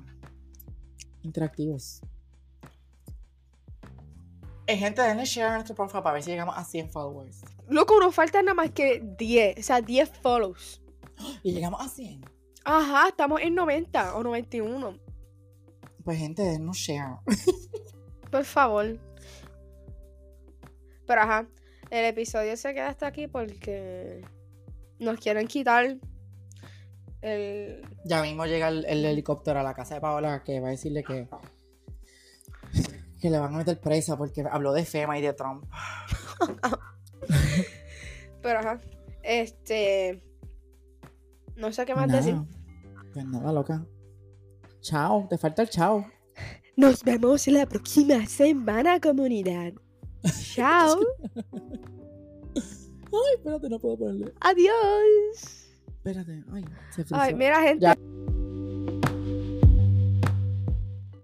interactivos. 1.23 2.01
Eh, 4.67 4.77
gente, 4.79 5.03
denle 5.03 5.27
share 5.27 5.51
a 5.51 5.55
nuestro 5.55 5.75
profile 5.75 6.03
para 6.03 6.15
ver 6.15 6.23
si 6.23 6.31
llegamos 6.31 6.57
a 6.57 6.65
100 6.65 6.91
followers. 6.91 7.43
Loco, 7.69 8.01
nos 8.01 8.15
faltan 8.15 8.47
nada 8.47 8.55
más 8.55 8.71
que 8.71 9.03
10. 9.19 9.59
O 9.59 9.63
sea, 9.63 9.83
10 9.83 10.11
follows. 10.23 10.81
Y 11.43 11.53
llegamos 11.53 11.81
a 11.83 11.89
100. 11.89 12.25
Ajá, 12.65 13.09
estamos 13.09 13.43
en 13.43 13.55
90 13.55 14.17
o 14.17 14.23
91. 14.23 14.99
Pues, 16.03 16.19
gente, 16.19 16.43
denos 16.43 16.79
share. 16.79 17.19
Por 18.35 18.45
favor. 18.45 18.99
Pero 21.07 21.21
ajá, 21.21 21.47
el 21.89 22.05
episodio 22.05 22.57
se 22.57 22.75
queda 22.75 22.89
hasta 22.89 23.07
aquí 23.07 23.29
porque 23.29 24.23
nos 24.99 25.21
quieren 25.21 25.47
quitar 25.47 25.99
el... 27.21 27.87
Ya 28.05 28.23
mismo 28.23 28.45
llega 28.47 28.71
el, 28.71 28.87
el 28.87 29.05
helicóptero 29.05 29.61
a 29.61 29.63
la 29.63 29.73
casa 29.73 29.95
de 29.95 30.01
Paola 30.01 30.43
que 30.43 30.59
va 30.59 30.67
a 30.67 30.71
decirle 30.73 31.05
que. 31.05 31.29
que 33.21 33.31
le 33.31 33.39
van 33.39 33.55
a 33.55 33.59
meter 33.59 33.81
presa 33.81 34.17
porque 34.17 34.43
habló 34.51 34.73
de 34.73 34.85
FEMA 34.85 35.17
y 35.17 35.23
de 35.23 35.33
Trump. 35.33 35.65
Pero 38.43 38.59
ajá, 38.59 38.81
este... 39.23 40.25
No 41.55 41.71
sé 41.71 41.87
qué 41.87 41.95
más 41.95 42.09
Nada. 42.09 42.21
decir. 42.21 42.37
Pues 43.13 43.27
nada, 43.27 43.53
loca. 43.53 43.87
Chao, 44.81 45.29
te 45.31 45.39
falta 45.39 45.63
el 45.63 45.71
chao. 45.71 46.05
Nos 46.77 47.03
vemos 47.05 47.47
la 47.47 47.67
próxima 47.67 48.27
semana, 48.27 49.01
comunidad. 49.01 49.73
Chao. 50.55 50.99
Ay, 53.15 53.35
espérate, 53.37 53.69
no 53.69 53.79
puedo 53.79 53.97
ponerle. 53.99 54.33
Adiós. 54.41 55.69
Espérate, 55.87 56.43
ay, 56.53 56.65
se 56.91 57.05
frizó. 57.05 57.17
Ay, 57.17 57.35
mira, 57.35 57.63
gente. 57.63 57.85
Ya. 57.85 57.97